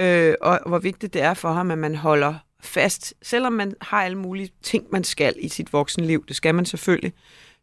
Øh, 0.00 0.34
og 0.42 0.60
hvor 0.66 0.78
vigtigt 0.78 1.14
det 1.14 1.22
er 1.22 1.34
for 1.34 1.52
ham, 1.52 1.70
at 1.70 1.78
man 1.78 1.94
holder 1.94 2.34
fast, 2.62 3.14
selvom 3.22 3.52
man 3.52 3.74
har 3.80 4.02
alle 4.02 4.18
mulige 4.18 4.50
ting, 4.62 4.84
man 4.92 5.04
skal 5.04 5.34
i 5.38 5.48
sit 5.48 5.72
voksenliv, 5.72 6.24
det 6.28 6.36
skal 6.36 6.54
man 6.54 6.66
selvfølgelig, 6.66 7.12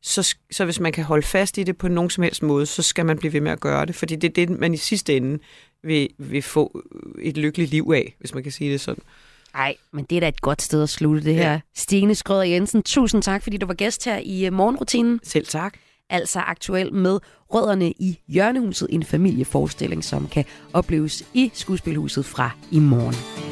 så, 0.01 0.35
så 0.51 0.65
hvis 0.65 0.79
man 0.79 0.91
kan 0.91 1.03
holde 1.03 1.27
fast 1.27 1.57
i 1.57 1.63
det 1.63 1.77
på 1.77 1.87
nogen 1.87 2.09
som 2.09 2.23
helst 2.23 2.43
måde, 2.43 2.65
så 2.65 2.81
skal 2.81 3.05
man 3.05 3.17
blive 3.17 3.33
ved 3.33 3.41
med 3.41 3.51
at 3.51 3.59
gøre 3.59 3.85
det, 3.85 3.95
fordi 3.95 4.15
det 4.15 4.29
er 4.29 4.45
det, 4.45 4.59
man 4.59 4.73
i 4.73 4.77
sidste 4.77 5.17
ende 5.17 5.39
vil, 5.83 6.09
vil 6.17 6.41
få 6.41 6.83
et 7.21 7.37
lykkeligt 7.37 7.71
liv 7.71 7.91
af, 7.95 8.15
hvis 8.19 8.33
man 8.33 8.43
kan 8.43 8.51
sige 8.51 8.71
det 8.71 8.81
sådan. 8.81 9.03
Nej, 9.53 9.75
men 9.93 10.05
det 10.09 10.15
er 10.15 10.19
da 10.19 10.27
et 10.27 10.41
godt 10.41 10.61
sted 10.61 10.83
at 10.83 10.89
slutte 10.89 11.23
det 11.23 11.35
her. 11.35 11.59
Stine 11.75 12.15
Skrøder 12.15 12.43
Jensen, 12.43 12.83
tusind 12.83 13.21
tak, 13.21 13.43
fordi 13.43 13.57
du 13.57 13.65
var 13.65 13.73
gæst 13.73 14.05
her 14.05 14.17
i 14.23 14.45
øh, 14.45 14.53
morgenrutinen. 14.53 15.19
Selv 15.23 15.45
tak. 15.45 15.77
Altså 16.09 16.39
aktuel 16.39 16.93
med 16.93 17.19
Rødderne 17.53 17.91
i 17.91 18.19
Hjørnehuset, 18.27 18.87
en 18.91 19.03
familieforestilling, 19.03 20.03
som 20.03 20.27
kan 20.27 20.45
opleves 20.73 21.23
i 21.33 21.51
skuespilhuset 21.53 22.25
fra 22.25 22.51
i 22.71 22.79
morgen. 22.79 23.48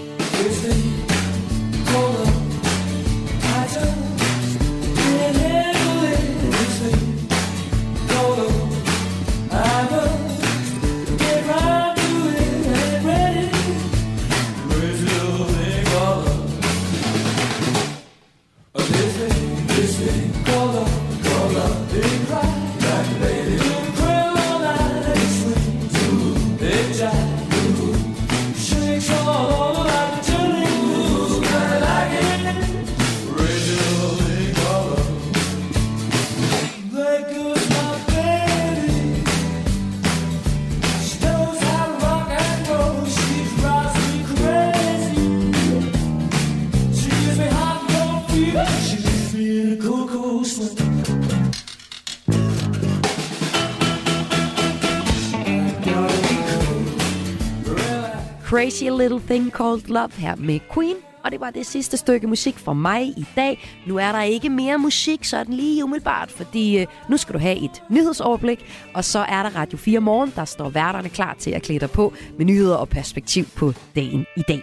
Crazy 58.47 58.83
Little 58.83 59.19
Thing 59.19 59.51
Called 59.51 59.87
Love 59.87 60.11
her 60.17 60.35
med 60.35 60.59
Queen. 60.73 60.95
Og 61.23 61.31
det 61.31 61.39
var 61.39 61.49
det 61.49 61.65
sidste 61.65 61.97
stykke 61.97 62.27
musik 62.27 62.57
fra 62.57 62.73
mig 62.73 63.03
i 63.03 63.25
dag. 63.35 63.67
Nu 63.87 63.97
er 63.97 64.11
der 64.11 64.21
ikke 64.21 64.49
mere 64.49 64.77
musik 64.77 65.25
sådan 65.25 65.53
lige 65.53 65.83
umiddelbart, 65.83 66.31
fordi 66.31 66.79
øh, 66.79 66.87
nu 67.09 67.17
skal 67.17 67.33
du 67.33 67.39
have 67.39 67.57
et 67.57 67.83
nyhedsoverblik. 67.89 68.65
Og 68.93 69.05
så 69.05 69.19
er 69.19 69.43
der 69.43 69.55
Radio 69.55 69.77
4 69.77 69.99
Morgen, 69.99 70.33
der 70.35 70.45
står 70.45 70.69
værterne 70.69 71.09
klar 71.09 71.35
til 71.39 71.51
at 71.51 71.61
klæde 71.61 71.79
dig 71.79 71.91
på 71.91 72.13
med 72.37 72.45
nyheder 72.45 72.75
og 72.75 72.89
perspektiv 72.89 73.45
på 73.55 73.73
dagen 73.95 74.25
i 74.37 74.41
dag. 74.47 74.61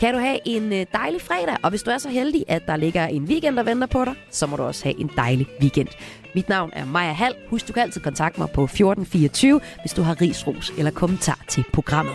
Kan 0.00 0.14
du 0.14 0.20
have 0.20 0.38
en 0.44 0.72
øh, 0.72 0.86
dejlig 0.92 1.20
fredag, 1.20 1.56
og 1.62 1.70
hvis 1.70 1.82
du 1.82 1.90
er 1.90 1.98
så 1.98 2.08
heldig, 2.08 2.44
at 2.48 2.66
der 2.66 2.76
ligger 2.76 3.06
en 3.06 3.24
weekend, 3.24 3.56
der 3.56 3.62
venter 3.62 3.86
på 3.86 4.04
dig, 4.04 4.14
så 4.30 4.46
må 4.46 4.56
du 4.56 4.62
også 4.62 4.84
have 4.84 5.00
en 5.00 5.10
dejlig 5.16 5.46
weekend. 5.60 5.88
Mit 6.34 6.48
navn 6.48 6.70
er 6.72 6.84
Maja 6.84 7.12
Hall. 7.12 7.34
Husk, 7.50 7.68
du 7.68 7.72
kan 7.72 7.82
altid 7.82 8.00
kontakte 8.00 8.40
mig 8.40 8.48
på 8.54 8.64
1424, 8.64 9.60
hvis 9.80 9.92
du 9.92 10.02
har 10.02 10.20
risros 10.20 10.72
eller 10.78 10.90
kommentar 10.90 11.44
til 11.48 11.64
programmet. 11.72 12.14